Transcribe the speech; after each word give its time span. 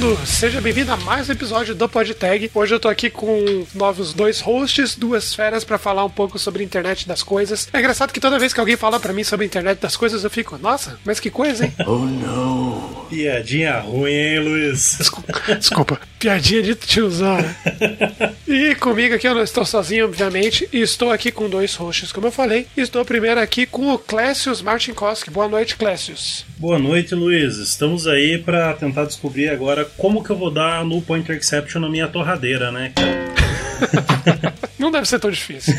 mundo! 0.00 0.18
Seja 0.24 0.60
bem-vindo 0.60 0.92
a 0.92 0.96
mais 0.96 1.28
um 1.28 1.32
episódio 1.32 1.74
do 1.74 1.88
PodTag. 1.88 2.50
Hoje 2.54 2.74
eu 2.74 2.80
tô 2.80 2.88
aqui 2.88 3.10
com 3.10 3.66
novos 3.74 4.14
dois 4.14 4.40
hosts, 4.40 4.96
duas 4.96 5.34
feras 5.34 5.62
para 5.62 5.78
falar 5.78 6.04
um 6.04 6.10
pouco 6.10 6.38
sobre 6.38 6.62
a 6.62 6.64
internet 6.64 7.06
das 7.06 7.22
coisas. 7.22 7.68
É 7.72 7.78
engraçado 7.78 8.12
que 8.12 8.20
toda 8.20 8.38
vez 8.38 8.52
que 8.52 8.60
alguém 8.60 8.76
fala 8.76 8.98
para 8.98 9.12
mim 9.12 9.24
sobre 9.24 9.44
a 9.44 9.46
internet 9.46 9.78
das 9.78 9.96
coisas, 9.96 10.24
eu 10.24 10.30
fico, 10.30 10.56
nossa, 10.58 10.98
mas 11.04 11.20
que 11.20 11.30
coisa, 11.30 11.66
hein? 11.66 11.72
Oh 11.86 11.98
não! 11.98 13.06
Piadinha 13.10 13.78
ruim, 13.80 14.12
hein, 14.12 14.38
Luiz? 14.38 14.96
Desculpa, 14.98 15.32
desculpa. 15.58 16.00
piadinha 16.18 16.62
de 16.62 16.74
tiozão. 16.74 17.38
E 18.46 18.74
comigo 18.76 19.14
aqui 19.14 19.26
eu 19.26 19.34
não 19.34 19.42
estou 19.42 19.64
sozinho, 19.64 20.06
obviamente, 20.06 20.68
e 20.72 20.80
estou 20.80 21.10
aqui 21.10 21.30
com 21.30 21.48
dois 21.48 21.74
hosts, 21.74 22.12
como 22.12 22.28
eu 22.28 22.32
falei. 22.32 22.66
Estou 22.76 23.04
primeiro 23.04 23.40
aqui 23.40 23.66
com 23.66 23.92
o 23.92 23.98
Clécius 23.98 24.62
Martinkoski. 24.62 25.30
Boa 25.30 25.48
noite, 25.48 25.76
Clécius. 25.76 26.44
Boa 26.56 26.78
noite, 26.78 27.14
Luiz. 27.14 27.56
Estamos 27.56 28.06
aí 28.06 28.38
para 28.38 28.74
tentar 28.74 29.04
descobrir 29.06 29.48
agora 29.48 29.89
como 29.96 30.22
que 30.22 30.30
eu 30.30 30.36
vou 30.36 30.50
dar 30.50 30.84
no 30.84 31.00
Pointer 31.02 31.36
Exception 31.36 31.80
na 31.80 31.88
minha 31.88 32.08
torradeira, 32.08 32.70
né, 32.70 32.92
cara? 32.94 33.30
Não 34.78 34.90
deve 34.90 35.06
ser 35.06 35.18
tão 35.18 35.30
difícil. 35.30 35.74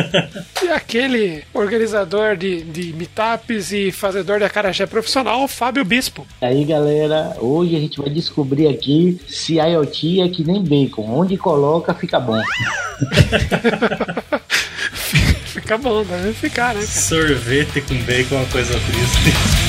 e 0.62 0.68
aquele 0.68 1.44
organizador 1.52 2.34
de, 2.36 2.62
de 2.62 2.94
meetups 2.94 3.72
e 3.72 3.92
fazedor 3.92 4.38
de 4.38 4.44
acarajé 4.44 4.86
profissional, 4.86 5.46
Fábio 5.46 5.84
Bispo. 5.84 6.26
E 6.40 6.46
aí, 6.46 6.64
galera, 6.64 7.36
hoje 7.38 7.76
a 7.76 7.78
gente 7.78 8.00
vai 8.00 8.08
descobrir 8.10 8.68
aqui 8.68 9.20
se 9.28 9.56
IoT 9.56 10.22
é 10.22 10.28
que 10.28 10.44
nem 10.44 10.62
bacon. 10.62 11.02
Onde 11.02 11.36
coloca, 11.36 11.92
fica 11.94 12.18
bom. 12.18 12.40
fica 15.44 15.76
bom, 15.76 16.02
deve 16.04 16.32
ficar, 16.32 16.74
né? 16.74 16.80
Cara? 16.80 16.86
Sorvete 16.86 17.82
com 17.82 17.94
bacon 17.96 18.34
é 18.34 18.38
uma 18.38 18.46
coisa 18.46 18.72
triste. 18.72 19.67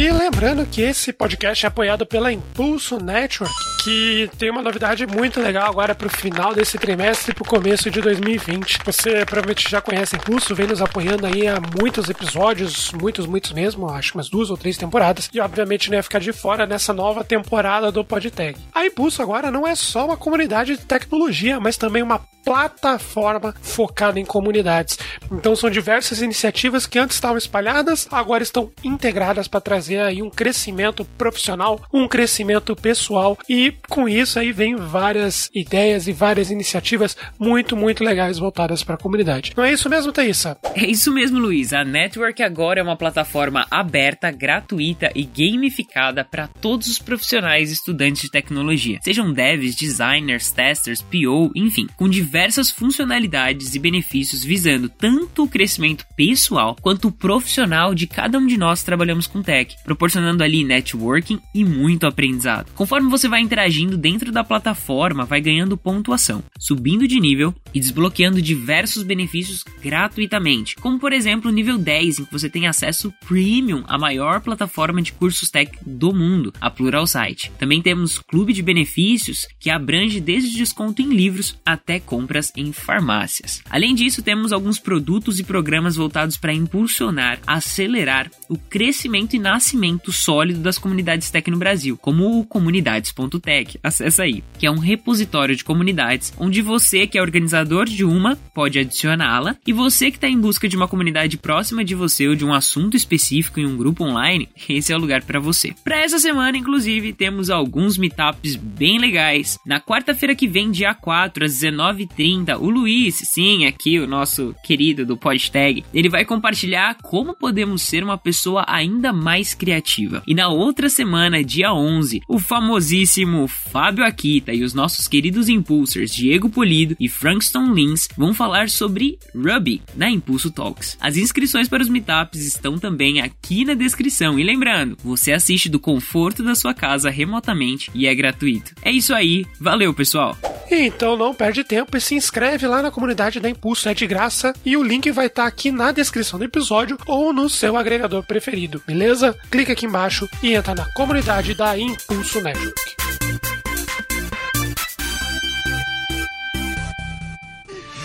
E 0.00 0.19
lembrando 0.30 0.64
que 0.64 0.80
esse 0.80 1.12
podcast 1.12 1.66
é 1.66 1.68
apoiado 1.68 2.06
pela 2.06 2.32
Impulso 2.32 2.98
Network, 3.02 3.52
que 3.82 4.30
tem 4.38 4.48
uma 4.48 4.62
novidade 4.62 5.04
muito 5.04 5.40
legal 5.40 5.68
agora 5.68 5.92
para 5.92 6.06
o 6.06 6.10
final 6.10 6.54
desse 6.54 6.78
trimestre 6.78 7.32
e 7.32 7.34
para 7.34 7.42
o 7.42 7.48
começo 7.48 7.90
de 7.90 8.00
2020. 8.00 8.78
Você 8.84 9.26
provavelmente 9.26 9.68
já 9.68 9.80
conhece 9.80 10.14
Impulso, 10.14 10.54
vem 10.54 10.68
nos 10.68 10.80
apoiando 10.80 11.26
aí 11.26 11.48
há 11.48 11.58
muitos 11.60 12.08
episódios, 12.08 12.92
muitos, 12.92 13.26
muitos 13.26 13.52
mesmo, 13.52 13.90
acho 13.90 14.14
umas 14.14 14.30
duas 14.30 14.50
ou 14.50 14.56
três 14.56 14.76
temporadas, 14.76 15.28
e 15.34 15.40
obviamente 15.40 15.90
não 15.90 15.96
ia 15.96 16.02
ficar 16.02 16.20
de 16.20 16.32
fora 16.32 16.64
nessa 16.64 16.92
nova 16.92 17.24
temporada 17.24 17.90
do 17.90 18.04
PodTag. 18.04 18.56
A 18.72 18.86
Impulso 18.86 19.20
agora 19.22 19.50
não 19.50 19.66
é 19.66 19.74
só 19.74 20.06
uma 20.06 20.16
comunidade 20.16 20.76
de 20.76 20.84
tecnologia, 20.84 21.58
mas 21.58 21.76
também 21.76 22.04
uma 22.04 22.20
plataforma 22.44 23.54
focada 23.60 24.18
em 24.18 24.24
comunidades. 24.24 24.98
Então 25.30 25.54
são 25.54 25.70
diversas 25.70 26.22
iniciativas 26.22 26.86
que 26.86 26.98
antes 26.98 27.16
estavam 27.16 27.36
espalhadas, 27.36 28.08
agora 28.10 28.42
estão 28.42 28.70
integradas 28.82 29.46
para 29.48 29.60
trazer 29.60 29.98
aí 30.00 30.19
um 30.22 30.30
crescimento 30.30 31.04
profissional, 31.16 31.80
um 31.92 32.06
crescimento 32.08 32.74
pessoal 32.76 33.38
e 33.48 33.72
com 33.88 34.08
isso 34.08 34.38
aí 34.38 34.52
vem 34.52 34.76
várias 34.76 35.50
ideias 35.54 36.06
e 36.06 36.12
várias 36.12 36.50
iniciativas 36.50 37.16
muito, 37.38 37.76
muito 37.76 38.04
legais 38.04 38.38
voltadas 38.38 38.82
para 38.82 38.94
a 38.94 38.98
comunidade. 38.98 39.52
Não 39.56 39.64
é 39.64 39.72
isso 39.72 39.88
mesmo, 39.88 40.12
Thaisa? 40.12 40.56
É 40.74 40.86
isso 40.86 41.12
mesmo, 41.12 41.38
Luiz. 41.38 41.72
A 41.72 41.84
Network 41.84 42.42
agora 42.42 42.80
é 42.80 42.82
uma 42.82 42.96
plataforma 42.96 43.66
aberta, 43.70 44.30
gratuita 44.30 45.10
e 45.14 45.24
gamificada 45.24 46.24
para 46.24 46.48
todos 46.48 46.88
os 46.88 46.98
profissionais 46.98 47.70
e 47.70 47.74
estudantes 47.74 48.22
de 48.22 48.30
tecnologia. 48.30 48.98
Sejam 49.02 49.32
devs, 49.32 49.74
designers, 49.74 50.50
testers, 50.50 51.02
PO, 51.02 51.50
enfim, 51.54 51.86
com 51.96 52.08
diversas 52.08 52.70
funcionalidades 52.70 53.74
e 53.74 53.78
benefícios 53.78 54.44
visando 54.44 54.88
tanto 54.88 55.44
o 55.44 55.48
crescimento 55.48 56.06
pessoal 56.16 56.76
quanto 56.80 57.08
o 57.08 57.12
profissional 57.12 57.94
de 57.94 58.06
cada 58.06 58.38
um 58.38 58.46
de 58.46 58.56
nós 58.56 58.80
que 58.80 58.86
trabalhamos 58.86 59.26
com 59.26 59.42
tech, 59.42 59.76
proporcionando 60.00 60.42
ali 60.42 60.64
networking 60.64 61.38
e 61.54 61.62
muito 61.62 62.06
aprendizado. 62.06 62.72
Conforme 62.74 63.10
você 63.10 63.28
vai 63.28 63.42
interagindo 63.42 63.98
dentro 63.98 64.32
da 64.32 64.42
plataforma, 64.42 65.26
vai 65.26 65.42
ganhando 65.42 65.76
pontuação, 65.76 66.42
subindo 66.58 67.06
de 67.06 67.20
nível 67.20 67.54
e 67.74 67.78
desbloqueando 67.78 68.40
diversos 68.40 69.02
benefícios 69.02 69.62
gratuitamente, 69.82 70.74
como 70.76 70.98
por 70.98 71.12
exemplo 71.12 71.50
o 71.50 71.52
nível 71.52 71.76
10, 71.76 72.20
em 72.20 72.24
que 72.24 72.32
você 72.32 72.48
tem 72.48 72.66
acesso 72.66 73.12
premium 73.28 73.84
à 73.86 73.98
maior 73.98 74.40
plataforma 74.40 75.02
de 75.02 75.12
cursos 75.12 75.50
tech 75.50 75.70
do 75.84 76.14
mundo, 76.14 76.50
a 76.58 76.70
Pluralsight. 76.70 77.52
Também 77.58 77.82
temos 77.82 78.18
clube 78.18 78.54
de 78.54 78.62
benefícios 78.62 79.46
que 79.58 79.68
abrange 79.68 80.18
desde 80.18 80.56
desconto 80.56 81.02
em 81.02 81.12
livros 81.12 81.58
até 81.64 82.00
compras 82.00 82.50
em 82.56 82.72
farmácias. 82.72 83.62
Além 83.68 83.94
disso, 83.94 84.22
temos 84.22 84.50
alguns 84.50 84.78
produtos 84.78 85.38
e 85.38 85.44
programas 85.44 85.96
voltados 85.96 86.38
para 86.38 86.54
impulsionar, 86.54 87.38
acelerar 87.46 88.30
o 88.48 88.56
crescimento 88.56 89.36
e 89.36 89.38
nascimento 89.38 89.89
sólido 90.12 90.60
das 90.60 90.78
comunidades 90.78 91.30
tech 91.30 91.50
no 91.50 91.56
Brasil, 91.56 91.96
como 91.96 92.38
o 92.38 92.44
comunidades.tech. 92.44 93.78
Acesse 93.82 94.22
aí, 94.22 94.44
que 94.58 94.66
é 94.66 94.70
um 94.70 94.78
repositório 94.78 95.56
de 95.56 95.64
comunidades 95.64 96.32
onde 96.38 96.62
você 96.62 97.06
que 97.06 97.18
é 97.18 97.22
organizador 97.22 97.86
de 97.86 98.04
uma 98.04 98.36
pode 98.54 98.78
adicioná-la 98.78 99.56
e 99.66 99.72
você 99.72 100.10
que 100.10 100.16
está 100.16 100.28
em 100.28 100.38
busca 100.38 100.68
de 100.68 100.76
uma 100.76 100.88
comunidade 100.88 101.36
próxima 101.36 101.84
de 101.84 101.94
você 101.94 102.28
ou 102.28 102.34
de 102.34 102.44
um 102.44 102.52
assunto 102.52 102.96
específico 102.96 103.60
em 103.60 103.66
um 103.66 103.76
grupo 103.76 104.04
online, 104.04 104.48
esse 104.68 104.92
é 104.92 104.96
o 104.96 105.00
lugar 105.00 105.22
para 105.22 105.40
você. 105.40 105.74
Para 105.84 106.00
essa 106.00 106.18
semana, 106.18 106.58
inclusive, 106.58 107.12
temos 107.12 107.50
alguns 107.50 107.96
meetups 107.96 108.56
bem 108.56 108.98
legais. 108.98 109.58
Na 109.66 109.80
quarta-feira 109.80 110.34
que 110.34 110.48
vem, 110.48 110.70
dia 110.70 110.94
4, 110.94 111.44
às 111.44 111.52
19h30, 111.60 112.58
o 112.58 112.68
Luiz, 112.70 113.16
sim, 113.16 113.66
aqui 113.66 113.98
o 113.98 114.06
nosso 114.06 114.54
querido 114.64 115.04
do 115.04 115.16
Podtag, 115.16 115.84
ele 115.92 116.08
vai 116.08 116.24
compartilhar 116.24 116.96
como 117.02 117.34
podemos 117.34 117.82
ser 117.82 118.02
uma 118.02 118.18
pessoa 118.18 118.64
ainda 118.68 119.12
mais 119.12 119.54
criativa. 119.54 119.79
E 120.26 120.34
na 120.34 120.48
outra 120.48 120.88
semana, 120.88 121.42
dia 121.42 121.72
11, 121.72 122.22
o 122.28 122.38
famosíssimo 122.38 123.48
Fábio 123.48 124.04
Akita 124.04 124.52
e 124.52 124.62
os 124.62 124.74
nossos 124.74 125.08
queridos 125.08 125.48
impulsers 125.48 126.14
Diego 126.14 126.48
Polido 126.48 126.96
e 126.98 127.08
Frankston 127.08 127.72
Lins 127.72 128.08
vão 128.16 128.34
falar 128.34 128.68
sobre 128.68 129.18
Ruby 129.34 129.82
na 129.96 130.10
Impulso 130.10 130.50
Talks. 130.50 130.96
As 131.00 131.16
inscrições 131.16 131.68
para 131.68 131.82
os 131.82 131.88
meetups 131.88 132.44
estão 132.44 132.78
também 132.78 133.20
aqui 133.20 133.64
na 133.64 133.74
descrição. 133.74 134.38
E 134.38 134.44
lembrando, 134.44 134.96
você 135.02 135.32
assiste 135.32 135.68
do 135.68 135.78
conforto 135.78 136.42
da 136.42 136.54
sua 136.54 136.74
casa 136.74 137.10
remotamente 137.10 137.90
e 137.94 138.06
é 138.06 138.14
gratuito. 138.14 138.74
É 138.82 138.90
isso 138.90 139.14
aí, 139.14 139.46
valeu 139.60 139.92
pessoal! 139.94 140.36
Então 140.70 141.16
não 141.16 141.34
perde 141.34 141.64
tempo 141.64 141.96
e 141.96 142.00
se 142.00 142.14
inscreve 142.14 142.66
lá 142.66 142.80
na 142.80 142.90
comunidade 142.90 143.40
da 143.40 143.50
Impulso, 143.50 143.88
é 143.88 143.94
de 143.94 144.06
graça 144.06 144.54
e 144.64 144.76
o 144.76 144.82
link 144.82 145.10
vai 145.10 145.26
estar 145.26 145.42
tá 145.42 145.48
aqui 145.48 145.72
na 145.72 145.90
descrição 145.90 146.38
do 146.38 146.44
episódio 146.44 146.96
ou 147.06 147.32
no 147.32 147.48
seu 147.48 147.76
agregador 147.76 148.22
preferido, 148.22 148.80
beleza? 148.86 149.36
Clica 149.50 149.72
aqui 149.72 149.86
embaixo 149.86 150.28
e 150.42 150.54
entra 150.54 150.74
na 150.74 150.86
comunidade 150.92 151.54
da 151.54 151.76
Impulso 151.76 152.40
Network. 152.40 153.00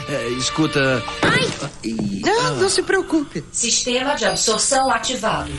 É, 0.07 0.27
escuta. 0.29 1.03
Ai! 1.21 1.41
Não, 2.23 2.55
não 2.55 2.69
se 2.69 2.83
preocupe. 2.83 3.43
Sistema 3.51 4.15
de 4.15 4.25
absorção 4.25 4.89
ativado. 4.89 5.51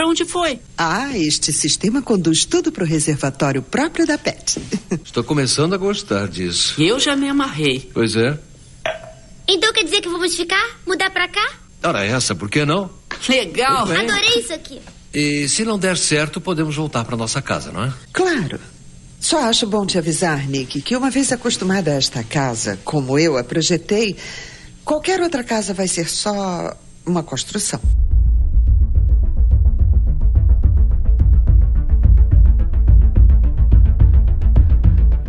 Para 0.00 0.08
onde 0.08 0.24
foi? 0.24 0.58
Ah, 0.78 1.14
este 1.14 1.52
sistema 1.52 2.00
conduz 2.00 2.46
tudo 2.46 2.72
para 2.72 2.84
o 2.84 2.86
reservatório 2.86 3.60
próprio 3.60 4.06
da 4.06 4.16
PET. 4.16 4.58
Estou 5.04 5.22
começando 5.22 5.74
a 5.74 5.76
gostar 5.76 6.26
disso. 6.26 6.82
Eu 6.82 6.98
já 6.98 7.14
me 7.14 7.28
amarrei. 7.28 7.90
Pois 7.92 8.16
é. 8.16 8.38
Então 9.46 9.70
quer 9.74 9.84
dizer 9.84 10.00
que 10.00 10.08
vamos 10.08 10.34
ficar? 10.34 10.80
Mudar 10.86 11.10
para 11.10 11.28
cá? 11.28 11.52
Ora, 11.82 12.02
essa, 12.02 12.34
por 12.34 12.48
que 12.48 12.64
não? 12.64 12.88
Legal. 13.28 13.82
Adorei 13.82 14.38
isso 14.38 14.54
aqui. 14.54 14.80
E 15.12 15.46
se 15.50 15.66
não 15.66 15.78
der 15.78 15.98
certo, 15.98 16.40
podemos 16.40 16.74
voltar 16.74 17.04
para 17.04 17.14
nossa 17.14 17.42
casa, 17.42 17.70
não 17.70 17.84
é? 17.84 17.92
Claro. 18.10 18.58
Só 19.20 19.40
acho 19.40 19.66
bom 19.66 19.84
te 19.84 19.98
avisar, 19.98 20.48
Nick, 20.48 20.80
que 20.80 20.96
uma 20.96 21.10
vez 21.10 21.30
acostumada 21.30 21.90
a 21.90 21.96
esta 21.96 22.24
casa, 22.24 22.78
como 22.86 23.18
eu 23.18 23.36
a 23.36 23.44
projetei, 23.44 24.16
qualquer 24.82 25.20
outra 25.20 25.44
casa 25.44 25.74
vai 25.74 25.86
ser 25.86 26.08
só 26.08 26.74
uma 27.04 27.22
construção. 27.22 27.82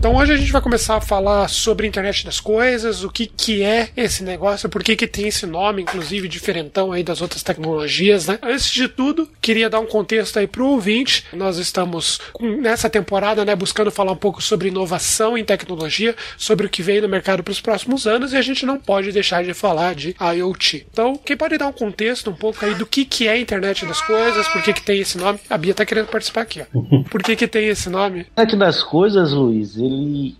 Então 0.01 0.15
hoje 0.15 0.33
a 0.33 0.36
gente 0.36 0.51
vai 0.51 0.63
começar 0.63 0.95
a 0.95 1.00
falar 1.00 1.48
sobre 1.48 1.86
a 1.86 1.88
internet 1.88 2.25
das 2.25 2.39
coisas, 2.39 3.03
o 3.03 3.09
que, 3.12 3.27
que 3.27 3.62
é 3.62 3.89
esse 3.95 4.24
negócio, 4.24 4.68
por 4.68 4.83
que, 4.83 4.95
que 4.95 5.06
tem 5.06 5.27
esse 5.27 5.45
nome, 5.45 5.83
inclusive 5.83 6.27
diferentão 6.27 6.92
aí 6.92 7.03
das 7.03 7.21
outras 7.21 7.44
tecnologias, 7.44 8.25
né? 8.25 8.39
Antes 8.42 8.71
de 8.71 8.88
tudo, 8.88 9.30
queria 9.39 9.69
dar 9.69 9.80
um 9.80 9.86
contexto 9.86 10.39
aí 10.39 10.48
pro 10.48 10.65
ouvinte. 10.65 11.25
Nós 11.31 11.59
estamos 11.59 12.19
nessa 12.59 12.89
temporada, 12.89 13.45
né, 13.45 13.56
buscando 13.56 13.92
falar 13.92 14.13
um 14.13 14.18
pouco 14.18 14.42
sobre 14.42 14.69
inovação 14.69 15.38
em 15.38 15.45
tecnologia, 15.45 16.15
sobre 16.36 16.65
o 16.65 16.69
que 16.69 16.81
vem 16.81 17.00
no 17.00 17.07
mercado 17.07 17.44
para 17.44 17.51
os 17.51 17.62
próximos 17.62 18.07
anos 18.07 18.33
e 18.33 18.38
a 18.38 18.42
gente 18.42 18.65
não 18.65 18.80
pode 18.80 19.12
deixar 19.12 19.44
de 19.44 19.53
falar 19.53 19.94
de 19.94 20.15
IoT. 20.19 20.88
Então, 20.92 21.15
quem 21.15 21.38
pode 21.38 21.59
dar 21.59 21.68
um 21.68 21.74
contexto 21.74 22.31
um 22.31 22.36
pouco 22.36 22.65
aí 22.65 22.74
do 22.74 22.88
que, 22.88 23.06
que 23.06 23.27
é 23.27 23.33
a 23.33 23.39
internet 23.39 23.86
das 23.86 24.01
coisas, 24.01 24.48
por 24.48 24.63
que, 24.63 24.74
que 24.74 24.81
tem 24.81 25.00
esse 25.00 25.19
nome? 25.19 25.39
A 25.48 25.59
Bia 25.59 25.75
tá 25.75 25.86
querendo 25.86 26.07
participar 26.07 26.42
aqui, 26.42 26.62
ó. 26.62 26.81
Por 27.12 27.21
que, 27.21 27.36
que 27.36 27.48
tem 27.48 27.68
esse 27.68 27.89
nome? 27.89 28.25
A 28.36 28.44
internet 28.44 28.71
das 28.71 28.83
coisas, 28.83 29.33
Luiz, 29.33 29.75
ele, 29.75 29.90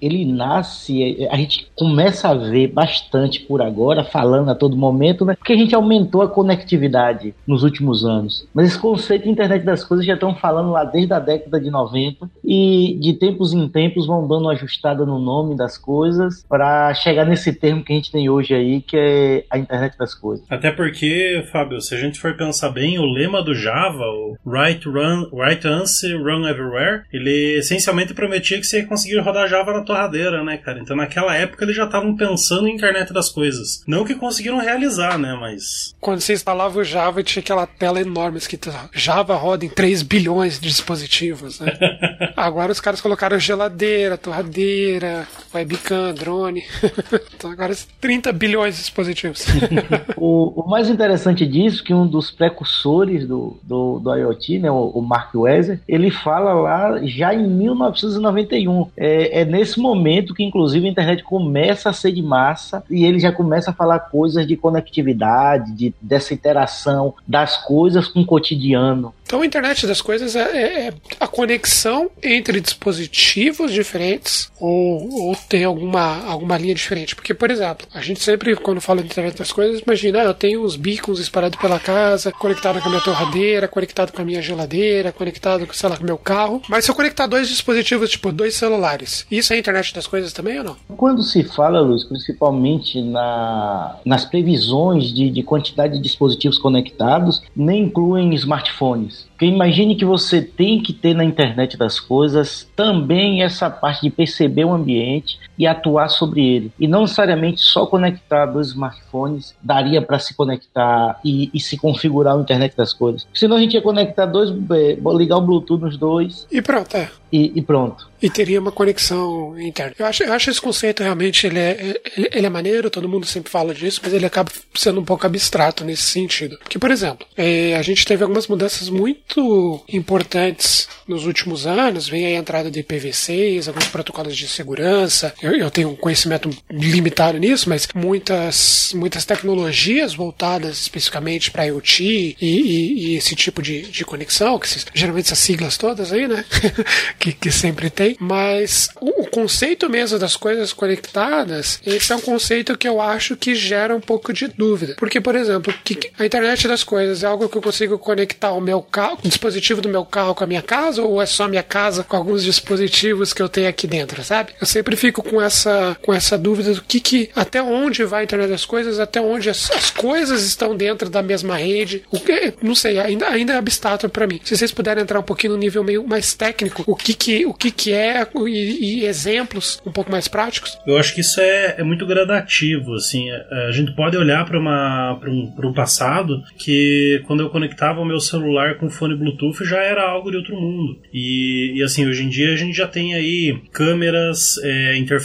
ele 0.02 0.26
nasce, 0.26 1.28
a 1.30 1.36
gente 1.38 1.68
começa 1.76 2.30
a 2.30 2.34
ver 2.34 2.68
bastante 2.68 3.42
por 3.42 3.62
agora, 3.62 4.04
falando 4.04 4.50
a 4.50 4.56
todo 4.56 4.76
momento, 4.76 5.26
né? 5.26 5.36
Porque 5.36 5.54
a 5.54 5.58
gente 5.58 5.76
aumentou 5.76 6.22
a 6.22 6.30
conectividade 6.30 7.34
nos 7.46 7.64
últimos 7.64 8.06
anos. 8.06 8.48
Mas 8.54 8.68
esse 8.68 8.80
conceito 8.80 9.24
de 9.24 9.30
internet 9.30 9.64
das 9.64 9.84
coisas 9.84 10.06
já 10.06 10.14
estão 10.14 10.36
falando 10.36 10.72
lá 10.72 10.84
desde 10.84 11.14
a 11.14 11.20
década 11.20 11.60
de 11.60 11.70
90 11.70 12.30
e 12.44 12.98
de 13.00 13.14
tempos 13.14 13.54
em 13.54 13.68
tempos 13.68 14.08
vão 14.08 14.28
dando 14.28 14.44
uma 14.44 14.54
ajustada 14.54 15.06
no 15.06 15.20
nome 15.20 15.56
das 15.56 15.78
coisas 15.78 16.44
para 16.48 16.94
chegar 16.94 17.26
nesse 17.26 17.54
termo 17.54 17.84
que 17.84 17.94
a 17.94 17.96
gente 17.96 18.12
tem 18.12 18.30
hoje 18.30 18.54
aí, 18.54 18.82
que 18.82 18.98
é 18.98 19.44
a 19.50 19.58
internet 19.58 19.98
das 19.98 20.14
coisas. 20.14 20.46
Até 20.50 20.72
porque, 20.72 21.44
Fábio, 21.52 21.82
se 21.82 21.96
a 21.96 21.98
gente 21.98 22.20
for 22.20 22.36
pensar 22.36 22.70
bem, 22.70 23.00
o 23.00 23.06
lema 23.06 23.44
do 23.44 23.54
Java, 23.54 24.04
o 24.04 24.38
Write, 24.46 24.88
Run, 24.88 25.30
Write 25.32 25.68
Answer, 25.68 26.22
Run 26.22 26.48
Everywhere, 26.48 27.04
ele 27.12 27.58
essencialmente 27.58 28.14
prometia 28.14 28.60
que 28.60 28.66
você 28.66 28.80
ia 28.80 28.88
conseguir 28.88 29.20
rodar 29.20 29.41
Java 29.48 29.74
na 29.74 29.82
torradeira, 29.82 30.44
né, 30.44 30.58
cara? 30.58 30.80
Então 30.80 30.96
naquela 30.96 31.36
época 31.36 31.66
eles 31.66 31.76
já 31.76 31.86
estavam 31.86 32.16
pensando 32.16 32.68
em 32.68 32.76
internet 32.76 33.14
das 33.14 33.30
coisas. 33.30 33.84
Não 33.88 34.06
que 34.06 34.16
conseguiram 34.16 34.60
realizar, 34.60 35.18
né, 35.18 35.38
mas... 35.40 35.94
Quando 36.00 36.22
você 36.22 36.34
instalava 36.34 36.80
o 36.80 36.84
Java, 36.84 37.24
tinha 37.24 37.42
aquela 37.42 37.66
tela 37.66 38.02
enorme 38.02 38.38
escrita 38.38 38.72
Java 38.94 39.36
roda 39.36 39.66
em 39.66 39.70
3 39.70 40.02
bilhões 40.04 40.60
de 40.60 40.68
dispositivos, 40.68 41.60
né? 41.60 41.78
agora 42.36 42.72
os 42.72 42.80
caras 42.80 43.02
colocaram 43.02 43.40
geladeira, 43.40 44.18
torradeira, 44.18 45.28
webcam, 45.54 46.14
drone. 46.14 46.64
então 47.36 47.52
agora 47.52 47.76
30 48.00 48.32
bilhões 48.34 48.76
de 48.76 48.82
dispositivos. 48.82 49.46
o, 50.18 50.62
o, 50.62 50.70
mais 50.70 50.90
interessante 50.90 51.46
disso, 51.46 51.84
que 51.84 51.94
um 51.94 52.08
dos 52.08 52.32
precursores 52.32 53.28
do, 53.28 53.58
do, 53.64 54.00
do 54.00 54.16
IoT, 54.16 54.60
né, 54.60 54.72
o, 54.72 54.90
o 54.90 55.02
Mark 55.02 55.34
Weiser, 55.34 55.80
ele 55.88 56.12
fala 56.12 56.54
lá 56.54 57.00
já 57.04 57.34
em 57.34 57.48
1991. 57.48 58.88
É, 58.98 59.31
é 59.32 59.46
nesse 59.46 59.80
momento 59.80 60.34
que, 60.34 60.44
inclusive, 60.44 60.86
a 60.86 60.92
internet 60.92 61.24
começa 61.24 61.90
a 61.90 61.94
ser 61.94 62.12
de 62.12 62.22
massa 62.22 62.84
e 62.90 63.06
ele 63.06 63.20
já 63.20 63.32
começa 63.32 63.72
a 63.72 63.74
falar 63.74 64.00
coisas 64.00 64.46
de 64.46 64.56
conectividade, 64.56 65.72
de, 65.72 65.94
dessa 66.02 66.34
interação 66.34 67.14
das 67.28 67.58
coisas 67.58 68.08
com 68.08 68.22
o 68.22 68.26
cotidiano. 68.26 69.14
Então, 69.32 69.42
a 69.42 69.46
internet 69.46 69.88
das 69.88 70.02
coisas 70.02 70.36
é, 70.36 70.42
é, 70.42 70.88
é 70.88 70.94
a 71.18 71.26
conexão 71.26 72.12
entre 72.22 72.60
dispositivos 72.60 73.72
diferentes 73.72 74.52
ou, 74.60 75.30
ou 75.30 75.36
tem 75.48 75.64
alguma, 75.64 76.26
alguma 76.26 76.58
linha 76.58 76.76
diferente. 76.76 77.16
Porque, 77.16 77.34
por 77.34 77.50
exemplo, 77.50 77.88
a 77.94 78.02
gente 78.02 78.22
sempre, 78.22 78.58
quando 78.58 78.82
fala 78.82 79.02
de 79.02 79.08
internet 79.08 79.38
das 79.38 79.54
coisas, 79.54 79.82
imagina, 79.88 80.20
ah, 80.20 80.26
eu 80.26 80.34
tenho 80.34 80.62
os 80.62 80.76
beacons 80.76 81.18
espalhados 81.18 81.58
pela 81.60 81.80
casa, 81.80 82.32
conectado 82.34 82.82
com 82.82 82.88
a 82.88 82.92
minha 82.92 83.02
torradeira, 83.02 83.70
conectado 83.70 84.12
com 84.12 84.22
a 84.22 84.26
minha 84.26 84.42
geladeira, 84.42 85.14
conectado, 85.14 85.66
sei 85.72 85.88
lá, 85.88 85.96
com 85.96 86.04
o 86.04 86.08
meu 86.08 86.18
carro. 86.18 86.62
Mas 86.68 86.84
se 86.84 86.92
eu 86.92 86.96
conectar 86.96 87.26
dois 87.26 87.48
dispositivos, 87.48 88.10
tipo 88.10 88.34
dois 88.34 88.56
celulares, 88.56 89.21
isso 89.30 89.54
é 89.54 89.56
a 89.56 89.60
internet 89.60 89.94
das 89.94 90.08
coisas 90.08 90.34
também 90.34 90.58
ou 90.60 90.64
não? 90.64 90.76
Quando 90.96 91.22
se 91.24 91.44
fala, 91.44 91.80
Luz, 91.80 92.04
principalmente 92.04 93.02
na, 93.02 93.98
nas 94.06 94.26
previsões 94.26 95.14
de, 95.14 95.30
de 95.30 95.44
quantidade 95.44 95.94
de 95.94 96.00
dispositivos 96.00 96.58
conectados, 96.58 97.42
nem 97.56 97.84
incluem 97.84 98.34
smartphones. 98.36 99.28
Porque 99.32 99.46
imagine 99.46 99.96
que 99.96 100.06
você 100.06 100.42
tem 100.42 100.82
que 100.82 100.94
ter 100.94 101.16
na 101.16 101.24
internet 101.24 101.76
das 101.76 102.00
coisas 102.00 102.70
também 102.76 103.42
essa 103.42 103.70
parte 103.70 104.02
de 104.02 104.10
perceber 104.10 104.66
o 104.66 104.74
ambiente 104.74 105.40
e 105.62 105.68
atuar 105.68 106.10
sobre 106.10 106.42
ele. 106.42 106.72
E 106.80 106.88
não 106.88 107.02
necessariamente 107.02 107.62
só 107.62 107.86
conectar 107.86 108.48
dois 108.48 108.70
smartphones 108.70 109.54
daria 109.62 110.02
para 110.02 110.18
se 110.18 110.34
conectar 110.34 111.20
e, 111.24 111.52
e, 111.54 111.60
se 111.60 111.78
configurar 111.78 112.36
a 112.36 112.42
internet 112.42 112.76
das 112.76 112.92
coisas. 112.92 113.28
Senão 113.32 113.58
a 113.58 113.60
gente 113.60 113.76
ia 113.76 113.82
conectar 113.82 114.26
dois, 114.26 114.50
é, 114.50 114.98
ligar 115.16 115.38
o 115.38 115.42
Bluetooth 115.42 115.80
nos 115.80 115.98
dois. 115.98 116.48
E 116.52 116.64
pronto, 116.64 116.98
é. 116.98 117.12
E, 117.32 117.60
e 117.60 117.62
pronto 117.62 118.10
e 118.22 118.30
teria 118.30 118.60
uma 118.60 118.72
conexão 118.72 119.60
interna. 119.60 119.96
Eu 119.98 120.06
acho, 120.06 120.24
eu 120.24 120.34
acho 120.34 120.52
esse 120.52 120.62
conceito 120.62 121.02
realmente 121.02 121.48
ele 121.48 121.58
é, 121.58 122.00
ele, 122.16 122.30
ele, 122.32 122.46
é 122.46 122.50
maneiro, 122.50 122.90
todo 122.90 123.10
mundo 123.10 123.26
sempre 123.26 123.52
fala 123.52 123.74
disso, 123.74 124.00
mas 124.04 124.14
ele 124.14 124.26
acaba 124.26 124.52
sendo 124.76 125.00
um 125.00 125.06
pouco 125.06 125.26
abstrato 125.26 125.84
nesse 125.84 126.04
sentido. 126.04 126.58
Porque, 126.60 126.78
por 126.78 126.92
exemplo, 126.92 127.26
é, 127.36 127.76
a 127.76 127.82
gente 127.82 128.06
teve 128.06 128.24
algumas 128.24 128.48
mudanças 128.48 128.90
muito 128.90 129.82
importantes 129.92 130.88
nos 131.08 131.26
últimos 131.26 131.66
anos, 131.66 132.08
vem 132.08 132.26
a 132.26 132.40
entrada 132.40 132.70
de 132.70 132.84
IPv6, 132.84 133.68
alguns 133.68 133.88
protocolos 133.88 134.38
de 134.38 134.48
segurança. 134.48 135.34
Eu, 135.42 135.51
eu 135.60 135.72
tenho 135.72 135.90
um 135.90 135.96
conhecimento 135.96 136.50
limitado 136.70 137.38
nisso, 137.38 137.70
mas 137.70 137.88
muitas, 137.94 138.94
muitas 138.96 139.26
tecnologias 139.26 140.14
voltadas 140.14 140.80
especificamente 140.82 141.52
para 141.52 141.66
IoT 141.66 142.04
e, 142.04 142.36
e, 142.40 142.94
e, 143.12 143.16
esse 143.16 143.36
tipo 143.36 143.62
de, 143.62 143.84
de 143.84 144.06
conexão, 144.06 144.58
que 144.60 144.68
geralmente 144.94 145.26
essas 145.26 145.40
siglas 145.40 145.78
todas 145.78 146.14
aí, 146.14 146.28
né? 146.28 146.46
que, 147.20 147.34
que 147.34 147.52
sempre 147.52 147.90
tem 147.90 148.16
mas 148.20 148.90
o, 149.00 149.24
o, 149.24 149.28
conceito 149.28 149.90
mesmo 149.90 150.20
das 150.20 150.36
coisas 150.36 150.72
conectadas, 150.72 151.80
esse 151.86 152.14
é 152.14 152.16
um 152.16 152.22
conceito 152.22 152.78
que 152.78 152.88
eu 152.88 153.02
acho 153.02 153.36
que 153.36 153.56
gera 153.56 153.96
um 153.96 154.00
pouco 154.00 154.32
de 154.32 154.48
dúvida. 154.48 154.96
Porque, 154.98 155.20
por 155.20 155.36
exemplo, 155.36 155.74
que 155.84 156.12
a 156.20 156.26
internet 156.26 156.68
das 156.68 156.84
coisas 156.84 157.24
é 157.24 157.28
algo 157.28 157.50
que 157.50 157.58
eu 157.58 157.62
consigo 157.62 157.98
conectar 157.98 158.52
o 158.52 158.62
meu 158.62 158.82
carro, 158.82 159.18
o 159.24 159.28
dispositivo 159.28 159.82
do 159.82 159.90
meu 159.90 160.06
carro 160.06 160.36
com 160.36 160.44
a 160.44 160.48
minha 160.48 160.62
casa, 160.62 161.02
ou 161.02 161.22
é 161.22 161.26
só 161.26 161.46
a 161.46 161.48
minha 161.48 161.64
casa 161.64 162.04
com 162.04 162.16
alguns 162.16 162.44
dispositivos 162.44 163.34
que 163.34 163.42
eu 163.42 163.50
tenho 163.50 163.68
aqui 163.68 163.88
dentro, 163.88 164.24
sabe? 164.24 164.54
Eu 164.62 164.68
sempre 164.68 164.96
fico 164.96 165.24
com 165.24 165.41
essa, 165.44 165.98
com 166.02 166.14
essa 166.14 166.38
dúvida 166.38 166.74
do 166.74 166.82
que, 166.82 167.00
que 167.00 167.30
até 167.36 167.62
onde 167.62 168.04
vai 168.04 168.22
a 168.22 168.24
internet 168.24 168.50
das 168.50 168.66
coisas, 168.66 169.00
até 169.00 169.22
onde 169.22 169.50
as, 169.50 169.72
as 169.72 169.90
coisas 169.90 170.44
estão 170.44 170.76
dentro 170.76 171.10
da 171.10 171.22
mesma 171.22 171.56
rede. 171.56 172.04
O 172.12 172.20
que, 172.20 172.54
não 172.62 172.76
sei, 172.76 173.00
ainda, 173.00 173.28
ainda 173.28 173.54
é 173.54 173.58
abstrato 173.58 174.08
para 174.10 174.28
mim. 174.28 174.40
Se 174.44 174.56
vocês 174.56 174.72
puderem 174.72 175.04
entrar 175.04 175.20
um 175.20 175.24
pouquinho 175.24 175.54
no 175.54 175.60
nível 175.60 175.84
meio 175.84 176.06
mais 176.08 176.34
técnico, 176.34 176.84
o 176.86 176.96
que 176.96 177.14
que, 177.14 177.46
o 177.46 177.54
que, 177.54 177.72
que 177.72 177.92
é 177.92 178.02
é 178.02 178.28
e, 178.48 179.02
e, 179.02 179.06
exemplos 179.06 179.82
um 179.86 179.92
pouco 179.92 180.12
mais 180.12 180.28
práticos? 180.28 180.78
Eu 180.86 180.98
acho 180.98 181.14
que 181.14 181.22
isso 181.22 181.40
é, 181.40 181.76
é 181.78 181.84
muito 181.84 182.06
gradativo, 182.06 182.96
assim, 182.96 183.30
a, 183.30 183.68
a 183.68 183.72
gente 183.72 183.94
pode 183.94 184.18
olhar 184.18 184.46
para 184.46 184.58
uma 184.58 185.18
para 185.20 185.30
um, 185.30 185.54
um 185.64 185.74
passado 185.74 186.42
que 186.58 187.22
quando 187.28 187.42
eu 187.42 187.50
conectava 187.50 188.02
o 188.02 188.06
meu 188.06 188.20
celular 188.20 188.78
com 188.78 188.90
fone 188.90 189.16
Bluetooth 189.16 189.64
já 189.64 189.82
era 189.82 190.04
algo 190.04 190.32
de 190.32 190.38
outro 190.38 190.56
mundo 190.56 191.00
e, 191.14 191.74
e 191.76 191.84
assim 191.84 192.08
hoje 192.08 192.24
em 192.24 192.30
dia 192.30 192.54
a 192.54 192.56
gente 192.56 192.76
já 192.76 192.88
tem 192.88 193.14
aí 193.14 193.62
câmeras, 193.72 194.58
é, 194.64 194.98
interfaces, 194.98 195.21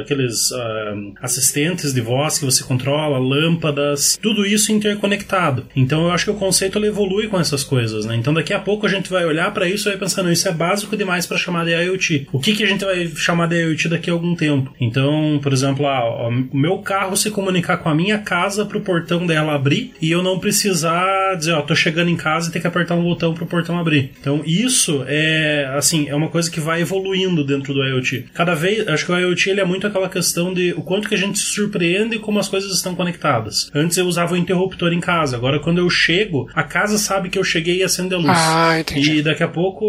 aqueles 0.00 0.50
uh, 0.50 1.14
assistentes 1.20 1.92
de 1.92 2.00
voz 2.00 2.38
que 2.38 2.44
você 2.44 2.62
controla, 2.64 3.18
lâmpadas, 3.18 4.18
tudo 4.20 4.46
isso 4.46 4.72
interconectado. 4.72 5.66
Então 5.74 6.04
eu 6.04 6.10
acho 6.10 6.26
que 6.26 6.30
o 6.30 6.34
conceito 6.34 6.78
ele 6.78 6.88
evolui 6.88 7.28
com 7.28 7.38
essas 7.38 7.64
coisas, 7.64 8.04
né? 8.06 8.16
Então 8.16 8.32
daqui 8.32 8.52
a 8.52 8.58
pouco 8.58 8.86
a 8.86 8.88
gente 8.88 9.10
vai 9.10 9.24
olhar 9.24 9.52
para 9.52 9.68
isso 9.68 9.88
e 9.88 9.90
vai 9.90 9.98
pensando 9.98 10.30
isso 10.30 10.48
é 10.48 10.52
básico 10.52 10.96
demais 10.96 11.26
para 11.26 11.36
chamar 11.36 11.64
de 11.64 11.72
IoT. 11.72 12.28
O 12.32 12.40
que, 12.40 12.54
que 12.54 12.64
a 12.64 12.66
gente 12.66 12.84
vai 12.84 13.06
chamar 13.08 13.48
de 13.48 13.56
IoT 13.56 13.88
daqui 13.88 14.10
a 14.10 14.12
algum 14.12 14.34
tempo? 14.34 14.74
Então, 14.80 15.38
por 15.42 15.52
exemplo, 15.52 15.86
ah, 15.86 16.28
o 16.28 16.56
meu 16.56 16.78
carro 16.78 17.16
se 17.16 17.30
comunicar 17.30 17.78
com 17.78 17.88
a 17.88 17.94
minha 17.94 18.18
casa 18.18 18.64
para 18.64 18.78
o 18.78 18.80
portão 18.80 19.26
dela 19.26 19.54
abrir 19.54 19.92
e 20.00 20.10
eu 20.10 20.22
não 20.22 20.38
precisar 20.38 21.34
dizer, 21.36 21.52
ó, 21.52 21.62
tô 21.62 21.74
chegando 21.74 22.10
em 22.10 22.16
casa 22.16 22.48
e 22.48 22.52
ter 22.52 22.60
que 22.60 22.66
apertar 22.66 22.94
um 22.94 23.02
botão 23.02 23.34
para 23.34 23.44
o 23.44 23.46
portão 23.46 23.78
abrir. 23.78 24.12
Então, 24.20 24.42
isso 24.44 25.04
é, 25.06 25.70
assim, 25.76 26.08
é 26.08 26.14
uma 26.14 26.28
coisa 26.28 26.50
que 26.50 26.60
vai 26.60 26.80
evoluindo 26.80 27.44
dentro 27.44 27.74
do 27.74 27.84
IoT. 27.84 28.26
Cada 28.34 28.54
vez, 28.54 28.86
acho 28.88 29.04
que 29.04 29.12
IoT 29.18 29.50
ele 29.50 29.60
é 29.60 29.64
muito 29.64 29.86
aquela 29.86 30.08
questão 30.08 30.52
de 30.52 30.72
o 30.72 30.82
quanto 30.82 31.08
que 31.08 31.14
a 31.14 31.18
gente 31.18 31.38
se 31.38 31.46
surpreende 31.46 32.18
como 32.18 32.38
as 32.38 32.48
coisas 32.48 32.72
estão 32.72 32.94
conectadas. 32.94 33.70
Antes 33.74 33.96
eu 33.96 34.06
usava 34.06 34.34
o 34.34 34.36
interruptor 34.36 34.92
em 34.92 35.00
casa, 35.00 35.36
agora 35.36 35.60
quando 35.60 35.78
eu 35.78 35.88
chego, 35.88 36.48
a 36.54 36.62
casa 36.62 36.98
sabe 36.98 37.28
que 37.28 37.38
eu 37.38 37.44
cheguei 37.44 37.78
e 37.78 37.82
acende 37.82 38.14
a 38.14 38.18
luz. 38.18 38.30
Ah, 38.30 38.80
entendi. 38.80 39.16
E 39.16 39.22
daqui 39.22 39.42
a 39.42 39.48
pouco 39.48 39.84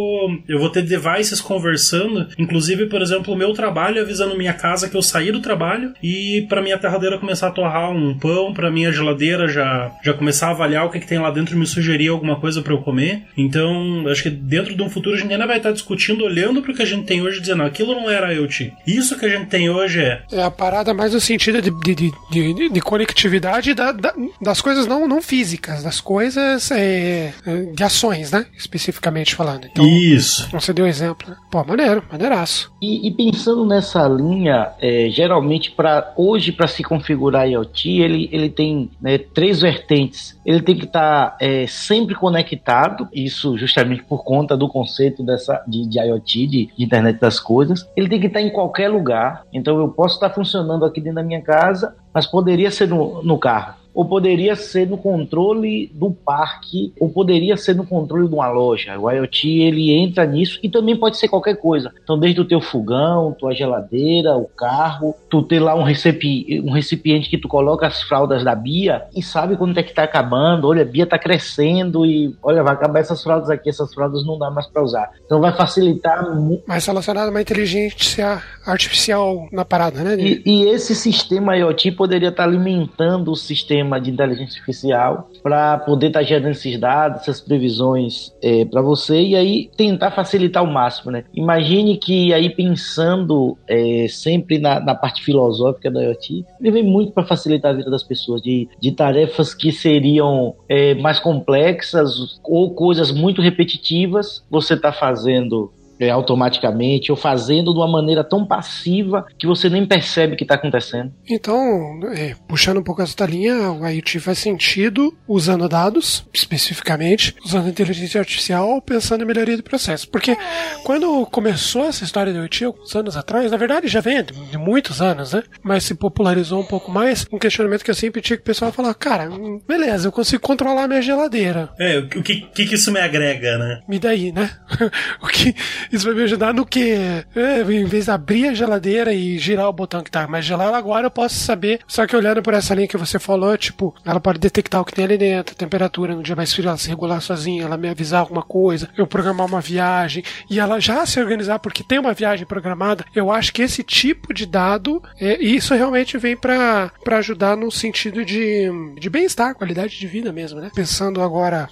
eu 0.48 0.60
vou 0.60 0.70
ter 0.70 0.84
devices 0.84 1.42
conversando 1.42 2.28
inclusive, 2.38 2.88
por 2.88 3.02
exemplo, 3.02 3.34
o 3.34 3.38
meu 3.38 3.54
trabalho 3.54 4.02
avisando 4.02 4.38
minha 4.38 4.54
casa 4.54 4.90
que 4.90 4.96
eu 4.96 5.02
saí 5.02 5.32
do 5.32 5.42
trabalho 5.42 5.94
e 6.02 6.46
para 6.48 6.62
minha 6.62 6.78
terradeira 6.78 7.18
começar 7.18 7.48
a 7.48 7.52
torrar 7.52 7.92
um 7.92 8.18
pão, 8.18 8.54
para 8.54 8.72
minha 8.72 8.92
geladeira 8.92 9.48
já, 9.48 9.92
já 10.04 10.14
começar 10.14 10.48
a 10.48 10.52
avaliar 10.52 10.86
o 10.86 10.90
que, 10.90 11.00
que 11.00 11.08
tem 11.08 11.20
lá 11.20 11.32
dentro 11.32 11.56
e 11.56 11.60
me 11.60 11.66
sugerir 11.66 12.10
alguma 12.10 12.40
coisa 12.40 12.62
para 12.62 12.74
eu 12.74 12.82
comer. 12.82 13.24
Então, 13.38 14.06
acho 14.08 14.24
que 14.24 14.30
dentro 14.30 14.76
de 14.76 14.82
um 14.82 14.90
futuro 14.90 15.16
a 15.16 15.20
gente 15.20 15.32
ainda 15.32 15.48
vai 15.48 15.58
estar 15.58 15.72
discutindo, 15.72 16.24
olhando 16.24 16.62
para 16.62 16.72
o 16.72 16.76
que 16.76 16.82
a 16.82 16.86
gente 16.86 17.06
tem 17.06 17.22
hoje, 17.22 17.40
dizendo 17.40 17.64
aquilo 17.64 17.94
não 17.94 18.10
era 18.10 18.34
IoT. 18.34 18.74
Isso 18.86 19.17
que 19.20 19.26
a 19.26 19.30
gente 19.30 19.48
tem 19.48 19.70
hoje 19.70 20.02
é. 20.02 20.22
É 20.32 20.44
a 20.44 20.52
parada 20.52 20.94
mais 20.94 21.14
no 21.14 21.20
sentido 21.20 21.62
de, 21.62 21.72
de, 21.72 22.12
de, 22.32 22.70
de 22.70 22.82
conectividade 22.82 23.74
da, 23.74 23.92
da, 23.92 24.14
das 24.42 24.62
coisas 24.62 24.86
não, 24.86 25.08
não 25.08 25.22
físicas, 25.22 25.84
das 25.84 26.00
coisas 26.00 26.72
é, 26.72 27.34
de 27.74 27.84
ações, 27.84 28.32
né? 28.32 28.46
Especificamente 28.58 29.36
falando. 29.36 29.66
Então, 29.66 29.86
Isso. 29.86 30.48
Você 30.52 30.74
deu 30.74 30.88
exemplo. 30.88 31.30
Né? 31.30 31.36
Pô, 31.50 31.64
maneiro 31.64 31.88
maneiro, 31.88 32.04
maneiraço. 32.12 32.72
E, 32.82 33.08
e 33.08 33.12
pensando 33.12 33.66
nessa 33.66 34.08
linha, 34.08 34.70
é, 34.80 35.10
geralmente 35.10 35.72
para 35.72 36.14
hoje 36.16 36.52
para 36.52 36.68
se 36.68 36.84
configurar 36.84 37.48
IoT, 37.48 38.02
ele, 38.02 38.30
ele 38.32 38.50
tem 38.50 38.90
né, 39.02 39.18
três 39.18 39.62
vertentes. 39.62 40.38
Ele 40.46 40.62
tem 40.62 40.78
que 40.78 40.86
estar 40.86 41.32
tá, 41.32 41.38
é, 41.40 41.66
sempre 41.68 42.16
conectado, 42.16 43.08
isso 43.14 43.58
justamente 43.58 44.04
por 44.04 44.24
conta 44.24 44.56
do 44.56 44.68
conceito 44.68 45.24
dessa 45.24 45.64
de, 45.68 45.88
de 45.88 46.00
IoT, 46.00 46.48
de, 46.48 46.70
de, 46.78 46.84
internet 46.84 47.20
das 47.20 47.40
coisas. 47.40 47.88
Ele 47.96 48.10
tem 48.10 48.20
que 48.20 48.28
estar 48.28 48.40
tá 48.40 48.46
em 48.46 48.52
qualquer 48.52 48.90
lugar. 48.90 49.07
Então 49.54 49.80
eu 49.80 49.90
posso 49.90 50.16
estar 50.16 50.30
funcionando 50.30 50.86
aqui 50.86 51.00
dentro 51.00 51.16
da 51.16 51.24
minha 51.24 51.42
casa, 51.42 51.96
mas 52.14 52.26
poderia 52.26 52.72
ser 52.72 52.88
no, 52.88 53.22
no 53.24 53.38
carro 53.38 53.76
ou 53.98 54.06
poderia 54.06 54.56
ser 54.56 54.88
no 54.88 54.96
controle 54.96 55.90
do 55.92 56.12
parque, 56.12 56.94
ou 57.00 57.10
poderia 57.10 57.58
ser 57.58 57.76
no 57.76 57.84
controle 57.84 58.28
de 58.28 58.34
uma 58.36 58.48
loja. 58.48 58.96
O 59.00 59.10
IoT 59.10 59.60
ele 59.60 59.92
entra 59.92 60.24
nisso 60.24 60.60
e 60.62 60.70
também 60.70 60.96
pode 60.96 61.18
ser 61.18 61.28
qualquer 61.28 61.56
coisa. 61.56 61.92
Então, 62.04 62.20
desde 62.20 62.40
o 62.40 62.46
teu 62.46 62.62
fogão, 62.62 63.36
tua 63.40 63.56
geladeira, 63.56 64.38
o 64.38 64.46
carro, 64.46 65.16
tu 65.28 65.42
ter 65.42 65.60
lá 65.60 65.74
um, 65.74 65.82
recipi 65.82 66.62
um 66.64 66.70
recipiente 66.70 67.28
que 67.28 67.40
tu 67.40 67.48
coloca 67.48 67.88
as 67.88 68.04
fraldas 68.04 68.44
da 68.44 68.54
Bia 68.54 69.02
e 69.16 69.24
sabe 69.24 69.58
quando 69.58 69.76
é 69.80 69.82
que 69.82 69.96
tá 69.96 70.04
acabando. 70.04 70.68
Olha, 70.68 70.84
a 70.84 70.86
Bia 70.86 71.08
tá 71.08 71.18
crescendo 71.18 72.06
e 72.06 72.36
olha, 72.44 72.62
vai 72.62 72.74
acabar 72.74 73.00
essas 73.00 73.24
fraldas 73.24 73.50
aqui, 73.50 73.68
essas 73.68 73.92
fraldas 73.96 74.24
não 74.24 74.38
dá 74.38 74.52
mais 74.52 74.68
para 74.68 74.84
usar. 74.84 75.10
Então 75.26 75.42
vai 75.42 75.54
facilitar 75.54 76.36
muito. 76.36 76.62
Mais 76.68 76.86
relacionado 76.86 77.30
a 77.30 77.32
uma 77.32 77.42
inteligência 77.42 78.44
artificial 78.64 79.48
na 79.52 79.66
parada, 79.66 80.04
né? 80.04 80.16
E, 80.20 80.44
e 80.46 80.70
esse 80.70 80.94
sistema 80.94 81.58
IoT 81.58 81.94
poderia 81.94 82.30
estar 82.30 82.44
tá 82.44 82.48
alimentando 82.48 83.32
o 83.32 83.36
sistema 83.36 83.87
de 84.02 84.12
inteligência 84.12 84.60
artificial 84.60 85.30
para 85.42 85.78
poder 85.80 86.08
estar 86.08 86.20
tá 86.20 86.26
gerando 86.26 86.52
esses 86.52 86.80
dados, 86.80 87.22
essas 87.22 87.42
previsões 87.42 88.34
é, 88.42 88.66
para 88.66 88.82
você 88.82 89.22
e 89.22 89.36
aí 89.36 89.70
tentar 89.76 90.12
facilitar 90.12 90.62
ao 90.62 90.72
máximo, 90.72 91.12
né? 91.12 91.24
Imagine 91.34 91.98
que 91.98 92.34
aí 92.34 92.50
pensando 92.50 93.58
é, 93.68 94.08
sempre 94.10 94.60
na, 94.60 94.80
na, 94.80 94.96
parte 94.96 95.24
filosófica 95.24 95.90
da 95.90 96.02
IoT, 96.04 96.46
ele 96.60 96.72
vem 96.72 96.84
muito 96.84 97.12
para 97.12 97.26
facilitar 97.26 97.72
a 97.72 97.78
vida 97.78 97.90
das 97.90 98.04
pessoas, 98.04 98.42
de, 98.42 98.68
de 98.80 98.92
tarefas 98.92 99.54
que 99.54 99.72
seriam 99.72 100.56
é, 100.68 100.96
mais 100.96 101.20
complexas 101.20 102.40
ou 102.44 102.74
coisas 102.74 103.12
muito 103.12 103.42
repetitivas, 103.42 104.44
você 104.50 104.74
está 104.74 104.92
fazendo 104.92 105.72
é, 106.00 106.10
automaticamente 106.10 107.12
ou 107.12 107.18
fazendo 107.18 107.74
de 107.74 107.80
uma 107.80 107.88
maneira 107.88 108.24
tão 108.24 108.46
passiva 108.46 109.26
que 109.38 109.48
você 109.48 109.70
nem 109.70 109.86
percebe 109.86 110.36
que 110.36 110.44
está 110.44 110.56
acontecendo. 110.56 111.14
Então, 111.30 112.00
é, 112.14 112.36
puxando 112.48 112.78
um 112.78 112.84
pouco 112.84 113.02
essa 113.02 113.26
linha, 113.26 113.72
o 113.72 113.88
IoT 113.88 114.20
faz 114.20 114.40
sentido 114.40 115.16
usando 115.28 115.68
dados, 115.68 116.26
especificamente, 116.34 117.36
usando 117.44 117.70
inteligência 117.70 118.20
artificial, 118.20 118.82
pensando 118.82 119.24
em 119.24 119.28
melhoria 119.28 119.58
do 119.58 119.64
processo. 119.64 120.10
Porque 120.10 120.38
quando 120.84 121.26
começou 121.28 121.86
essa 121.86 122.04
história 122.04 122.32
do 122.32 122.40
IoT, 122.40 122.66
alguns 122.66 122.96
anos 122.96 123.18
atrás, 123.18 123.52
na 123.52 123.58
verdade 123.58 123.88
já 123.88 124.02
vem 124.02 124.18
de 124.24 124.58
muitos 124.58 125.02
anos, 125.02 125.34
né? 125.34 125.44
Mas 125.62 125.84
se 125.84 125.96
popularizou 125.96 126.62
um 126.62 126.66
pouco 126.66 126.92
mais, 126.92 127.26
um 127.32 127.38
questionamento 127.38 127.84
que 127.84 127.92
eu 127.92 127.96
sempre 127.96 128.22
tinha 128.22 128.38
que 128.38 128.44
o 128.44 128.46
pessoal 128.46 128.72
falar, 128.72 128.94
cara, 128.94 129.30
beleza, 129.68 130.08
eu 130.08 130.12
consigo 130.12 130.42
controlar 130.42 130.88
minha 130.88 131.02
geladeira. 131.02 131.70
É, 131.80 132.00
o 132.00 132.08
que, 132.08 132.42
que, 132.42 132.66
que 132.66 132.76
isso 132.76 132.92
me 132.92 133.00
agrega, 133.00 133.58
né? 133.58 133.82
Me 133.88 134.00
daí, 134.00 134.32
né? 134.32 134.50
o 135.22 135.28
que 135.28 135.56
isso 135.92 136.06
vai 136.06 136.16
me 136.16 136.24
ajudar 136.24 136.54
no 136.54 136.66
quê? 136.66 137.24
É, 137.36 137.62
em 137.62 137.86
vez 137.86 138.06
de 138.06 138.12
abrir 138.12 138.48
a 138.48 138.54
geladeira 138.54 139.14
e 139.14 139.38
girar 139.38 139.68
o 139.70 139.74
botão 139.74 140.04
que 140.04 140.12
tá 140.12 140.28
mais 140.28 140.46
gelado, 140.46 140.76
agora 140.76 141.08
eu 141.08 141.12
posso 141.12 141.36
saber. 141.36 141.80
Só 141.88 142.06
que 142.06 142.16
olhando 142.16 142.42
por 142.42 142.54
essa 142.54 142.74
linha 142.74 142.88
que 142.88 142.98
você 142.98 143.20
falou, 143.20 143.58
tipo, 143.58 143.96
ela 144.06 144.20
pode 144.20 144.40
detectar 144.40 144.82
o 144.82 144.86
que 144.86 144.94
tem 144.94 145.06
ali 145.06 145.18
dentro, 145.18 145.54
a 145.54 145.58
temperatura 145.58 146.16
no 146.16 146.24
dia 146.24 146.36
mais 146.36 146.54
frio, 146.54 146.68
ela 146.68 146.78
se 146.78 146.90
regular 146.90 147.22
sozinha, 147.22 147.64
ela 147.64 147.78
me 147.78 147.90
avisar 147.90 148.22
alguma 148.22 148.44
coisa, 148.44 148.90
eu 148.98 149.08
programar 149.08 149.48
uma 149.48 149.62
viagem 149.62 150.24
e 150.50 150.60
ela 150.60 150.80
já 150.80 151.06
se 151.06 151.20
organizar 151.20 151.60
porque 151.60 151.84
tem 151.84 152.00
uma 152.00 152.14
viagem 152.14 152.46
programada. 152.46 153.06
Eu 153.16 153.32
acho 153.32 153.54
que 153.54 153.62
esse 153.62 153.84
tipo 153.84 154.34
de 154.34 154.46
dado, 154.46 155.02
é, 155.20 155.42
isso 155.42 155.74
realmente 155.74 156.18
vem 156.18 156.36
para 156.36 156.92
ajudar 157.12 157.56
no 157.56 157.72
sentido 157.72 158.24
de, 158.26 158.70
de 159.00 159.10
bem-estar, 159.10 159.56
qualidade 159.56 159.98
de 159.98 160.08
vida 160.08 160.32
mesmo, 160.32 160.60
né? 160.60 160.72
Pensando 160.74 161.22
agora, 161.22 161.70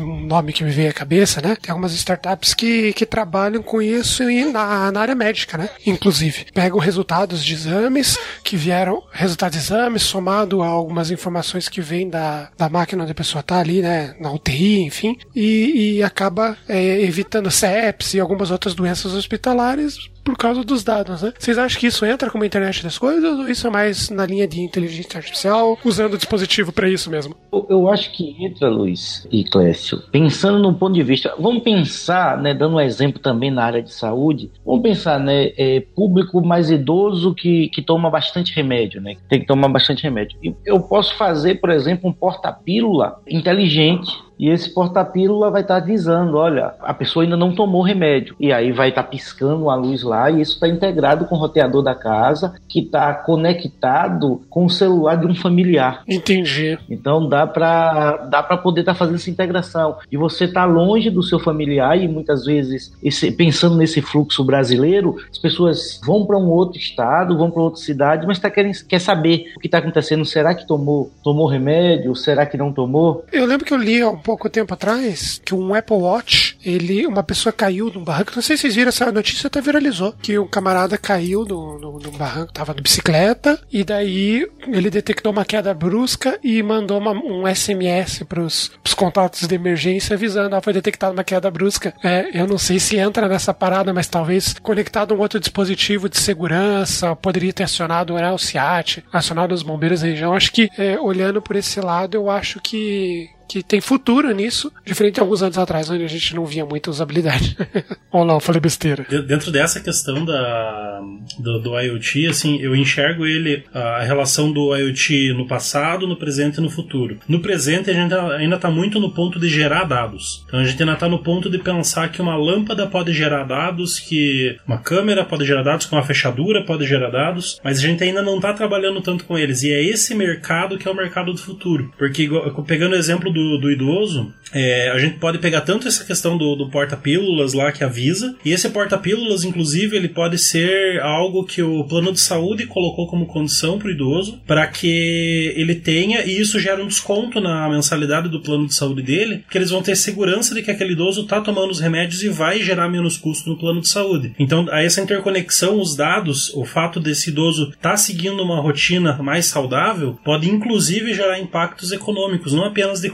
um 0.00 0.26
nome 0.26 0.52
que 0.52 0.64
me 0.64 0.70
veio 0.70 0.90
à 0.90 0.92
cabeça, 0.92 1.40
né? 1.40 1.56
Tem 1.56 1.70
algumas 1.70 1.92
startups 1.92 2.54
que, 2.54 2.92
que 2.92 3.06
trabalham 3.06 3.41
trabalham 3.42 3.62
com 3.62 3.82
isso 3.82 4.22
na, 4.52 4.92
na 4.92 5.00
área 5.00 5.14
médica, 5.14 5.58
né? 5.58 5.68
Inclusive, 5.86 6.46
pegam 6.54 6.78
resultados 6.78 7.44
de 7.44 7.54
exames 7.54 8.16
que 8.44 8.56
vieram, 8.56 9.02
resultados 9.10 9.58
de 9.58 9.64
exames 9.64 10.02
somado 10.02 10.62
a 10.62 10.66
algumas 10.66 11.10
informações 11.10 11.68
que 11.68 11.80
vêm 11.80 12.08
da, 12.08 12.50
da 12.56 12.68
máquina 12.68 13.02
onde 13.02 13.12
a 13.12 13.14
pessoa 13.14 13.40
está 13.40 13.58
ali, 13.58 13.82
né? 13.82 14.14
Na 14.20 14.32
UTI, 14.32 14.82
enfim, 14.82 15.18
e, 15.34 15.96
e 15.96 16.02
acaba 16.02 16.56
é, 16.68 17.00
evitando 17.02 17.50
sepsis 17.50 18.14
e 18.14 18.20
algumas 18.20 18.50
outras 18.50 18.74
doenças 18.74 19.14
hospitalares 19.14 20.11
por 20.22 20.36
causa 20.36 20.64
dos 20.64 20.84
dados, 20.84 21.22
né? 21.22 21.32
Vocês 21.38 21.58
acham 21.58 21.80
que 21.80 21.86
isso 21.86 22.04
entra 22.04 22.30
como 22.30 22.44
internet 22.44 22.82
das 22.82 22.98
coisas 22.98 23.38
ou 23.38 23.48
isso 23.48 23.66
é 23.66 23.70
mais 23.70 24.10
na 24.10 24.24
linha 24.24 24.46
de 24.46 24.60
inteligência 24.60 25.18
artificial, 25.18 25.78
usando 25.84 26.14
o 26.14 26.16
dispositivo 26.16 26.72
para 26.72 26.88
isso 26.88 27.10
mesmo? 27.10 27.34
Eu, 27.52 27.66
eu, 27.68 27.90
acho 27.90 28.12
que 28.12 28.36
entra, 28.44 28.68
Luiz 28.68 29.26
e 29.30 29.44
Clécio, 29.44 30.02
pensando 30.10 30.58
no 30.58 30.74
ponto 30.74 30.94
de 30.94 31.02
vista, 31.02 31.34
vamos 31.38 31.62
pensar, 31.62 32.40
né, 32.40 32.54
dando 32.54 32.76
um 32.76 32.80
exemplo 32.80 33.20
também 33.20 33.50
na 33.50 33.64
área 33.64 33.82
de 33.82 33.92
saúde, 33.92 34.50
vamos 34.64 34.82
pensar, 34.82 35.18
né, 35.18 35.52
é, 35.56 35.80
público 35.94 36.44
mais 36.44 36.70
idoso 36.70 37.34
que, 37.34 37.68
que 37.68 37.82
toma 37.82 38.10
bastante 38.10 38.54
remédio, 38.54 39.00
né, 39.00 39.16
tem 39.28 39.40
que 39.40 39.46
tomar 39.46 39.68
bastante 39.68 40.02
remédio. 40.02 40.38
Eu 40.64 40.80
posso 40.80 41.16
fazer, 41.16 41.56
por 41.56 41.70
exemplo, 41.70 42.08
um 42.08 42.12
porta-pílula 42.12 43.20
inteligente 43.28 44.10
e 44.42 44.48
esse 44.48 44.74
porta-pílula 44.74 45.52
vai 45.52 45.62
estar 45.62 45.76
tá 45.76 45.80
avisando, 45.80 46.36
olha, 46.36 46.74
a 46.80 46.92
pessoa 46.92 47.24
ainda 47.24 47.36
não 47.36 47.54
tomou 47.54 47.80
remédio. 47.80 48.34
E 48.40 48.52
aí 48.52 48.72
vai 48.72 48.88
estar 48.88 49.04
tá 49.04 49.08
piscando 49.08 49.62
uma 49.62 49.76
luz 49.76 50.02
lá 50.02 50.32
e 50.32 50.40
isso 50.40 50.54
está 50.54 50.66
integrado 50.66 51.26
com 51.26 51.36
o 51.36 51.38
roteador 51.38 51.80
da 51.80 51.94
casa, 51.94 52.52
que 52.68 52.80
está 52.80 53.14
conectado 53.14 54.42
com 54.50 54.64
o 54.64 54.68
celular 54.68 55.14
de 55.14 55.28
um 55.28 55.34
familiar. 55.36 56.02
Entendi. 56.08 56.76
Então 56.90 57.28
dá 57.28 57.46
para 57.46 58.16
dá 58.28 58.42
para 58.42 58.56
poder 58.56 58.80
estar 58.80 58.94
tá 58.94 58.98
fazendo 58.98 59.14
essa 59.14 59.30
integração. 59.30 59.98
E 60.10 60.16
você 60.16 60.46
está 60.46 60.64
longe 60.64 61.08
do 61.08 61.22
seu 61.22 61.38
familiar 61.38 61.96
e 61.96 62.08
muitas 62.08 62.44
vezes 62.44 62.92
esse, 63.00 63.30
pensando 63.30 63.76
nesse 63.76 64.02
fluxo 64.02 64.42
brasileiro, 64.42 65.18
as 65.30 65.38
pessoas 65.38 66.00
vão 66.04 66.26
para 66.26 66.36
um 66.36 66.48
outro 66.48 66.80
estado, 66.80 67.38
vão 67.38 67.48
para 67.48 67.62
outra 67.62 67.80
cidade, 67.80 68.26
mas 68.26 68.40
tá 68.40 68.50
querendo 68.50 68.74
quer 68.88 68.98
saber 68.98 69.52
o 69.56 69.60
que 69.60 69.68
está 69.68 69.78
acontecendo. 69.78 70.24
Será 70.24 70.52
que 70.52 70.66
tomou 70.66 71.12
tomou 71.22 71.46
remédio? 71.46 72.16
Será 72.16 72.44
que 72.44 72.56
não 72.56 72.72
tomou? 72.72 73.24
Eu 73.32 73.46
lembro 73.46 73.64
que 73.64 73.72
eu 73.72 73.78
li 73.78 74.02
um 74.02 74.31
pouco 74.32 74.48
tempo 74.48 74.72
atrás 74.72 75.42
que 75.44 75.54
um 75.54 75.74
Apple 75.74 75.96
Watch, 75.96 76.56
ele, 76.64 77.06
uma 77.06 77.22
pessoa 77.22 77.52
caiu 77.52 77.92
num 77.92 78.02
barranco. 78.02 78.32
Não 78.34 78.42
sei 78.42 78.56
se 78.56 78.62
vocês 78.62 78.74
viram 78.74 78.88
essa 78.88 79.12
notícia, 79.12 79.46
até 79.46 79.60
viralizou. 79.60 80.14
Que 80.22 80.38
um 80.38 80.46
camarada 80.46 80.96
caiu 80.96 81.44
no, 81.44 81.78
no, 81.78 81.98
no 81.98 82.10
barranco, 82.12 82.52
tava 82.52 82.74
de 82.74 82.80
bicicleta, 82.80 83.60
e 83.70 83.84
daí 83.84 84.48
ele 84.66 84.88
detectou 84.88 85.32
uma 85.32 85.44
queda 85.44 85.74
brusca 85.74 86.38
e 86.42 86.62
mandou 86.62 86.98
uma, 86.98 87.12
um 87.12 87.46
SMS 87.46 88.22
pros, 88.22 88.72
pros 88.82 88.94
contatos 88.94 89.46
de 89.46 89.54
emergência 89.54 90.14
avisando, 90.14 90.56
ah, 90.56 90.62
foi 90.62 90.72
detectada 90.72 91.12
uma 91.12 91.24
queda 91.24 91.50
brusca. 91.50 91.92
É, 92.02 92.30
eu 92.32 92.46
não 92.46 92.56
sei 92.56 92.80
se 92.80 92.96
entra 92.96 93.28
nessa 93.28 93.52
parada, 93.52 93.92
mas 93.92 94.06
talvez 94.06 94.54
conectado 94.62 95.12
a 95.12 95.16
um 95.16 95.20
outro 95.20 95.38
dispositivo 95.38 96.08
de 96.08 96.18
segurança, 96.18 97.14
poderia 97.16 97.52
ter 97.52 97.64
acionado 97.64 98.14
né, 98.14 98.32
o 98.32 98.38
SIAT, 98.38 99.04
acionado 99.12 99.54
os 99.54 99.62
bombeiros 99.62 100.00
da 100.00 100.06
região. 100.06 100.32
Acho 100.32 100.52
que, 100.52 100.70
é, 100.78 100.98
olhando 100.98 101.42
por 101.42 101.54
esse 101.54 101.80
lado, 101.82 102.14
eu 102.14 102.30
acho 102.30 102.60
que 102.60 103.28
que 103.52 103.62
tem 103.62 103.82
futuro 103.82 104.30
nisso, 104.32 104.72
diferente 104.82 105.16
de 105.16 105.20
alguns 105.20 105.42
anos 105.42 105.58
atrás, 105.58 105.90
onde 105.90 106.02
a 106.02 106.08
gente 106.08 106.34
não 106.34 106.46
via 106.46 106.64
muita 106.64 106.90
usabilidade. 106.90 107.54
Ou 108.10 108.24
não, 108.24 108.40
falei 108.40 108.62
besteira. 108.62 109.04
Dentro 109.26 109.52
dessa 109.52 109.78
questão 109.78 110.24
da, 110.24 111.00
do, 111.38 111.58
do, 111.58 111.78
IoT, 111.78 112.28
assim, 112.28 112.58
eu 112.62 112.74
enxergo 112.74 113.26
ele, 113.26 113.62
a 113.74 114.02
relação 114.02 114.50
do 114.50 114.74
IoT 114.74 115.34
no 115.34 115.46
passado, 115.46 116.06
no 116.06 116.16
presente 116.16 116.56
e 116.56 116.60
no 116.62 116.70
futuro. 116.70 117.18
No 117.28 117.40
presente, 117.40 117.90
a 117.90 117.92
gente 117.92 118.14
ainda 118.14 118.56
está 118.56 118.70
muito 118.70 118.98
no 118.98 119.10
ponto 119.10 119.38
de 119.38 119.50
gerar 119.50 119.84
dados. 119.84 120.42
Então 120.46 120.60
a 120.60 120.64
gente 120.64 120.82
ainda 120.82 120.94
está 120.94 121.08
no 121.08 121.18
ponto 121.18 121.50
de 121.50 121.58
pensar 121.58 122.10
que 122.10 122.22
uma 122.22 122.36
lâmpada 122.36 122.86
pode 122.86 123.12
gerar 123.12 123.44
dados, 123.44 124.00
que 124.00 124.56
uma 124.66 124.78
câmera 124.78 125.26
pode 125.26 125.44
gerar 125.44 125.62
dados, 125.62 125.84
que 125.84 125.94
uma 125.94 126.02
fechadura 126.02 126.64
pode 126.64 126.86
gerar 126.86 127.10
dados, 127.10 127.60
mas 127.62 127.78
a 127.78 127.82
gente 127.82 128.02
ainda 128.02 128.22
não 128.22 128.36
está 128.36 128.54
trabalhando 128.54 129.02
tanto 129.02 129.26
com 129.26 129.36
eles. 129.36 129.62
E 129.62 129.70
é 129.70 129.82
esse 129.84 130.14
mercado 130.14 130.78
que 130.78 130.88
é 130.88 130.90
o 130.90 130.96
mercado 130.96 131.32
do 131.32 131.38
futuro. 131.38 131.92
Porque, 131.98 132.30
pegando 132.66 132.92
o 132.92 132.98
exemplo 132.98 133.30
do 133.30 133.41
do, 133.42 133.58
do 133.58 133.70
idoso, 133.70 134.32
é, 134.52 134.90
a 134.90 134.98
gente 134.98 135.18
pode 135.18 135.38
pegar 135.38 135.62
tanto 135.62 135.88
essa 135.88 136.04
questão 136.04 136.36
do, 136.36 136.54
do 136.54 136.68
porta-pílulas 136.68 137.54
lá 137.54 137.72
que 137.72 137.82
avisa, 137.82 138.36
e 138.44 138.52
esse 138.52 138.68
porta-pílulas, 138.68 139.44
inclusive, 139.44 139.96
ele 139.96 140.08
pode 140.08 140.38
ser 140.38 141.00
algo 141.00 141.44
que 141.44 141.62
o 141.62 141.84
plano 141.84 142.12
de 142.12 142.20
saúde 142.20 142.66
colocou 142.66 143.06
como 143.06 143.26
condição 143.26 143.78
para 143.78 143.88
o 143.88 143.90
idoso, 143.90 144.40
para 144.46 144.66
que 144.66 145.52
ele 145.56 145.74
tenha, 145.74 146.24
e 146.24 146.38
isso 146.38 146.60
gera 146.60 146.82
um 146.82 146.86
desconto 146.86 147.40
na 147.40 147.68
mensalidade 147.68 148.28
do 148.28 148.42
plano 148.42 148.66
de 148.66 148.74
saúde 148.74 149.02
dele, 149.02 149.44
que 149.50 149.56
eles 149.56 149.70
vão 149.70 149.82
ter 149.82 149.96
segurança 149.96 150.54
de 150.54 150.62
que 150.62 150.70
aquele 150.70 150.92
idoso 150.92 151.22
está 151.22 151.40
tomando 151.40 151.70
os 151.70 151.80
remédios 151.80 152.22
e 152.22 152.28
vai 152.28 152.62
gerar 152.62 152.88
menos 152.88 153.16
custo 153.16 153.48
no 153.48 153.58
plano 153.58 153.80
de 153.80 153.88
saúde. 153.88 154.34
Então, 154.38 154.66
a 154.70 154.82
essa 154.82 155.00
interconexão, 155.00 155.80
os 155.80 155.96
dados, 155.96 156.52
o 156.54 156.64
fato 156.64 157.00
desse 157.00 157.30
idoso 157.30 157.70
estar 157.70 157.90
tá 157.90 157.96
seguindo 157.96 158.42
uma 158.42 158.60
rotina 158.60 159.22
mais 159.22 159.46
saudável, 159.46 160.18
pode 160.24 160.48
inclusive 160.48 161.14
gerar 161.14 161.38
impactos 161.38 161.92
econômicos, 161.92 162.52
não 162.52 162.64
apenas 162.64 163.00
de 163.00 163.08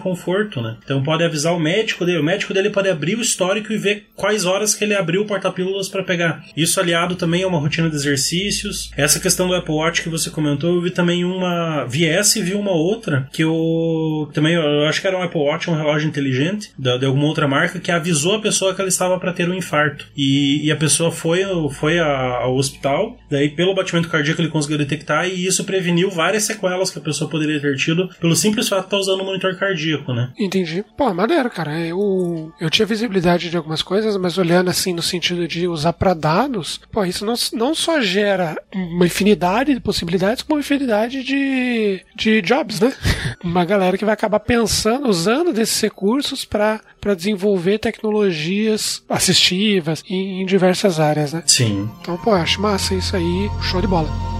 né? 0.60 0.76
Então 0.84 1.02
pode 1.02 1.25
avisar 1.25 1.54
o 1.54 1.60
médico 1.60 2.04
dele, 2.04 2.18
o 2.18 2.25
médico 2.25 2.52
dele 2.52 2.70
pode 2.70 2.88
abrir 2.88 3.16
o 3.16 3.22
histórico 3.22 3.72
e 3.72 3.78
ver 3.78 4.06
quais 4.14 4.44
horas 4.44 4.75
que 4.75 4.84
ele 4.84 4.94
abriu 4.94 5.22
o 5.22 5.26
porta-pílulas 5.26 5.88
para 5.88 6.02
pegar. 6.02 6.44
Isso 6.56 6.80
aliado 6.80 7.16
também 7.16 7.42
a 7.42 7.48
uma 7.48 7.58
rotina 7.58 7.88
de 7.88 7.96
exercícios. 7.96 8.90
Essa 8.96 9.20
questão 9.20 9.48
do 9.48 9.54
Apple 9.54 9.75
Watch 9.75 10.02
que 10.02 10.08
você 10.08 10.30
comentou, 10.30 10.75
eu 10.75 10.82
vi 10.82 10.90
também 10.90 11.25
uma, 11.25 11.84
vi 11.84 12.06
essa 12.06 12.38
e 12.38 12.42
vi 12.42 12.54
uma 12.54 12.72
outra 12.72 13.28
que 13.32 13.42
eu 13.42 14.28
também 14.32 14.54
eu 14.54 14.87
acho 14.87 15.00
que 15.00 15.06
era 15.06 15.16
um 15.16 15.22
Apple 15.22 15.40
Watch, 15.40 15.70
um 15.70 15.75
relógio 15.75 16.08
inteligente 16.08 16.70
de, 16.78 17.04
alguma 17.04 17.26
outra 17.26 17.48
marca 17.48 17.78
que 17.78 17.90
avisou 17.90 18.37
a 18.37 18.40
pessoa 18.40 18.75
que 18.75 18.80
ela 18.80 18.88
estava 18.88 19.18
para 19.18 19.32
ter 19.32 19.48
um 19.48 19.54
infarto. 19.54 20.06
E, 20.16 20.66
e, 20.66 20.72
a 20.72 20.76
pessoa 20.76 21.10
foi, 21.10 21.42
foi 21.70 21.98
a, 21.98 22.06
ao 22.06 22.56
hospital, 22.56 23.16
daí 23.30 23.48
pelo 23.48 23.75
batimento 23.75 24.08
cardíaco 24.08 24.40
ele 24.40 24.48
conseguiu 24.48 24.78
detectar 24.78 25.28
e 25.28 25.46
isso 25.46 25.64
preveniu 25.64 26.10
várias 26.10 26.44
sequelas 26.44 26.90
que 26.90 26.98
a 26.98 27.02
pessoa 27.02 27.30
poderia 27.30 27.60
ter 27.60 27.76
tido 27.76 28.08
pelo 28.20 28.37
simples 28.37 28.68
fato 28.68 28.80
de 28.80 28.87
estar 28.87 28.98
usando 28.98 29.22
um 29.22 29.26
monitor 29.26 29.56
cardíaco, 29.56 29.98
né? 30.07 30.33
Entendi. 30.38 30.85
Pô, 30.97 31.12
maneiro, 31.12 31.50
cara. 31.50 31.78
Eu, 31.78 32.52
eu 32.61 32.71
tinha 32.71 32.87
visibilidade 32.87 33.50
de 33.50 33.57
algumas 33.57 33.83
coisas, 33.83 34.17
mas 34.17 34.38
olhando 34.38 34.71
assim 34.71 34.93
no 34.93 35.02
sentido 35.02 35.47
de 35.47 35.67
usar 35.67 35.93
para 35.93 36.14
dados, 36.14 36.81
pô, 36.90 37.05
isso 37.05 37.25
não, 37.25 37.35
não 37.52 37.75
só 37.75 38.00
gera 38.00 38.57
uma 38.75 39.07
infinidade 39.07 39.75
de 39.75 39.81
possibilidades, 39.81 40.43
como 40.43 40.57
uma 40.57 40.61
infinidade 40.61 41.23
de, 41.23 42.00
de 42.14 42.43
jobs, 42.43 42.81
né? 42.81 42.93
Uma 43.43 43.64
galera 43.64 43.97
que 43.97 44.05
vai 44.05 44.14
acabar 44.14 44.40
pensando, 44.40 45.09
usando 45.09 45.52
desses 45.52 45.81
recursos 45.81 46.45
para 46.45 46.81
desenvolver 47.17 47.78
tecnologias 47.78 49.02
assistivas 49.09 50.02
em, 50.09 50.43
em 50.43 50.47
diversas 50.47 50.99
áreas, 50.99 51.33
né? 51.33 51.43
Sim. 51.47 51.88
Então, 52.00 52.17
pô, 52.19 52.33
acho 52.33 52.61
massa 52.61 52.95
isso 52.95 53.17
aí, 53.17 53.50
show 53.62 53.81
de 53.81 53.87
bola. 53.87 54.38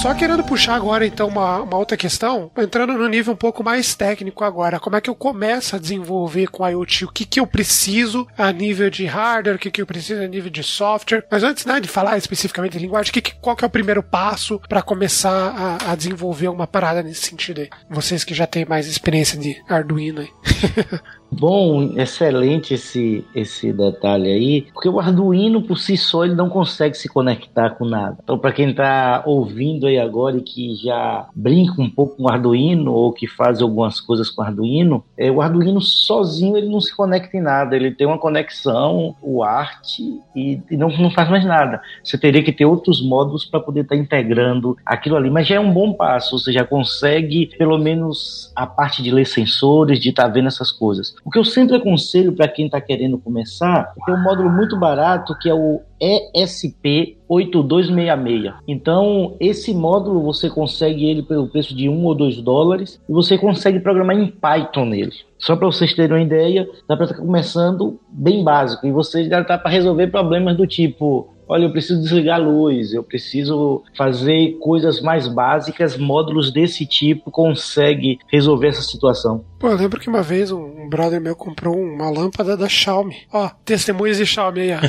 Só 0.00 0.14
querendo 0.14 0.42
puxar 0.42 0.74
agora 0.74 1.06
então 1.06 1.28
uma, 1.28 1.60
uma 1.60 1.76
outra 1.76 1.96
questão, 1.96 2.50
entrando 2.58 2.94
no 2.94 3.08
nível 3.08 3.34
um 3.34 3.36
pouco 3.36 3.62
mais 3.62 3.94
técnico 3.94 4.42
agora, 4.42 4.80
como 4.80 4.96
é 4.96 5.00
que 5.00 5.08
eu 5.08 5.14
começo 5.14 5.76
a 5.76 5.78
desenvolver 5.78 6.48
com 6.48 6.68
IoT? 6.68 7.04
O 7.04 7.12
que, 7.12 7.24
que 7.24 7.38
eu 7.38 7.46
preciso 7.46 8.26
a 8.36 8.50
nível 8.50 8.90
de 8.90 9.06
hardware, 9.06 9.56
o 9.56 9.58
que, 9.58 9.70
que 9.70 9.80
eu 9.80 9.86
preciso 9.86 10.20
a 10.20 10.26
nível 10.26 10.50
de 10.50 10.62
software? 10.64 11.24
Mas 11.30 11.44
antes 11.44 11.64
né, 11.64 11.78
de 11.78 11.88
falar 11.88 12.18
especificamente 12.18 12.72
de 12.72 12.80
linguagem, 12.80 13.12
que, 13.12 13.22
que, 13.22 13.34
qual 13.36 13.54
que 13.54 13.64
é 13.64 13.66
o 13.66 13.70
primeiro 13.70 14.02
passo 14.02 14.60
para 14.68 14.82
começar 14.82 15.30
a, 15.30 15.92
a, 15.92 15.94
desenvolver 15.94 16.48
uma 16.48 16.66
parada 16.66 17.02
nesse 17.02 17.22
sentido 17.22 17.60
aí? 17.60 17.70
Vocês 17.88 18.24
que 18.24 18.34
já 18.34 18.46
têm 18.46 18.64
mais 18.64 18.88
experiência 18.88 19.38
de 19.38 19.62
Arduino 19.68 20.22
aí. 20.22 20.30
Bom, 21.32 21.94
excelente 21.96 22.74
esse, 22.74 23.24
esse 23.34 23.72
detalhe 23.72 24.30
aí, 24.30 24.66
porque 24.72 24.88
o 24.88 25.00
Arduino 25.00 25.62
por 25.62 25.78
si 25.78 25.96
só 25.96 26.26
ele 26.26 26.34
não 26.34 26.50
consegue 26.50 26.94
se 26.94 27.08
conectar 27.08 27.70
com 27.70 27.86
nada. 27.86 28.18
Então, 28.22 28.38
para 28.38 28.52
quem 28.52 28.68
está 28.70 29.22
ouvindo 29.24 29.86
aí 29.86 29.98
agora 29.98 30.36
e 30.36 30.42
que 30.42 30.74
já 30.74 31.26
brinca 31.34 31.80
um 31.80 31.88
pouco 31.88 32.16
com 32.16 32.24
o 32.24 32.30
Arduino 32.30 32.92
ou 32.92 33.12
que 33.12 33.26
faz 33.26 33.62
algumas 33.62 33.98
coisas 33.98 34.28
com 34.28 34.42
o 34.42 34.44
Arduino, 34.44 35.02
é, 35.16 35.30
o 35.30 35.40
Arduino 35.40 35.80
sozinho 35.80 36.54
ele 36.56 36.68
não 36.68 36.82
se 36.82 36.94
conecta 36.94 37.34
em 37.34 37.40
nada. 37.40 37.74
Ele 37.74 37.90
tem 37.90 38.06
uma 38.06 38.18
conexão, 38.18 39.16
o 39.22 39.42
ART 39.42 39.98
e, 40.36 40.60
e 40.70 40.76
não, 40.76 40.88
não 40.88 41.10
faz 41.10 41.30
mais 41.30 41.46
nada. 41.46 41.80
Você 42.04 42.18
teria 42.18 42.44
que 42.44 42.52
ter 42.52 42.66
outros 42.66 43.02
módulos 43.02 43.46
para 43.46 43.58
poder 43.58 43.80
estar 43.80 43.96
tá 43.96 44.00
integrando 44.00 44.76
aquilo 44.84 45.16
ali, 45.16 45.30
mas 45.30 45.46
já 45.46 45.54
é 45.54 45.60
um 45.60 45.72
bom 45.72 45.94
passo. 45.94 46.38
Você 46.38 46.52
já 46.52 46.64
consegue 46.64 47.46
pelo 47.56 47.78
menos 47.78 48.52
a 48.54 48.66
parte 48.66 49.02
de 49.02 49.10
ler 49.10 49.24
sensores, 49.24 49.98
de 49.98 50.10
estar 50.10 50.24
tá 50.24 50.28
vendo 50.28 50.48
essas 50.48 50.70
coisas. 50.70 51.14
O 51.24 51.30
que 51.30 51.38
eu 51.38 51.44
sempre 51.44 51.76
aconselho 51.76 52.32
para 52.32 52.48
quem 52.48 52.66
está 52.66 52.80
querendo 52.80 53.16
começar 53.16 53.92
é 54.08 54.12
um 54.12 54.22
módulo 54.22 54.50
muito 54.50 54.76
barato 54.78 55.36
que 55.38 55.48
é 55.48 55.54
o 55.54 55.80
ESP 56.00 57.16
8266. 57.28 58.54
Então, 58.66 59.36
esse 59.38 59.72
módulo 59.72 60.22
você 60.22 60.50
consegue 60.50 61.08
ele 61.08 61.22
pelo 61.22 61.48
preço 61.48 61.76
de 61.76 61.88
1 61.88 62.04
ou 62.04 62.14
2 62.14 62.42
dólares 62.42 63.00
e 63.08 63.12
você 63.12 63.38
consegue 63.38 63.78
programar 63.78 64.16
em 64.16 64.26
Python 64.26 64.84
nele. 64.86 65.12
Só 65.38 65.54
para 65.54 65.66
vocês 65.66 65.94
terem 65.94 66.16
uma 66.16 66.22
ideia, 66.22 66.68
dá 66.88 66.96
para 66.96 67.06
estar 67.06 67.18
começando 67.18 68.00
bem 68.08 68.42
básico 68.42 68.86
e 68.86 68.92
você 68.92 69.28
já 69.28 69.40
está 69.40 69.56
para 69.56 69.70
resolver 69.70 70.08
problemas 70.08 70.56
do 70.56 70.66
tipo 70.66 71.32
olha, 71.52 71.64
eu 71.64 71.70
preciso 71.70 72.00
desligar 72.00 72.40
a 72.40 72.42
luz, 72.42 72.94
eu 72.94 73.02
preciso 73.02 73.82
fazer 73.94 74.56
coisas 74.58 75.02
mais 75.02 75.28
básicas, 75.28 75.98
módulos 75.98 76.50
desse 76.50 76.86
tipo 76.86 77.30
consegue 77.30 78.18
resolver 78.28 78.68
essa 78.68 78.80
situação. 78.80 79.44
Pô, 79.62 79.68
eu 79.68 79.76
lembro 79.76 80.00
que 80.00 80.08
uma 80.08 80.24
vez 80.24 80.50
um 80.50 80.88
brother 80.88 81.20
meu 81.20 81.36
comprou 81.36 81.80
uma 81.80 82.10
lâmpada 82.10 82.56
da 82.56 82.68
Xiaomi. 82.68 83.14
Ó, 83.32 83.48
testemunhas 83.64 84.16
de 84.16 84.26
Xiaomi 84.26 84.60
aí, 84.60 84.72
ó. 84.72 84.80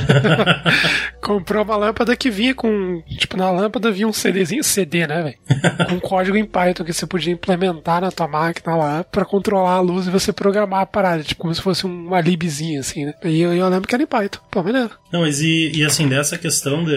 comprou 1.24 1.62
uma 1.62 1.76
lâmpada 1.76 2.16
que 2.16 2.28
vinha 2.28 2.56
com, 2.56 3.00
tipo, 3.16 3.36
na 3.36 3.52
lâmpada 3.52 3.92
vinha 3.92 4.08
um 4.08 4.12
CDzinho, 4.12 4.64
CD, 4.64 5.06
né, 5.06 5.22
velho? 5.22 5.36
com 5.88 6.00
código 6.00 6.36
em 6.36 6.44
Python 6.44 6.82
que 6.82 6.92
você 6.92 7.06
podia 7.06 7.32
implementar 7.32 8.00
na 8.00 8.10
tua 8.10 8.26
máquina 8.26 8.74
lá 8.74 9.04
para 9.04 9.24
controlar 9.24 9.74
a 9.74 9.80
luz 9.80 10.08
e 10.08 10.10
você 10.10 10.32
programar 10.32 10.80
a 10.80 10.86
parada, 10.86 11.22
tipo, 11.22 11.42
como 11.42 11.54
se 11.54 11.62
fosse 11.62 11.86
uma 11.86 12.20
libzinha, 12.20 12.80
assim, 12.80 13.04
né? 13.04 13.14
E 13.22 13.40
eu, 13.40 13.54
eu 13.54 13.68
lembro 13.68 13.86
que 13.86 13.94
era 13.94 14.02
em 14.02 14.08
Python. 14.08 14.40
Pô, 14.50 14.60
maneiro. 14.60 14.90
Não, 15.12 15.20
mas 15.20 15.40
e, 15.40 15.70
e 15.72 15.84
assim, 15.84 16.08
dessa 16.08 16.36
questão 16.36 16.84
de, 16.84 16.96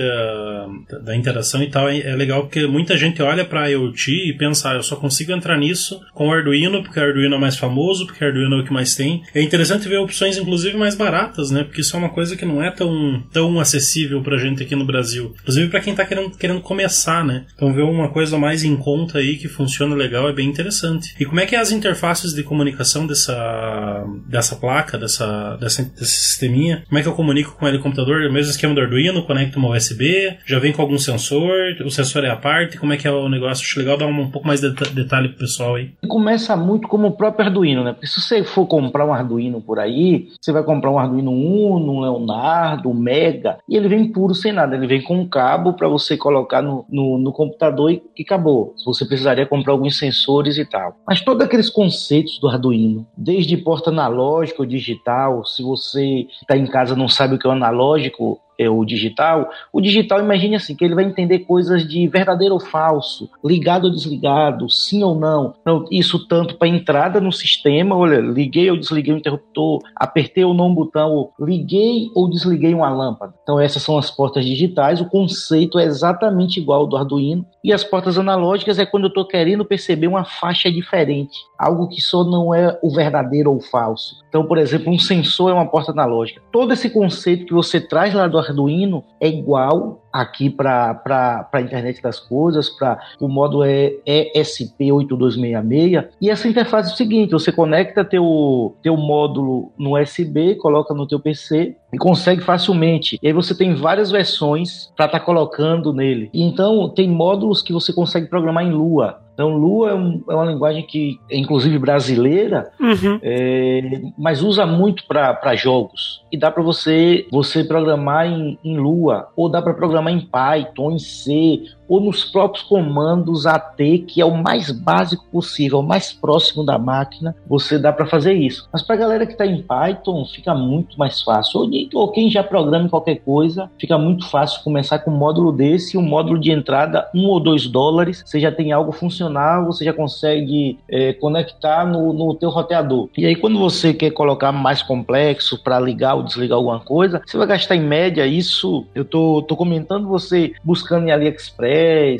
da 1.04 1.16
interação 1.16 1.62
e 1.62 1.70
tal, 1.70 1.88
é, 1.88 2.00
é 2.00 2.16
legal 2.16 2.42
porque 2.42 2.66
muita 2.66 2.98
gente 2.98 3.22
olha 3.22 3.46
pra 3.46 3.70
IoT 3.70 4.30
e 4.30 4.36
pensa, 4.36 4.72
ah, 4.72 4.74
eu 4.74 4.82
só 4.84 4.96
consigo 4.96 5.32
entrar 5.32 5.56
nisso 5.60 6.02
com 6.16 6.30
o 6.30 6.34
Arduino, 6.34 6.82
porque 6.82 7.00
o 7.00 7.04
Arduino 7.04 7.36
é 7.36 7.40
mais 7.40 7.56
famoso, 7.68 8.06
porque 8.06 8.24
o 8.24 8.28
Arduino 8.28 8.56
é 8.56 8.62
o 8.62 8.64
que 8.64 8.74
mais 8.74 8.96
tem. 8.96 9.24
É 9.34 9.42
interessante 9.42 9.88
ver 9.88 9.98
opções, 9.98 10.38
inclusive, 10.38 10.78
mais 10.78 10.96
baratas, 10.96 11.52
né? 11.52 11.64
Porque 11.64 11.82
isso 11.82 11.96
é 11.96 12.00
uma 12.00 12.10
coisa 12.10 12.36
que 12.36 12.46
não 12.46 12.64
é 12.64 12.72
tão, 12.72 13.24
tão 13.32 13.60
acessível 13.60 14.22
pra 14.22 14.38
gente 14.38 14.64
aqui 14.64 14.76
no 14.76 14.86
Brasil. 14.86 15.34
Inclusive 15.42 15.70
para 15.70 15.82
quem 15.82 15.94
tá 15.94 16.06
querendo, 16.06 16.32
querendo 16.38 16.62
começar, 16.62 17.24
né? 17.26 17.46
Então 17.54 17.74
ver 17.74 17.84
uma 17.84 18.10
coisa 18.10 18.38
mais 18.38 18.64
em 18.64 18.76
conta 18.76 19.20
aí 19.20 19.38
que 19.38 19.48
funciona 19.48 19.96
legal 19.96 20.30
é 20.30 20.34
bem 20.34 20.48
interessante. 20.48 21.16
E 21.20 21.26
como 21.26 21.40
é 21.40 21.46
que 21.46 21.56
é 21.56 21.60
as 21.60 21.72
interfaces 21.72 22.34
de 22.34 22.44
comunicação 22.44 23.06
dessa, 23.06 24.06
dessa 24.28 24.56
placa, 24.56 24.98
dessa, 24.98 25.58
dessa, 25.58 25.84
desse 25.84 26.12
sisteminha? 26.12 26.84
Como 26.88 27.00
é 27.00 27.02
que 27.02 27.08
eu 27.08 27.14
comunico 27.14 27.56
com 27.58 27.68
ele 27.68 27.78
no 27.78 27.84
computador? 27.84 28.22
O 28.22 28.34
mesmo 28.34 28.52
esquema 28.52 28.74
do 28.74 28.82
Arduino, 28.82 29.24
conecto 29.24 29.60
uma 29.60 29.76
USB, 29.76 30.38
já 30.46 30.60
vem 30.60 30.72
com 30.72 30.82
algum 30.82 30.98
sensor, 30.98 31.54
o 31.84 31.92
sensor 31.92 32.24
é 32.24 32.30
a 32.30 32.36
parte, 32.36 32.78
como 32.78 32.94
é 32.94 32.98
que 32.98 33.08
é 33.08 33.12
o 33.12 33.30
negócio? 33.30 33.64
Acho 33.64 33.80
legal 33.80 33.98
dar 33.98 34.08
um, 34.08 34.22
um 34.22 34.32
pouco 34.32 34.48
mais 34.48 34.62
de 34.62 34.72
detalhe 34.94 35.30
pro 35.30 35.40
pessoal 35.40 35.76
aí. 35.76 35.92
Começa 36.08 36.56
muito 36.56 36.88
como 36.88 37.08
o 37.08 37.12
próprio 37.12 37.46
Arduino, 37.58 37.84
né? 37.84 37.94
Porque 37.94 38.08
se 38.08 38.22
você 38.22 38.44
for 38.44 38.66
comprar 38.68 39.06
um 39.06 39.14
Arduino 39.14 39.62
por 39.62 39.80
aí, 39.80 40.30
você 40.40 40.52
vai 40.52 40.64
comprar 40.64 40.92
um 40.92 41.00
Arduino 41.00 41.32
Uno, 41.32 41.94
um 41.94 42.02
Leonardo, 42.02 42.90
um 42.90 42.94
Mega, 42.94 43.58
e 43.68 43.76
ele 43.76 43.88
vem 43.88 44.12
puro 44.12 44.36
sem 44.36 44.52
nada. 44.52 44.76
Ele 44.76 44.88
vem 44.88 45.02
com 45.02 45.18
um 45.18 45.28
cabo 45.28 45.74
para 45.74 45.88
você 45.88 46.16
colocar 46.16 46.62
no, 46.62 46.86
no, 46.90 47.18
no 47.18 47.32
computador 47.32 47.92
e, 47.92 48.02
e 48.18 48.24
acabou. 48.24 48.74
Você 48.86 49.06
precisaria 49.06 49.46
comprar 49.46 49.74
alguns 49.74 49.98
sensores 49.98 50.58
e 50.58 50.66
tal. 50.66 50.96
Mas 51.08 51.22
todos 51.22 51.44
aqueles 51.44 51.70
conceitos 51.70 52.40
do 52.40 52.48
Arduino, 52.48 53.08
desde 53.18 53.58
porta 53.58 53.90
analógica 53.90 54.62
ou 54.62 54.66
digital, 54.66 55.46
se 55.46 55.64
você 55.64 56.28
está 56.42 56.56
em 56.56 56.68
casa 56.68 56.96
não 56.96 57.10
sabe 57.10 57.36
o 57.36 57.40
que 57.40 57.48
é 57.48 57.50
o 57.50 57.54
analógico, 57.54 58.40
é, 58.58 58.70
o 58.70 58.84
digital, 58.84 59.50
o 59.72 59.82
digital 59.82 60.20
imagine 60.20 60.56
assim, 60.56 60.76
que 60.76 60.84
ele 60.84 60.96
vai 60.96 61.04
entender 61.04 61.40
coisas 61.40 61.88
de 61.88 62.08
verdadeiro 62.08 62.54
ou 62.54 62.60
falso, 62.60 63.30
ligado 63.44 63.86
ou 63.86 63.92
desligado, 63.92 64.70
sim 64.70 65.04
ou 65.04 65.16
não. 65.16 65.54
Então, 65.62 65.86
isso 65.92 66.28
tanto 66.28 66.56
para 66.56 66.68
entrada 66.68 67.22
no 67.22 67.32
sistema, 67.32 67.96
olha, 67.96 68.20
liguei 68.20 68.70
ou 68.70 68.78
desliguei 68.78 69.14
o 69.14 69.18
interruptor, 69.18 69.82
apertei 69.96 70.44
ou 70.44 70.54
não 70.54 70.68
um 70.68 70.76
botão, 70.76 71.30
liguei 71.40 72.10
ou 72.16 72.30
desliguei 72.30 72.74
uma 72.74 72.90
lâmpada. 72.90 73.34
Então 73.44 73.60
essas 73.60 73.82
são 73.82 73.98
as 73.98 74.12
portas 74.12 74.46
digitais, 74.46 75.00
o 75.00 75.10
conceito 75.10 75.80
é 75.80 75.86
exatamente 75.86 76.60
igual 76.60 76.82
ao 76.82 76.88
do 76.88 76.98
Arduino. 76.98 77.46
E 77.64 77.74
as 77.74 77.84
portas 77.84 78.18
analógicas 78.18 78.80
é 78.80 78.86
quando 78.86 79.06
eu 79.06 79.10
estou 79.10 79.28
querendo 79.28 79.66
perceber 79.66 80.08
uma 80.08 80.24
faixa 80.24 80.72
diferente, 80.72 81.38
algo 81.58 81.90
que 81.90 82.00
só 82.00 82.24
não 82.24 82.54
é 82.54 82.78
o 82.82 82.90
verdadeiro 82.90 83.52
ou 83.52 83.60
falso. 83.60 84.24
Então, 84.30 84.46
por 84.46 84.58
exemplo, 84.58 84.92
um 84.92 85.00
sensor 85.00 85.52
é 85.52 85.54
uma 85.54 85.66
porta 85.66 85.92
analógica. 85.92 86.42
Todo 86.52 86.72
esse 86.72 86.90
conceito 86.90 87.46
que 87.46 87.54
você 87.54 87.82
traz 87.82 88.14
lá 88.14 88.28
do 88.28 88.38
Arduino 88.48 89.04
é 89.20 89.28
igual 89.28 90.02
aqui 90.12 90.50
para 90.50 91.48
a 91.52 91.62
internet 91.62 92.02
das 92.02 92.20
coisas, 92.20 92.70
para 92.70 93.00
o 93.20 93.28
módulo 93.28 93.64
é 93.64 93.94
ESP8266. 94.36 96.08
E 96.20 96.30
essa 96.30 96.48
interface 96.48 96.90
é 96.90 96.94
o 96.94 96.98
seguinte, 96.98 97.32
você 97.32 97.52
conecta 97.52 98.04
teu, 98.04 98.76
teu 98.82 98.98
módulo 98.98 99.72
no 99.78 100.00
USB, 100.00 100.56
coloca 100.56 100.94
no 100.94 101.08
teu 101.08 101.20
PC 101.20 101.76
e 101.94 101.98
consegue 101.98 102.42
facilmente. 102.42 103.20
E 103.22 103.28
aí 103.28 103.34
você 103.34 103.56
tem 103.56 103.76
várias 103.76 104.10
versões 104.12 104.92
para 104.96 105.06
estar 105.06 105.20
tá 105.20 105.26
colocando 105.26 105.94
nele. 105.94 106.30
Então 106.34 106.90
tem 106.90 107.08
módulos 107.08 107.62
que 107.62 107.74
você 107.74 107.94
consegue 107.94 108.28
programar 108.28 108.66
em 108.66 108.72
Lua. 108.72 109.27
Então, 109.38 109.56
Lua 109.56 109.92
é, 109.92 109.94
um, 109.94 110.24
é, 110.28 110.34
uma 110.34 110.46
linguagem 110.46 110.82
que 110.82 111.20
é 111.30 111.38
inclusive 111.38 111.78
brasileira, 111.78 112.72
uhum. 112.80 113.20
é, 113.22 114.02
mas 114.18 114.42
usa 114.42 114.66
muito 114.66 115.06
para 115.06 115.56
jogos. 115.56 116.24
E 116.32 116.38
dá 116.40 116.50
para 116.50 116.64
você 116.64 117.28
você 117.30 117.64
programar 117.64 118.26
em, 118.26 118.58
em 118.64 118.76
Lua, 118.80 119.28
ou 119.36 119.48
dá 119.48 119.62
para 119.62 119.76
programar 119.76 120.12
em 120.12 120.22
Python, 120.22 120.90
em 120.90 120.98
C, 120.98 121.62
ou 121.88 122.00
nos 122.00 122.26
próprios 122.26 122.66
comandos 122.66 123.46
AT, 123.46 123.78
que 124.08 124.22
é 124.22 124.26
o 124.26 124.36
mais 124.36 124.72
básico 124.72 125.26
possível, 125.32 125.80
o 125.80 125.84
mais 125.84 126.12
próximo 126.12 126.64
da 126.64 126.78
máquina, 126.78 127.36
você 127.48 127.78
dá 127.78 127.92
para 127.92 128.06
fazer 128.06 128.34
isso. 128.34 128.68
Mas 128.72 128.82
para 128.82 128.96
a 128.96 129.00
galera 129.00 129.26
que 129.26 129.34
está 129.34 129.46
em 129.46 129.62
Python, 129.62 130.26
fica 130.26 130.54
muito 130.54 130.98
mais 130.98 131.22
fácil. 131.22 131.70
Ou, 131.94 132.12
quem 132.12 132.30
já 132.30 132.44
programa 132.44 132.90
qualquer 132.90 133.18
coisa, 133.18 133.70
fica 133.80 133.98
muito 133.98 134.30
fácil 134.30 134.64
começar 134.64 135.00
com 135.00 135.12
um 135.12 135.18
módulo 135.18 135.52
desse, 135.52 135.98
um 135.98 136.02
módulo 136.02 136.40
de 136.40 136.52
entrada, 136.52 137.08
um 137.14 137.28
ou 137.28 137.40
dois 137.40 137.68
dólares, 137.68 138.24
você 138.26 138.40
já 138.40 138.52
tem 138.52 138.72
algo 138.72 138.92
funcional, 138.92 139.66
você 139.66 139.86
já 139.86 139.94
consegue 139.94 140.80
é, 140.90 141.14
conectar 141.14 141.86
no, 141.86 142.14
no 142.14 142.34
teu 142.36 142.50
roteador. 142.50 143.10
E 143.18 143.26
aí 143.26 143.36
quando 143.36 143.60
você 143.60 143.94
quer 143.94 144.12
colocar 144.12 144.52
mais 144.52 144.82
complexo 144.82 145.62
para 145.64 145.80
ligar 145.80 146.16
ou 146.16 146.24
desligar 146.24 146.58
alguma 146.58 146.80
coisa, 146.80 147.22
você 147.26 147.38
vai 147.38 147.48
gastar 147.48 147.76
em 147.76 147.82
média 147.82 148.26
isso, 148.26 148.86
eu 148.94 149.06
tô, 149.06 149.42
tô 149.42 149.56
comentando 149.56 150.08
você 150.08 150.54
buscando 150.64 151.08
em 151.08 151.12
AliExpress 151.12 151.77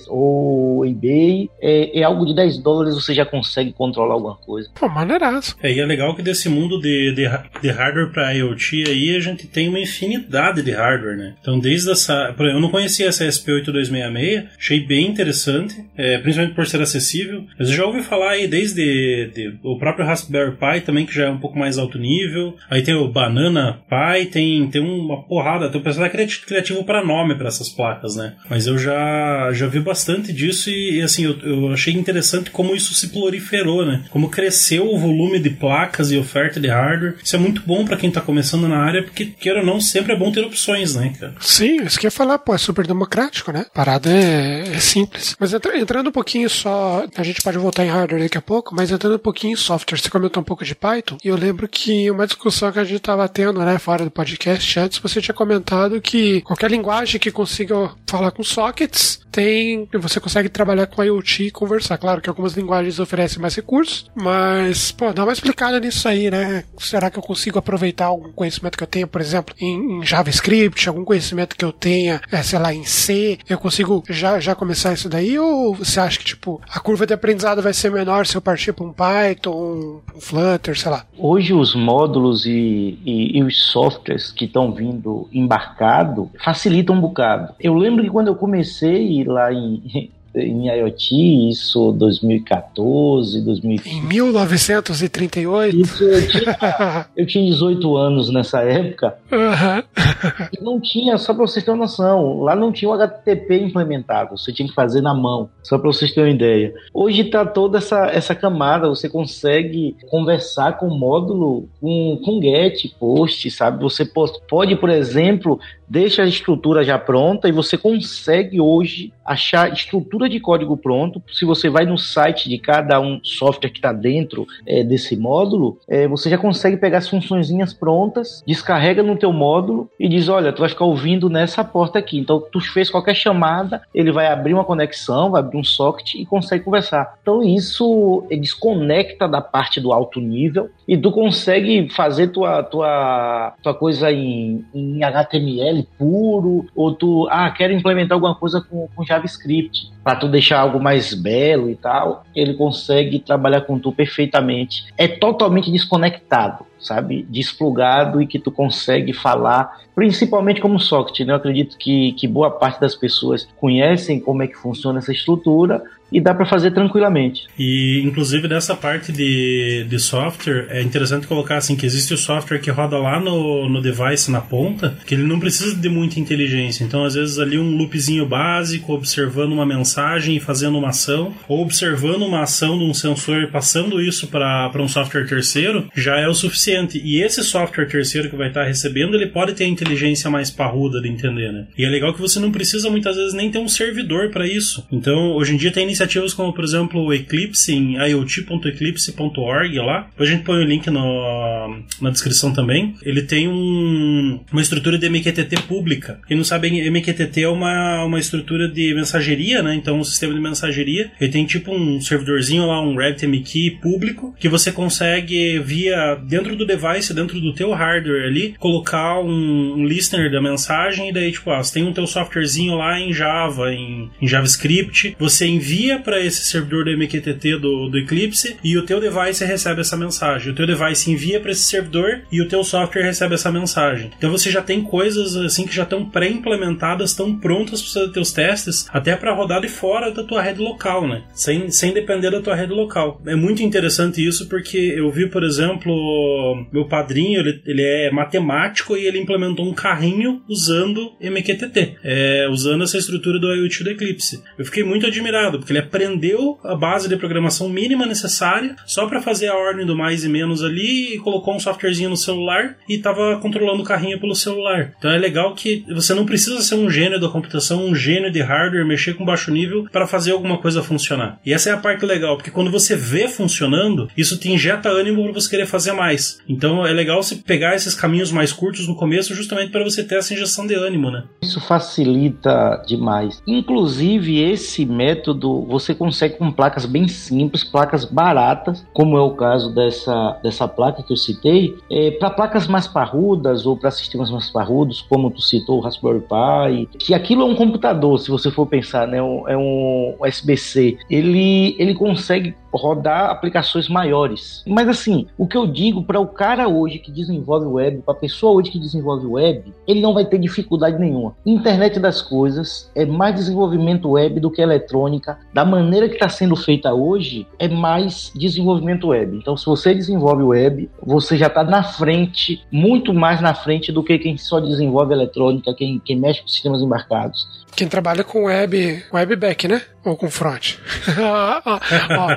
ou 0.08 0.86
eBay, 0.86 1.50
é, 1.62 2.00
é 2.00 2.04
algo 2.04 2.26
de 2.26 2.36
10 2.36 2.62
dólares 2.62 2.96
você 2.96 3.14
já 3.14 3.26
consegue 3.26 3.74
controlar 3.74 4.14
alguma 4.14 4.36
coisa. 4.36 4.70
Pô, 4.74 4.88
maneiraço. 4.88 5.56
É, 5.62 5.72
e 5.72 5.80
é 5.80 5.86
legal 5.86 6.16
que 6.16 6.22
desse 6.22 6.50
mundo 6.50 6.80
de, 6.80 7.14
de, 7.14 7.30
de 7.62 7.70
hardware 7.70 8.12
para 8.12 8.34
IoT 8.34 8.84
aí, 8.88 9.16
a 9.16 9.20
gente 9.20 9.48
tem 9.48 9.70
uma 9.70 9.80
infinidade 9.80 10.62
de 10.62 10.72
hardware, 10.72 11.18
né? 11.18 11.36
Então, 11.42 11.60
desde 11.60 11.92
essa. 11.92 12.36
Eu 12.38 12.60
não 12.60 12.70
conhecia 12.70 13.08
essa 13.08 13.26
SP8266, 13.26 14.48
achei 14.58 14.86
bem 14.86 15.08
interessante, 15.08 15.86
é, 15.98 16.18
principalmente 16.18 16.56
por 16.56 16.66
ser 16.66 16.82
acessível. 16.82 17.46
Mas 17.58 17.70
eu 17.70 17.76
já 17.76 17.86
ouvi 17.86 18.02
falar 18.02 18.32
aí 18.32 18.48
desde 18.48 19.28
de, 19.34 19.58
o 19.64 19.78
próprio 19.78 20.06
Raspberry 20.06 20.52
Pi 20.52 20.82
também, 20.82 21.06
que 21.06 21.14
já 21.14 21.26
é 21.26 21.30
um 21.30 21.40
pouco 21.40 21.58
mais 21.58 21.78
alto 21.78 21.98
nível. 21.98 22.56
Aí 22.70 22.82
tem 22.82 22.96
o 22.96 23.08
Banana 23.08 23.80
Pi, 23.90 24.26
tem, 24.28 24.68
tem 24.70 24.82
uma 24.82 25.24
porrada. 25.24 25.70
Tem 25.70 25.80
o 25.80 25.84
pessoal 25.84 26.06
é 26.06 26.10
criativo 26.10 26.84
para 26.84 27.06
nome 27.06 27.36
para 27.36 27.48
essas 27.48 27.70
placas, 27.70 28.16
né? 28.16 28.36
Mas 28.50 28.68
eu 28.68 28.78
já, 28.78 29.47
já 29.54 29.68
vi 29.68 29.80
bastante 29.80 30.32
disso 30.34 30.70
e, 30.70 31.02
assim, 31.02 31.26
eu, 31.26 31.40
eu 31.42 31.74
achei 31.74 31.94
interessante 31.94 32.52
como 32.52 32.76
isso 32.76 32.94
se 32.94 33.10
proliferou, 33.10 33.86
né? 33.86 34.04
Como 34.10 34.30
cresceu 34.30 34.94
o 34.94 34.98
volume 34.98 35.40
de 35.40 35.50
placas 35.50 36.12
e 36.12 36.18
oferta 36.18 36.60
de 36.60 36.68
hardware. 36.68 37.16
Isso 37.24 37.36
é 37.36 37.40
muito 37.40 37.62
bom 37.66 37.86
para 37.86 37.98
quem 37.98 38.12
tá 38.12 38.22
começando 38.22 38.68
na 38.68 38.78
área, 38.78 39.04
porque, 39.04 39.26
queira 39.26 39.60
ou 39.60 39.66
não, 39.66 39.80
sempre 39.80 40.14
é 40.14 40.16
bom 40.16 40.32
ter 40.32 40.44
opções, 40.44 40.96
né, 40.96 41.14
cara? 41.20 41.36
Sim, 41.40 41.84
isso 41.84 42.00
que 42.00 42.08
ia 42.08 42.12
falar, 42.12 42.40
pô, 42.40 42.54
é 42.54 42.58
super 42.58 42.86
democrático, 42.86 43.52
né? 43.52 43.66
Parada 43.74 44.10
é, 44.10 44.64
é 44.74 44.80
simples. 44.80 45.36
Mas 45.40 45.54
entra, 45.54 45.78
entrando 45.78 46.10
um 46.10 46.12
pouquinho 46.12 46.50
só, 46.50 47.06
a 47.16 47.24
gente 47.24 47.42
pode 47.42 47.58
voltar 47.58 47.86
em 47.86 47.90
hardware 47.90 48.24
daqui 48.24 48.38
a 48.38 48.42
pouco, 48.42 48.76
mas 48.76 48.92
entrando 48.92 49.16
um 49.16 49.20
pouquinho 49.20 49.54
em 49.54 49.58
software, 49.58 49.98
você 49.98 50.10
comentou 50.10 50.42
um 50.42 50.46
pouco 50.46 50.66
de 50.66 50.76
Python, 50.76 51.18
e 51.24 51.28
eu 51.28 51.36
lembro 51.36 51.68
que 51.68 52.10
uma 52.12 52.26
discussão 52.26 52.72
que 52.72 52.80
a 52.80 52.84
gente 52.84 53.00
tava 53.00 53.28
tendo, 53.28 53.60
né, 53.62 53.78
fora 53.78 54.04
do 54.04 54.12
podcast, 54.12 54.80
antes 54.80 55.00
você 55.00 55.22
tinha 55.22 55.36
comentado 55.36 56.02
que 56.02 56.42
qualquer 56.42 56.72
linguagem 56.72 57.20
que 57.20 57.32
consiga 57.32 57.92
falar 58.06 58.32
com 58.32 58.44
sockets 58.44 59.20
tem, 59.38 59.88
você 59.94 60.20
consegue 60.20 60.50
trabalhar 60.50 60.88
com 60.88 61.04
IoT 61.04 61.44
e 61.44 61.52
conversar. 61.52 62.00
Claro 62.00 62.20
que 62.20 62.28
algumas 62.28 62.54
linguagens 62.54 63.00
oferecem 63.00 63.40
mais 63.40 63.56
recursos, 63.56 64.10
mas, 64.16 64.92
pô, 64.92 65.14
dá 65.14 65.24
uma 65.24 65.32
explicada 65.32 65.80
nisso 65.80 66.08
aí, 66.08 66.32
né? 66.32 66.64
Será 66.80 67.12
que 67.12 67.20
eu 67.20 67.22
consigo 67.22 67.60
aproveitar 67.60 68.08
algum 68.08 68.32
conhecimento 68.32 68.76
que 68.76 68.84
eu 68.84 68.88
tenho, 68.88 69.08
por 69.08 69.22
exemplo, 69.22 69.54
em, 69.60 70.00
em 70.00 70.04
JavaScript, 70.04 70.90
algum 70.90 71.06
conhecimento 71.06 71.56
que 71.56 71.64
eu 71.64 71.72
tenha, 71.72 72.20
é, 72.32 72.42
sei 72.42 72.58
lá, 72.58 72.74
em 72.74 72.84
C, 72.84 73.38
eu 73.48 73.60
consigo 73.60 74.04
já, 74.10 74.40
já 74.40 74.56
começar 74.56 74.94
isso 74.94 75.08
daí? 75.08 75.38
Ou 75.38 75.76
você 75.76 76.00
acha 76.00 76.18
que, 76.18 76.26
tipo, 76.26 76.60
a 76.68 76.80
curva 76.80 77.06
de 77.06 77.14
aprendizado 77.14 77.62
vai 77.62 77.76
ser 77.76 77.92
menor 77.92 78.26
se 78.26 78.36
eu 78.36 78.42
partir 78.42 78.74
para 78.74 78.86
um 78.86 78.92
Python, 78.92 80.02
um, 80.16 80.20
Flutter, 80.20 80.76
sei 80.76 80.90
lá? 80.90 81.06
Hoje 81.16 81.54
os 81.54 81.76
módulos 81.76 82.48
e, 82.48 82.98
e, 83.06 83.38
e 83.38 83.44
os 83.44 83.68
softwares 83.72 84.32
que 84.32 84.46
estão 84.46 84.74
vindo 84.74 85.30
embarcado 85.32 86.32
facilitam 86.44 86.96
um 86.96 87.02
bocado. 87.02 87.54
Eu 87.60 87.76
lembro 87.76 88.04
que 88.04 88.10
quando 88.10 88.30
eu 88.30 88.36
comecei 88.36 89.27
lá 89.28 89.54
em, 89.54 90.10
em 90.36 90.68
IoT, 90.68 91.50
isso 91.50 91.92
2014, 91.94 93.42
2015. 93.42 93.98
Em 93.98 94.02
1938? 94.02 95.78
Isso 95.78 96.04
eu 96.04 96.28
tinha, 96.28 97.06
eu 97.16 97.26
tinha 97.26 97.46
18 97.46 97.98
anos 97.98 98.30
nessa 98.32 98.62
época. 98.62 99.18
Uhum. 99.32 100.48
E 100.54 100.64
não 100.64 100.80
tinha, 100.80 101.18
só 101.18 101.34
para 101.34 101.46
vocês 101.46 101.64
terem 101.64 101.80
uma 101.80 101.86
noção, 101.86 102.42
lá 102.42 102.56
não 102.56 102.72
tinha 102.72 102.90
o 102.90 102.94
HTTP 102.94 103.60
implementado, 103.60 104.38
você 104.38 104.52
tinha 104.52 104.68
que 104.68 104.74
fazer 104.74 105.02
na 105.02 105.14
mão, 105.14 105.50
só 105.64 105.78
para 105.78 105.88
vocês 105.88 106.12
terem 106.14 106.32
uma 106.32 106.36
ideia. 106.36 106.74
Hoje 106.94 107.22
está 107.22 107.46
toda 107.46 107.78
essa, 107.78 108.08
essa 108.08 108.36
camada, 108.36 108.88
você 108.88 109.10
consegue 109.10 109.96
conversar 110.10 110.78
com 110.78 110.88
o 110.88 110.98
módulo 110.98 111.68
com, 111.82 112.20
com 112.24 112.42
GET, 112.42 112.96
POST, 113.00 113.52
sabe? 113.52 113.82
Você 113.84 114.06
pode, 114.06 114.76
por 114.76 114.90
exemplo, 114.90 115.60
deixa 115.88 116.24
a 116.24 116.28
estrutura 116.28 116.84
já 116.84 117.00
pronta 117.00 117.48
e 117.48 117.52
você 117.52 117.78
consegue 117.78 118.60
hoje 118.60 119.14
achar 119.28 119.72
estrutura 119.74 120.30
de 120.30 120.40
código 120.40 120.78
pronto. 120.78 121.22
Se 121.32 121.44
você 121.44 121.70
vai 121.70 121.86
no 121.86 121.98
site 121.98 122.50
de 122.50 122.58
cada 122.58 123.00
um 123.00 123.20
software 123.22 123.70
que 123.70 123.80
está 123.80 123.92
dentro 123.92 124.48
é, 124.66 124.84
desse 124.84 125.18
módulo, 125.18 125.78
é, 125.88 126.08
você 126.08 126.30
já 126.30 126.38
consegue 126.38 126.78
pegar 126.78 127.00
as 127.00 127.10
funçõezinhas 127.10 127.74
prontas, 127.74 128.42
descarrega 128.48 129.04
no 129.04 129.18
teu 129.18 129.34
módulo 129.34 129.90
e 130.00 130.08
diz, 130.08 130.30
olha, 130.30 130.54
tu 130.54 130.60
vai 130.60 130.70
ficar 130.70 130.86
ouvindo 130.86 131.30
nessa 131.30 131.64
porta 131.64 132.00
aqui. 132.00 132.18
Então, 132.18 132.42
tu 132.52 132.62
fez 132.62 132.90
qualquer 132.90 133.16
chamada, 133.16 133.82
ele 133.94 134.12
vai 134.12 134.28
abrir 134.28 134.54
uma 134.54 134.64
conexão, 134.64 135.32
vai 135.32 135.42
abrir 135.42 135.58
um 135.58 135.64
socket 135.64 136.16
e 136.16 136.26
consegue 136.26 136.64
conversar. 136.64 137.18
Então, 137.22 137.44
isso 137.44 138.26
desconecta 138.30 139.28
da 139.28 139.42
parte 139.42 139.82
do 139.82 139.92
alto 139.92 140.22
nível 140.22 140.70
e 140.88 140.98
tu 140.98 141.12
consegue 141.12 141.90
fazer 141.90 142.28
tua, 142.28 142.64
tua, 142.64 143.54
tua 143.62 143.74
coisa 143.74 144.12
em, 144.12 144.64
em 144.74 145.04
HTML 145.04 145.86
puro, 145.98 146.66
ou 146.74 146.94
tu, 146.94 147.28
ah, 147.30 147.52
quero 147.52 147.74
implementar 147.74 148.16
alguma 148.16 148.36
coisa 148.36 148.62
com, 148.62 148.88
com 148.96 149.06
JavaScript, 149.06 149.92
para 150.02 150.16
tu 150.16 150.30
deixar 150.30 150.62
algo 150.62 150.80
mais 150.80 151.14
belo 151.14 151.70
e 151.70 151.76
tal, 151.76 152.24
ele 152.34 152.54
consegue 152.54 153.20
trabalhar 153.20 153.62
com 153.62 153.78
tu 153.78 153.92
perfeitamente. 153.92 154.86
É 154.98 155.06
totalmente 155.06 155.70
desconectado, 155.70 156.66
sabe? 156.80 157.28
Desplugado 157.30 158.22
e 158.22 158.28
que 158.28 158.40
tu 158.40 158.50
consegue 158.50 159.12
falar, 159.12 159.82
principalmente 159.94 160.62
como 160.62 160.80
socket. 160.80 161.26
Né? 161.26 161.34
Eu 161.34 161.38
acredito 161.38 161.78
que, 161.78 162.14
que 162.14 162.26
boa 162.26 162.50
parte 162.50 162.80
das 162.80 162.96
pessoas 162.96 163.46
conhecem 163.60 164.22
como 164.22 164.44
é 164.44 164.48
que 164.48 164.56
funciona 164.56 165.00
essa 165.00 165.12
estrutura, 165.12 165.84
e 166.12 166.22
dá 166.22 166.34
para 166.34 166.46
fazer 166.46 166.72
tranquilamente. 166.72 167.48
E 167.58 168.02
inclusive 168.04 168.48
nessa 168.48 168.76
parte 168.76 169.12
de, 169.12 169.86
de 169.90 170.00
software 170.00 170.68
é 170.70 170.82
interessante 170.82 171.28
colocar 171.28 171.58
assim 171.58 171.76
que 171.76 171.86
existe 171.86 172.14
o 172.14 172.18
software 172.18 172.60
que 172.60 172.72
roda 172.72 172.98
lá 172.98 173.20
no, 173.20 173.68
no 173.70 173.82
device 173.82 174.32
na 174.32 174.42
ponta, 174.42 174.98
que 175.06 175.16
ele 175.16 175.24
não 175.24 175.40
precisa 175.40 175.76
de 175.76 175.90
muita 175.90 176.20
inteligência. 176.20 176.84
Então 176.84 177.04
às 177.04 177.16
vezes 177.16 177.40
ali 177.40 177.58
um 177.58 177.78
loopzinho 177.78 178.26
básico 178.26 178.94
observando 178.94 179.52
uma 179.52 179.66
mensagem 179.66 180.38
e 180.38 180.40
fazendo 180.40 180.78
uma 180.78 180.90
ação, 180.90 181.34
ou 181.48 181.62
observando 181.62 182.24
uma 182.24 182.42
ação 182.42 182.78
de 182.78 182.84
um 182.84 182.94
sensor 182.94 183.44
e 183.44 183.48
passando 183.48 184.02
isso 184.02 184.28
para 184.28 184.72
um 184.82 184.88
software 184.88 185.28
terceiro, 185.28 185.88
já 185.96 186.18
é 186.18 186.28
o 186.28 186.34
suficiente. 186.34 187.02
E 187.04 187.22
esse 187.22 187.44
software 187.44 187.88
terceiro 187.88 188.30
que 188.30 188.36
vai 188.36 188.48
estar 188.48 188.64
recebendo, 188.64 189.16
ele 189.16 189.28
pode 189.28 189.54
ter 189.54 189.66
a 189.66 189.68
inteligência 189.68 190.30
mais 190.30 190.50
parruda 190.50 191.02
de 191.02 191.10
entender, 191.10 191.52
né? 191.52 191.68
E 191.78 191.86
é 191.86 191.90
legal 191.90 192.14
que 192.14 192.22
você 192.22 192.40
não 192.40 192.52
precisa 192.52 192.90
muitas 192.90 193.16
vezes 193.16 193.34
nem 193.34 193.52
ter 193.52 193.60
um 193.60 193.68
servidor 193.68 194.30
para 194.30 194.48
isso. 194.48 194.86
Então 194.92 195.32
hoje 195.32 195.54
em 195.54 195.58
dia 195.58 195.72
tem 195.72 195.86
iniciativas 195.98 196.34
como, 196.34 196.54
por 196.54 196.64
exemplo, 196.64 197.02
o 197.02 197.14
Eclipse 197.14 197.74
em 197.74 197.98
iot.eclipse.org 197.98 199.80
lá. 199.80 200.10
A 200.18 200.26
gente 200.26 200.44
põe 200.44 200.58
o 200.58 200.64
link 200.64 200.90
no, 200.90 201.80
na 202.02 202.10
descrição 202.10 202.54
também. 202.54 202.96
Ele 203.04 203.22
tem 203.24 203.48
um, 203.48 204.40
uma 204.52 204.62
estrutura 204.62 204.98
de 204.98 205.10
MQTT 205.10 205.64
pública. 205.68 206.20
Quem 206.28 206.38
não 206.38 206.44
sabe, 206.44 206.70
MQTT 206.70 207.42
é 207.42 207.50
uma, 207.50 208.04
uma 208.04 208.20
estrutura 208.20 208.68
de 208.70 208.94
mensageria, 208.94 209.64
né? 209.64 209.76
Então, 209.76 210.00
um 210.00 210.04
sistema 210.04 210.34
de 210.34 210.40
mensageria. 210.40 211.12
Ele 211.20 211.32
tem 211.32 211.46
tipo 211.46 211.74
um 211.74 212.00
servidorzinho 212.00 212.66
lá, 212.66 212.82
um 212.82 212.96
RabbitMQ 212.96 213.80
público, 213.82 214.36
que 214.40 214.48
você 214.48 214.72
consegue 214.72 215.60
via 215.60 216.16
dentro 216.16 216.56
do 216.56 216.66
device, 216.66 217.14
dentro 217.14 217.40
do 217.40 217.54
teu 217.54 217.72
hardware 217.72 218.26
ali, 218.26 218.56
colocar 218.60 219.20
um, 219.20 219.74
um 219.78 219.86
listener 219.86 220.32
da 220.32 220.42
mensagem 220.42 221.10
e 221.10 221.14
daí, 221.14 221.32
tipo, 221.32 221.50
ah, 221.50 221.64
você 221.64 221.74
tem 221.74 221.88
um 221.88 221.94
teu 221.94 222.06
softwarezinho 222.06 222.76
lá 222.76 223.00
em 223.00 223.14
Java, 223.14 223.74
em, 223.74 224.10
em 224.22 224.28
JavaScript, 224.28 225.16
você 225.18 225.48
envia 225.48 225.87
envia 225.88 226.00
para 226.00 226.20
esse 226.20 226.44
servidor 226.44 226.86
do 226.86 226.98
MQTT 226.98 227.58
do, 227.60 227.88
do 227.90 227.98
Eclipse 227.98 228.58
e 228.64 228.78
o 228.78 228.86
teu 228.86 229.00
device 229.00 229.46
recebe 229.46 229.82
essa 229.82 229.96
mensagem. 229.96 230.52
O 230.52 230.56
teu 230.56 230.68
device 230.68 231.10
envia 231.10 231.40
para 231.40 231.52
esse 231.52 231.64
servidor 231.64 232.22
e 232.32 232.42
o 232.42 232.48
teu 232.48 232.64
software 232.64 233.04
recebe 233.04 233.36
essa 233.36 233.52
mensagem. 233.52 234.12
Então 234.18 234.30
você 234.30 234.52
já 234.52 234.62
tem 234.62 234.84
coisas 234.84 235.36
assim 235.38 235.66
que 235.66 235.74
já 235.74 235.84
estão 235.84 236.10
pré-implementadas, 236.10 237.12
estão 237.12 237.38
prontas 237.38 237.82
para 237.82 237.94
fazer 237.94 238.12
teus 238.12 238.34
testes, 238.34 238.88
até 238.92 239.16
para 239.16 239.34
rodar 239.34 239.62
de 239.62 239.70
fora 239.70 240.12
da 240.12 240.24
tua 240.24 240.42
rede 240.42 240.60
local, 240.60 241.08
né? 241.08 241.24
Sem, 241.34 241.72
sem 241.72 241.94
depender 241.94 242.32
da 242.32 242.42
tua 242.42 242.56
rede 242.56 242.74
local. 242.74 243.22
É 243.26 243.36
muito 243.36 243.64
interessante 243.64 244.26
isso 244.26 244.50
porque 244.50 244.78
eu 244.78 245.10
vi, 245.10 245.28
por 245.28 245.44
exemplo, 245.44 245.94
meu, 245.94 246.68
meu 246.74 246.86
padrinho, 246.86 247.40
ele, 247.40 247.62
ele 247.66 247.82
é 247.82 248.12
matemático 248.12 248.98
e 248.98 249.06
ele 249.06 249.20
implementou 249.20 249.66
um 249.66 249.74
carrinho 249.74 250.42
usando 250.50 251.14
MQTT, 251.22 251.98
é, 252.04 252.48
usando 252.50 252.84
essa 252.84 252.98
estrutura 252.98 253.40
do 253.40 253.54
IoT 253.54 253.84
do 253.84 253.92
Eclipse. 253.92 254.44
Eu 254.58 254.66
fiquei 254.66 254.84
muito 254.84 255.06
admirado, 255.06 255.60
porque 255.60 255.77
ele 255.78 255.86
aprendeu 255.86 256.60
a 256.64 256.76
base 256.76 257.08
de 257.08 257.16
programação 257.16 257.70
mínima 257.70 258.06
necessária 258.06 258.76
só 258.86 259.08
para 259.08 259.22
fazer 259.22 259.48
a 259.48 259.56
ordem 259.56 259.86
do 259.86 259.96
mais 259.96 260.24
e 260.24 260.30
menos 260.30 260.64
ali 260.64 261.16
e 261.16 261.20
colocou 261.20 261.56
um 261.56 261.60
softwarezinho 261.60 262.10
no 262.10 262.18
celular 262.18 262.76
e 262.90 262.96
estava 262.96 263.40
controlando 263.40 263.84
o 263.84 263.86
carrinho 263.86 264.20
pelo 264.20 264.36
celular. 264.36 264.94
Então 264.98 265.12
é 265.12 265.18
legal 265.18 265.54
que 265.54 265.86
você 265.94 266.14
não 266.14 266.26
precisa 266.26 266.62
ser 266.62 266.76
um 266.76 266.90
gênio 266.90 267.20
da 267.20 267.30
computação, 267.30 267.86
um 267.86 267.96
gênio 267.96 268.32
de 268.32 268.42
hardware, 268.42 268.86
mexer 268.86 269.14
com 269.14 269.26
baixo 269.26 269.52
nível 269.52 269.88
para 269.92 270.08
fazer 270.08 270.32
alguma 270.32 270.58
coisa 270.58 270.82
funcionar. 270.82 271.40
E 271.46 271.54
essa 271.54 271.70
é 271.70 271.74
a 271.74 271.78
parte 271.78 272.06
legal, 272.06 272.38
porque 272.38 272.52
quando 272.52 272.72
você 272.72 272.96
vê 272.96 273.28
funcionando, 273.28 274.10
isso 274.18 274.38
te 274.38 274.52
injeta 274.52 274.90
ânimo 274.90 275.24
para 275.24 275.34
você 275.34 275.50
querer 275.50 275.68
fazer 275.68 275.92
mais. 275.94 276.40
Então 276.48 276.86
é 276.86 276.92
legal 276.92 277.22
você 277.22 277.36
pegar 277.36 277.76
esses 277.76 277.94
caminhos 277.94 278.32
mais 278.32 278.52
curtos 278.52 278.88
no 278.88 278.96
começo, 278.96 279.36
justamente 279.36 279.72
para 279.72 279.84
você 279.84 280.04
ter 280.04 280.16
essa 280.16 280.34
injeção 280.34 280.66
de 280.66 280.74
ânimo, 280.74 281.12
né? 281.12 281.24
Isso 281.42 281.60
facilita 281.62 282.82
demais. 282.88 283.42
Inclusive, 283.46 284.42
esse 284.42 284.86
método 284.86 285.67
você 285.68 285.94
consegue 285.94 286.38
com 286.38 286.52
placas 286.52 286.86
bem 286.86 287.08
simples, 287.08 287.64
placas 287.64 288.06
baratas, 288.06 288.86
como 288.94 289.18
é 289.18 289.22
o 289.22 289.32
caso 289.32 289.74
dessa, 289.74 290.40
dessa 290.42 290.68
placa 290.68 291.04
que 291.04 291.12
eu 291.12 291.18
citei, 291.18 291.76
é, 291.92 292.12
para 292.12 292.30
placas 292.30 292.68
mais 292.68 292.88
parrudas 292.88 293.66
ou 293.66 293.76
para 293.76 293.92
sistemas 293.92 294.32
mais 294.32 294.50
parrudos, 294.50 295.02
como 295.02 295.30
tu 295.30 295.42
citou, 295.42 295.78
o 295.78 295.82
Raspberry 295.82 296.22
Pi, 296.22 296.98
que 296.98 297.14
aquilo 297.14 297.42
é 297.42 297.46
um 297.46 297.56
computador, 297.56 298.20
se 298.20 298.30
você 298.30 298.50
for 298.50 298.66
pensar, 298.66 299.08
né? 299.08 299.18
É 299.18 299.58
um 299.58 300.16
USB-C. 300.20 300.98
Ele, 301.10 301.76
ele 301.78 301.94
consegue 301.94 302.56
rodar 302.78 303.30
aplicações 303.30 303.90
maiores. 303.90 304.64
Mas 304.66 304.88
assim, 304.88 305.28
o 305.38 305.48
que 305.48 305.58
eu 305.58 305.68
digo 305.68 306.04
para 306.04 306.20
o 306.20 306.28
cara 306.28 306.68
hoje 306.68 307.00
que 307.00 307.12
desenvolve 307.12 307.66
web, 307.66 308.02
para 308.04 308.14
a 308.14 308.18
pessoa 308.18 308.54
hoje 308.54 308.72
que 308.72 308.80
desenvolve 308.80 309.26
web, 309.26 309.74
ele 309.88 310.02
não 310.02 310.14
vai 310.14 310.26
ter 310.26 310.38
dificuldade 310.38 311.00
nenhuma. 311.00 311.36
Internet 311.46 312.00
das 312.00 312.22
coisas 312.22 312.90
é 312.96 313.06
mais 313.06 313.36
desenvolvimento 313.36 314.12
web 314.12 314.40
do 314.40 314.52
que 314.52 314.62
eletrônica. 314.62 315.38
Da 315.54 315.66
maneira 315.66 316.08
que 316.08 316.16
está 316.16 316.30
sendo 316.30 316.56
feita 316.56 316.94
hoje, 316.94 317.48
é 317.60 317.68
mais 317.68 318.32
desenvolvimento 318.36 319.08
web. 319.08 319.38
Então, 319.38 319.58
se 319.58 319.66
você 319.66 319.94
desenvolve 319.94 320.44
web, 320.44 320.90
você 321.02 321.38
já 321.38 321.48
está 321.48 321.64
na 321.64 321.84
frente, 321.84 322.64
muito 322.72 323.14
mais 323.14 323.42
na 323.42 323.54
frente 323.54 323.92
do 323.92 324.04
que 324.04 324.18
quem 324.20 324.38
só 324.38 324.60
desenvolve 324.60 325.14
eletrônica, 325.14 325.74
quem, 325.74 326.00
quem 326.00 326.18
mexe 326.20 326.42
com 326.42 326.48
sistemas 326.48 326.82
embarcados. 326.82 327.48
Quem 327.76 327.88
trabalha 327.88 328.24
com 328.24 328.46
web, 328.46 329.04
web 329.14 329.36
back, 329.36 329.68
né? 329.68 329.84
Ou 330.04 330.18
com 330.18 330.32
front? 330.32 330.78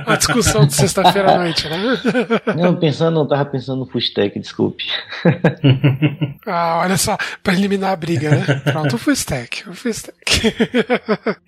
a 0.07 0.19
discussão 0.33 0.67
de 0.67 0.75
sexta-feira 0.75 1.33
à 1.33 1.39
noite, 1.39 1.69
né? 1.69 1.99
Não, 2.57 2.77
pensando, 2.77 3.15
não 3.15 3.29
tava 3.29 3.45
pensando 3.45 3.81
no 3.81 3.87
full 3.87 4.01
stack, 4.01 4.39
desculpe. 4.39 4.85
ah, 6.47 6.81
olha 6.83 6.97
só, 6.97 7.17
para 7.43 7.55
eliminar 7.55 7.93
a 7.93 7.97
briga, 7.97 8.31
né? 8.31 8.63
Pronto, 8.65 8.97
o 8.97 8.99
full 8.99 9.13
stack, 9.13 9.69
o 9.69 9.75
full 9.75 9.91
stack. 9.91 10.19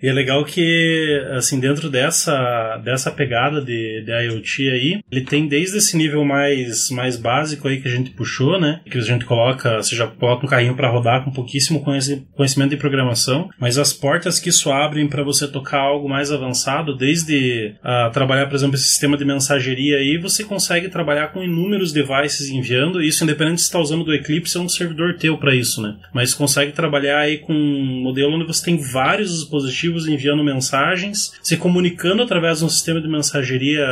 e 0.03 0.09
é 0.09 0.12
legal 0.12 0.45
que, 0.45 1.23
assim, 1.37 1.59
dentro 1.61 1.90
dessa, 1.90 2.81
dessa 2.85 3.11
pegada 3.11 3.61
de, 3.61 4.03
de 4.05 4.12
IoT 4.12 4.71
aí, 4.71 5.01
ele 5.11 5.25
tem 5.25 5.47
desde 5.47 5.79
esse 5.79 5.97
nível 5.97 6.25
mais, 6.25 6.90
mais 6.90 7.16
básico 7.16 7.68
aí 7.68 7.81
que 7.81 7.88
a 7.88 7.90
gente 7.90 8.11
puxou, 8.11 8.61
né? 8.61 8.81
Que 8.90 8.99
a 8.99 9.03
gente 9.03 9.25
coloca, 9.25 9.77
você 9.77 9.95
já 9.95 10.07
coloca 10.07 10.47
um 10.47 10.49
carrinho 10.49 10.75
para 10.75 10.90
rodar 10.90 11.25
com 11.25 11.31
pouquíssimo 11.31 11.83
conhecimento 11.83 12.71
de 12.71 12.77
programação, 12.77 13.49
mas 13.59 13.79
as 13.79 13.92
portas 13.92 14.38
que 14.38 14.49
isso 14.49 14.71
abrem 14.71 15.09
para 15.09 15.23
você 15.23 15.47
tocar 15.47 15.81
algo 15.81 16.09
mais 16.09 16.31
avançado, 16.31 16.97
desde 16.97 17.75
uh, 17.85 18.11
trabalhar, 18.12 18.47
por 18.47 18.55
exemplo, 18.55 18.62
esse 18.70 18.88
sistema 18.88 19.16
de 19.16 19.25
mensageria 19.25 19.98
aí, 19.98 20.18
você 20.18 20.44
consegue 20.44 20.88
trabalhar 20.88 21.29
com 21.29 21.42
inúmeros 21.42 21.92
devices 21.92 22.48
enviando, 22.48 23.03
isso 23.03 23.25
independente 23.25 23.61
se 23.61 23.66
está 23.66 23.79
usando 23.79 24.05
do 24.05 24.14
Eclipse 24.14 24.59
ou 24.59 24.64
um 24.64 24.68
servidor 24.68 25.14
teu 25.16 25.37
para 25.38 25.55
isso, 25.55 25.83
né? 25.83 25.96
Mas 26.12 26.35
consegue 26.35 26.72
trabalhar 26.72 27.20
aí 27.20 27.38
com 27.38 27.53
um 27.53 28.03
modelo 28.03 28.35
onde 28.35 28.46
você 28.46 28.64
tem 28.64 28.77
vários 28.77 29.33
dispositivos 29.33 30.07
enviando 30.07 30.44
mensagens, 30.44 31.33
se 31.42 31.57
comunicando 31.57 32.22
através 32.22 32.59
de 32.59 32.64
um 32.64 32.68
sistema 32.68 33.01
de 33.01 33.09
mensageria 33.09 33.85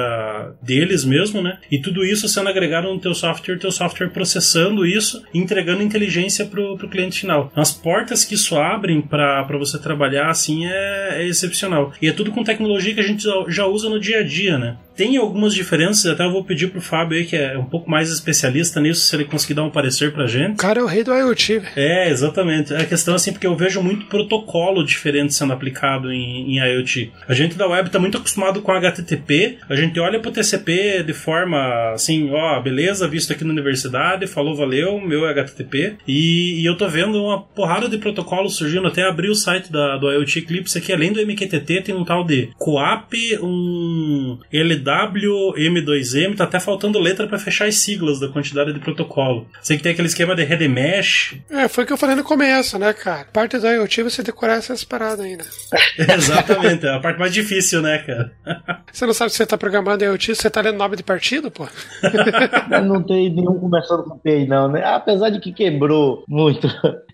deles 0.62 1.04
mesmo, 1.04 1.42
né? 1.42 1.59
E 1.70 1.78
tudo 1.78 2.04
isso 2.04 2.28
sendo 2.28 2.48
agregado 2.48 2.88
no 2.88 3.00
teu 3.00 3.14
software, 3.14 3.59
teu 3.59 3.72
software 3.72 4.11
processando 4.11 4.87
isso 4.87 5.22
entregando 5.33 5.83
inteligência 5.83 6.44
pro, 6.44 6.76
pro 6.76 6.88
cliente 6.88 7.20
final. 7.20 7.52
As 7.54 7.72
portas 7.72 8.24
que 8.24 8.35
isso 8.35 8.56
abrem 8.56 9.00
para 9.00 9.46
você 9.59 9.78
trabalhar 9.78 10.30
assim 10.30 10.66
é, 10.66 11.22
é 11.22 11.26
excepcional. 11.26 11.92
E 12.00 12.09
é 12.09 12.12
tudo 12.12 12.30
com 12.30 12.44
tecnologia 12.44 12.94
que 12.94 13.00
a 13.00 13.06
gente 13.06 13.24
já 13.48 13.66
usa 13.66 13.88
no 13.88 14.00
dia 14.00 14.20
a 14.20 14.22
dia, 14.22 14.59
né? 14.61 14.77
Tem 15.01 15.16
algumas 15.16 15.55
diferenças, 15.55 16.05
até 16.05 16.27
eu 16.27 16.31
vou 16.31 16.44
pedir 16.44 16.70
pro 16.70 16.79
Fábio 16.79 17.16
aí, 17.16 17.25
que 17.25 17.35
é 17.35 17.57
um 17.57 17.64
pouco 17.64 17.90
mais 17.90 18.11
especialista 18.11 18.81
nisso, 18.83 19.01
se 19.01 19.16
ele 19.16 19.25
conseguir 19.25 19.55
dar 19.55 19.62
um 19.62 19.70
parecer 19.70 20.12
pra 20.12 20.27
gente. 20.27 20.53
O 20.53 20.57
cara 20.57 20.81
é 20.81 20.83
o 20.83 20.87
rei 20.87 21.03
do 21.03 21.11
IoT. 21.11 21.62
É, 21.75 22.11
exatamente. 22.11 22.75
É 22.75 22.83
a 22.83 22.85
questão 22.85 23.14
assim, 23.14 23.33
porque 23.33 23.46
eu 23.46 23.57
vejo 23.57 23.83
muito 23.83 24.05
protocolo 24.07 24.85
diferente 24.85 25.33
sendo 25.33 25.55
aplicado 25.55 26.12
em, 26.12 26.55
em 26.55 26.59
IoT. 26.59 27.12
A 27.27 27.33
gente 27.33 27.57
da 27.57 27.66
web 27.66 27.88
tá 27.88 27.99
muito 27.99 28.18
acostumado 28.18 28.61
com 28.61 28.73
HTTP, 28.73 29.57
a 29.70 29.75
gente 29.75 29.99
olha 29.99 30.20
pro 30.20 30.31
TCP 30.31 31.03
de 31.03 31.14
forma 31.14 31.92
assim, 31.94 32.31
ó, 32.31 32.61
beleza, 32.61 33.09
visto 33.09 33.33
aqui 33.33 33.42
na 33.42 33.53
universidade, 33.53 34.27
falou, 34.27 34.55
valeu, 34.55 35.01
meu 35.01 35.27
é 35.27 35.31
HTTP. 35.31 35.96
E, 36.07 36.61
e 36.61 36.66
eu 36.66 36.77
tô 36.77 36.87
vendo 36.88 37.25
uma 37.25 37.40
porrada 37.40 37.88
de 37.88 37.96
protocolos 37.96 38.57
surgindo, 38.57 38.87
até 38.87 39.05
abri 39.05 39.31
o 39.31 39.35
site 39.35 39.73
da, 39.73 39.96
do 39.96 40.12
IoT 40.12 40.40
Eclipse 40.40 40.77
aqui, 40.77 40.92
além 40.92 41.11
do 41.11 41.25
MQTT, 41.25 41.81
tem 41.85 41.94
um 41.94 42.05
tal 42.05 42.23
de 42.23 42.51
Coap, 42.59 43.14
um 43.40 44.38
LW, 44.52 45.54
M2M, 45.56 46.36
tá 46.36 46.44
até 46.44 46.58
faltando 46.58 46.98
letra 46.98 47.26
para 47.26 47.38
fechar 47.38 47.66
as 47.66 47.76
siglas 47.76 48.18
da 48.18 48.28
quantidade 48.28 48.72
de 48.72 48.80
protocolo. 48.80 49.46
Sei 49.62 49.76
que 49.76 49.82
tem 49.82 49.92
aquele 49.92 50.08
esquema 50.08 50.34
de 50.34 50.42
head 50.42 50.66
mesh. 50.68 51.36
É, 51.48 51.68
foi 51.68 51.84
o 51.84 51.86
que 51.86 51.92
eu 51.92 51.96
falei 51.96 52.16
no 52.16 52.24
começo, 52.24 52.78
né, 52.78 52.92
cara? 52.92 53.26
Parte 53.32 53.58
do 53.58 53.66
IoT 53.66 54.02
você 54.02 54.22
decorar 54.22 54.54
essas 54.54 54.82
paradas 54.82 55.24
ainda. 55.24 55.44
Exatamente, 55.98 56.86
é 56.86 56.94
a 56.94 57.00
parte 57.00 57.18
mais 57.18 57.32
difícil, 57.32 57.80
né, 57.80 57.98
cara? 57.98 58.32
você 58.92 59.06
não 59.06 59.14
sabe 59.14 59.30
se 59.30 59.36
você 59.36 59.46
tá 59.46 59.56
programando 59.56 60.04
IoT, 60.04 60.34
você 60.34 60.50
tá 60.50 60.60
lendo 60.60 60.78
nome 60.78 60.96
de 60.96 61.02
partido, 61.02 61.50
pô? 61.50 61.68
não 62.84 63.02
tem 63.02 63.32
nenhum 63.32 63.58
conversando 63.58 64.02
com 64.04 64.14
o 64.14 64.18
TI, 64.18 64.46
não, 64.46 64.68
né? 64.68 64.82
Apesar 64.84 65.30
de 65.30 65.40
que 65.40 65.52
quebrou 65.52 66.24
muito 66.28 66.68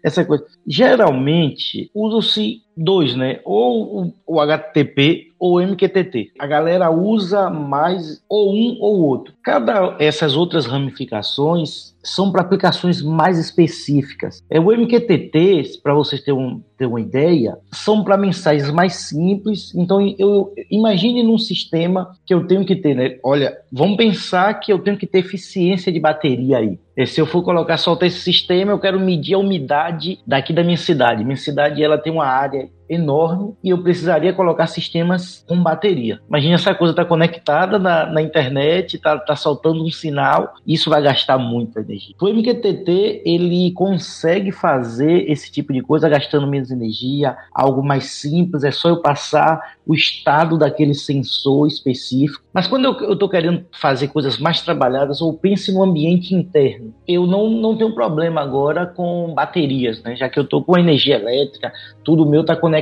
essa 0.07 0.25
coisa. 0.25 0.47
Geralmente, 0.65 1.91
usa-se 1.93 2.63
dois, 2.77 3.17
né? 3.17 3.41
Ou 3.45 4.13
o 4.25 4.41
HTTP 4.41 5.33
ou 5.37 5.61
MQTT. 5.61 6.33
A 6.39 6.47
galera 6.47 6.91
usa 6.93 7.51
mais 7.51 8.23
ou 8.29 8.55
um 8.55 8.79
ou 8.81 9.01
outro. 9.01 9.35
Cada 9.43 9.97
essas 9.99 10.37
outras 10.37 10.65
ramificações 10.65 11.97
são 12.05 12.31
para 12.31 12.43
aplicações 12.43 13.03
mais 13.03 13.37
específicas. 13.37 14.41
É 14.49 14.61
o 14.61 14.71
MQTT, 14.71 15.81
para 15.83 15.93
vocês 15.93 16.23
terem 16.23 16.39
um, 16.39 16.63
ter 16.79 16.87
uma 16.87 17.01
ideia, 17.01 17.59
são 17.73 18.05
para 18.05 18.17
mensagens 18.17 18.71
mais 18.71 19.09
simples. 19.09 19.75
Então, 19.75 20.01
eu 20.17 20.53
imagine 20.71 21.25
num 21.25 21.39
sistema 21.39 22.13
que 22.25 22.33
eu 22.33 22.47
tenho 22.47 22.65
que 22.65 22.77
ter, 22.77 22.95
né? 22.95 23.19
Olha, 23.25 23.57
vamos 23.73 23.97
pensar 23.97 24.55
que 24.61 24.73
eu 24.73 24.79
tenho 24.79 24.97
que 24.97 25.07
ter 25.07 25.19
eficiência 25.19 25.91
de 25.91 25.99
bateria 25.99 26.59
aí. 26.59 26.79
Se 27.05 27.21
eu 27.21 27.27
for 27.27 27.43
colocar 27.43 27.77
só 27.77 27.99
esse 28.01 28.21
sistema, 28.21 28.73
eu 28.73 28.79
quero 28.79 28.99
medir 28.99 29.35
a 29.35 29.39
umidade 29.39 30.19
daqui 30.27 30.53
da 30.53 30.65
minha 30.65 30.79
cidade. 30.79 31.25
Minha 31.25 31.37
cidade 31.37 31.83
ela 31.83 31.99
tem 31.99 32.13
uma 32.13 32.25
área 32.25 32.71
enorme 32.89 33.55
e 33.63 33.71
eu 33.71 33.83
precisaria 33.83 34.33
colocar 34.33 34.67
sistemas 34.67 35.45
com 35.49 35.63
bateria. 35.63 36.21
Imagina 36.29 36.55
essa 36.55 36.75
coisa 36.75 36.93
está 36.93 37.05
conectada 37.05 37.79
na, 37.79 38.07
na 38.07 38.23
internet, 38.23 38.97
está 38.97 39.19
tá 39.19 39.37
soltando 39.37 39.85
um 39.85 39.91
sinal, 39.91 40.55
isso 40.67 40.91
vai 40.91 41.03
gastar 41.03 41.39
muita 41.39 41.81
energia. 41.81 42.15
O 42.21 42.29
MQTT 42.29 43.23
ele 43.25 43.73
consegue 43.73 44.53
fazer 44.53 45.31
esse 45.31 45.51
tipo 45.51 45.73
de 45.73 45.83
coisa 45.83 46.09
gastando 46.09 46.47
menos 46.47 46.71
energia, 46.71 47.37
algo 47.53 47.83
mais 47.83 48.07
simples, 48.07 48.65
é 48.65 48.71
só 48.71 48.89
eu 48.89 49.03
passar 49.03 49.77
o 49.87 49.95
estado 49.95 50.59
daquele 50.59 50.95
sensor 50.95 51.67
específico. 51.67 52.45
Mas 52.53 52.67
quando 52.67 52.85
eu 52.87 53.13
estou 53.13 53.29
querendo 53.29 53.65
fazer 53.73 54.09
coisas 54.09 54.39
mais 54.39 54.63
trabalhadas, 54.63 55.21
ou 55.21 55.35
pense 55.35 55.73
no 55.73 55.83
ambiente 55.83 56.35
interno, 56.35 56.95
eu 57.07 57.27
não, 57.27 57.51
não 57.51 57.77
tenho 57.77 57.95
problema 57.95 58.41
agora 58.41 58.87
com 58.87 59.33
baterias, 59.35 60.03
né? 60.03 60.17
já 60.17 60.29
que 60.29 60.39
eu 60.39 60.45
estou 60.45 60.63
com 60.63 60.77
energia 60.77 61.17
elétrica, 61.17 61.73
tudo 62.03 62.27
meu 62.27 62.41
está 62.41 62.57
conectado 62.57 62.76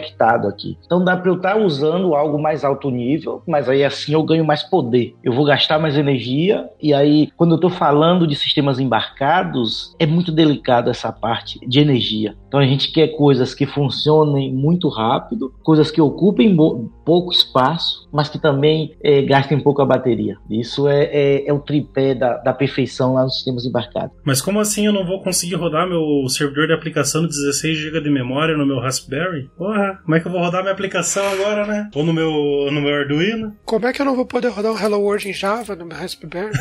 aqui. 0.48 0.78
Então 0.84 1.04
dá 1.04 1.16
para 1.16 1.30
eu 1.30 1.36
estar 1.36 1.54
tá 1.54 1.58
usando 1.58 2.14
algo 2.14 2.40
mais 2.40 2.64
alto 2.64 2.90
nível, 2.90 3.42
mas 3.46 3.68
aí 3.68 3.84
assim 3.84 4.12
eu 4.12 4.22
ganho 4.22 4.44
mais 4.44 4.62
poder. 4.62 5.14
Eu 5.22 5.32
vou 5.32 5.44
gastar 5.44 5.78
mais 5.78 5.96
energia, 5.96 6.68
e 6.80 6.92
aí 6.92 7.28
quando 7.36 7.52
eu 7.52 7.56
estou 7.56 7.70
falando 7.70 8.26
de 8.26 8.34
sistemas 8.34 8.78
embarcados, 8.78 9.94
é 9.98 10.06
muito 10.06 10.32
delicado 10.32 10.90
essa 10.90 11.12
parte 11.12 11.58
de 11.66 11.80
energia. 11.80 12.36
Então 12.46 12.60
a 12.60 12.66
gente 12.66 12.92
quer 12.92 13.08
coisas 13.08 13.52
que 13.52 13.66
funcionem 13.66 14.52
muito 14.52 14.88
rápido, 14.88 15.52
coisas 15.62 15.90
que 15.90 16.00
ocupem 16.00 16.56
pouco 17.04 17.32
espaço, 17.32 18.08
mas 18.12 18.28
que 18.28 18.38
também 18.38 18.94
é, 19.02 19.22
gastem 19.22 19.58
pouco 19.58 19.82
a 19.82 19.86
bateria. 19.86 20.36
Isso 20.48 20.88
é, 20.88 21.04
é, 21.04 21.48
é 21.48 21.52
o 21.52 21.58
tripé 21.58 22.14
da, 22.14 22.36
da, 22.38 22.52
perfeição 22.52 23.14
lá 23.14 23.24
nos 23.24 23.34
sistemas 23.34 23.66
embarcados. 23.66 24.16
Mas 24.24 24.40
como 24.40 24.60
assim 24.60 24.86
eu 24.86 24.92
não 24.92 25.04
vou 25.04 25.20
conseguir 25.20 25.56
rodar 25.56 25.88
meu 25.88 26.28
servidor 26.28 26.68
de 26.68 26.72
aplicação 26.72 27.22
de 27.22 27.28
16 27.28 27.76
GB 27.76 28.00
de 28.00 28.10
memória 28.10 28.56
no 28.56 28.64
meu 28.64 28.78
Raspberry? 28.78 29.50
Porra, 29.56 29.83
rodar? 29.84 30.02
Como 30.02 30.14
é 30.14 30.20
que 30.20 30.26
eu 30.26 30.32
vou 30.32 30.40
rodar 30.40 30.62
minha 30.62 30.72
aplicação 30.72 31.28
agora, 31.28 31.66
né? 31.66 31.90
Ou 31.94 32.02
no 32.04 32.12
meu, 32.12 32.30
no 32.70 32.80
meu 32.80 32.94
Arduino? 32.94 33.56
Como 33.64 33.86
é 33.86 33.92
que 33.92 34.00
eu 34.00 34.06
não 34.06 34.16
vou 34.16 34.26
poder 34.26 34.48
rodar 34.48 34.72
um 34.72 34.78
Hello 34.78 35.00
World 35.00 35.28
em 35.28 35.32
Java 35.32 35.76
no 35.76 35.86
meu 35.86 35.96
Raspberry? 35.96 36.50
O 36.50 36.52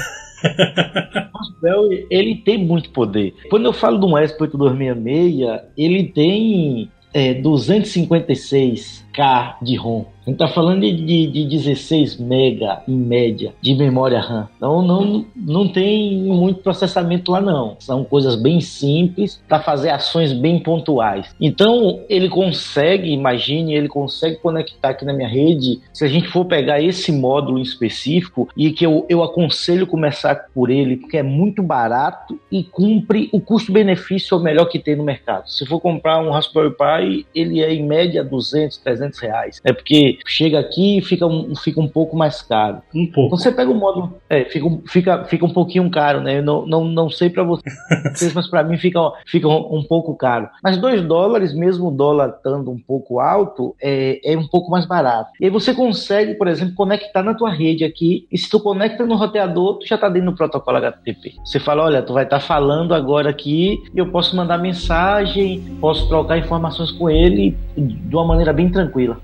Raspberry, 1.37 2.07
ele 2.09 2.35
tem 2.43 2.57
muito 2.57 2.89
poder. 2.91 3.33
Quando 3.49 3.65
eu 3.65 3.73
falo 3.73 3.99
de 3.99 4.05
um 4.05 4.17
ESP 4.17 4.41
8266, 4.41 5.61
ele 5.77 6.05
tem 6.09 6.91
é, 7.13 7.33
256K 7.35 9.55
de 9.61 9.75
ROM. 9.75 10.05
A 10.25 10.29
gente 10.29 10.39
tá 10.39 10.47
falando 10.47 10.81
de, 10.81 10.93
de, 10.93 11.27
de 11.27 11.45
16 11.45 12.17
mega 12.17 12.81
em 12.87 12.95
média 12.95 13.53
de 13.61 13.73
memória 13.75 14.21
RAM. 14.21 14.47
Então 14.55 14.81
não, 14.81 15.25
não 15.35 15.67
tem 15.67 16.17
muito 16.23 16.61
processamento 16.61 17.31
lá 17.31 17.41
não. 17.41 17.75
São 17.79 18.05
coisas 18.05 18.35
bem 18.35 18.61
simples 18.61 19.41
para 19.47 19.59
fazer 19.59 19.89
ações 19.89 20.31
bem 20.31 20.59
pontuais. 20.59 21.35
Então 21.41 22.01
ele 22.07 22.29
consegue, 22.29 23.11
imagine, 23.11 23.75
ele 23.75 23.89
consegue 23.89 24.37
conectar 24.37 24.89
aqui 24.89 25.03
na 25.03 25.13
minha 25.13 25.27
rede. 25.27 25.81
Se 25.93 26.05
a 26.05 26.07
gente 26.07 26.29
for 26.29 26.45
pegar 26.45 26.81
esse 26.81 27.11
módulo 27.11 27.59
em 27.59 27.63
específico 27.63 28.47
e 28.55 28.71
que 28.71 28.85
eu, 28.85 29.05
eu 29.09 29.23
aconselho 29.23 29.85
começar 29.85 30.47
por 30.53 30.69
ele 30.69 30.97
porque 30.97 31.17
é 31.17 31.23
muito 31.23 31.61
barato 31.61 32.39
e 32.49 32.63
cumpre 32.63 33.29
o 33.33 33.41
custo-benefício 33.41 34.39
melhor 34.39 34.65
que 34.65 34.79
tem 34.79 34.95
no 34.95 35.03
mercado. 35.03 35.49
Se 35.49 35.65
for 35.65 35.81
comprar 35.81 36.21
um 36.21 36.31
Raspberry 36.31 36.71
Pi, 36.71 37.25
ele 37.35 37.61
é 37.61 37.73
em 37.73 37.85
média 37.85 38.23
200, 38.23 38.77
300 38.77 39.19
reais. 39.19 39.61
É 39.65 39.73
porque 39.73 40.12
chega 40.25 40.59
aqui 40.59 40.97
e 40.97 41.01
fica 41.01 41.25
um, 41.25 41.55
fica 41.55 41.79
um 41.79 41.87
pouco 41.87 42.15
mais 42.15 42.41
caro. 42.41 42.81
Um 42.93 43.05
pouco. 43.05 43.27
Então 43.27 43.37
você 43.37 43.51
pega 43.51 43.71
o 43.71 43.75
módulo, 43.75 44.15
é, 44.29 44.45
fica, 44.45 44.67
fica, 44.87 45.23
fica 45.25 45.45
um 45.45 45.53
pouquinho 45.53 45.89
caro, 45.89 46.21
né? 46.21 46.39
Eu 46.39 46.43
não, 46.43 46.65
não, 46.65 46.85
não 46.85 47.09
sei 47.09 47.29
para 47.29 47.43
vocês, 47.43 48.33
mas 48.33 48.47
para 48.47 48.63
mim 48.63 48.77
fica, 48.77 48.99
fica 49.25 49.47
um, 49.47 49.77
um, 49.77 49.83
pouco 49.83 50.15
caro. 50.15 50.49
Mas 50.63 50.77
2 50.77 51.03
dólares, 51.03 51.53
mesmo 51.53 51.87
o 51.87 51.91
dólar 51.91 52.29
estando 52.29 52.71
um 52.71 52.79
pouco 52.79 53.19
alto, 53.19 53.75
é, 53.81 54.19
é 54.33 54.37
um 54.37 54.47
pouco 54.47 54.71
mais 54.71 54.85
barato. 54.85 55.31
E 55.39 55.45
aí 55.45 55.51
você 55.51 55.73
consegue, 55.73 56.35
por 56.35 56.47
exemplo, 56.47 56.75
conectar 56.75 57.23
na 57.23 57.33
tua 57.33 57.51
rede 57.51 57.83
aqui, 57.83 58.27
e 58.31 58.37
se 58.37 58.49
tu 58.49 58.59
conecta 58.59 59.05
no 59.05 59.15
roteador, 59.15 59.79
tu 59.79 59.87
já 59.87 59.97
tá 59.97 60.09
dentro 60.09 60.31
do 60.31 60.37
protocolo 60.37 60.77
HTTP. 60.77 61.35
Você 61.43 61.59
fala, 61.59 61.83
olha, 61.83 62.01
tu 62.01 62.13
vai 62.13 62.23
estar 62.23 62.39
tá 62.39 62.45
falando 62.45 62.93
agora 62.93 63.29
aqui, 63.29 63.81
e 63.93 63.97
eu 63.97 64.11
posso 64.11 64.35
mandar 64.35 64.57
mensagem, 64.57 65.77
posso 65.79 66.07
trocar 66.07 66.37
informações 66.37 66.91
com 66.91 67.09
ele 67.09 67.57
de 67.77 68.15
uma 68.15 68.25
maneira 68.25 68.53
bem 68.53 68.69
tranquila. 68.69 69.17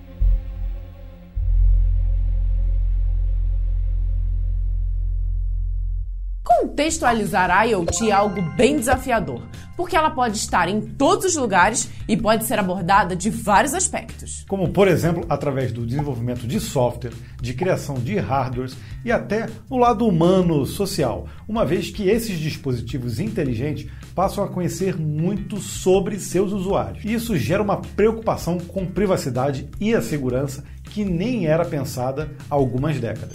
Contextualizar 6.60 7.50
a 7.50 7.64
IoT 7.64 8.10
é 8.10 8.12
algo 8.12 8.42
bem 8.58 8.76
desafiador, 8.76 9.42
porque 9.78 9.96
ela 9.96 10.10
pode 10.10 10.36
estar 10.36 10.68
em 10.68 10.82
todos 10.82 11.24
os 11.24 11.36
lugares 11.38 11.90
e 12.06 12.18
pode 12.18 12.44
ser 12.44 12.60
abordada 12.60 13.16
de 13.16 13.30
vários 13.30 13.74
aspectos. 13.74 14.44
Como, 14.46 14.68
por 14.68 14.86
exemplo, 14.86 15.26
através 15.30 15.72
do 15.72 15.86
desenvolvimento 15.86 16.46
de 16.46 16.60
software, 16.60 17.14
de 17.42 17.54
criação 17.54 17.96
de 17.96 18.18
hardwares 18.18 18.76
e 19.06 19.12
até 19.12 19.48
no 19.70 19.78
lado 19.78 20.06
humano 20.06 20.66
social, 20.66 21.28
uma 21.48 21.66
vez 21.66 21.92
que 21.92 22.10
esses 22.10 22.38
dispositivos 22.38 23.22
inteligentes 23.22 23.90
passam 24.14 24.44
a 24.44 24.50
conhecer 24.50 24.98
muito 25.00 25.62
sobre 25.62 26.20
seus 26.20 26.52
usuários. 26.52 27.06
Isso 27.06 27.38
gera 27.38 27.64
uma 27.64 27.78
preocupação 27.78 28.58
com 28.58 28.86
privacidade 28.86 29.70
e 29.80 29.96
a 29.96 30.02
segurança 30.02 30.62
que 30.84 31.06
nem 31.06 31.46
era 31.46 31.64
pensada 31.64 32.30
há 32.50 32.56
algumas 32.56 33.00
décadas. 33.00 33.32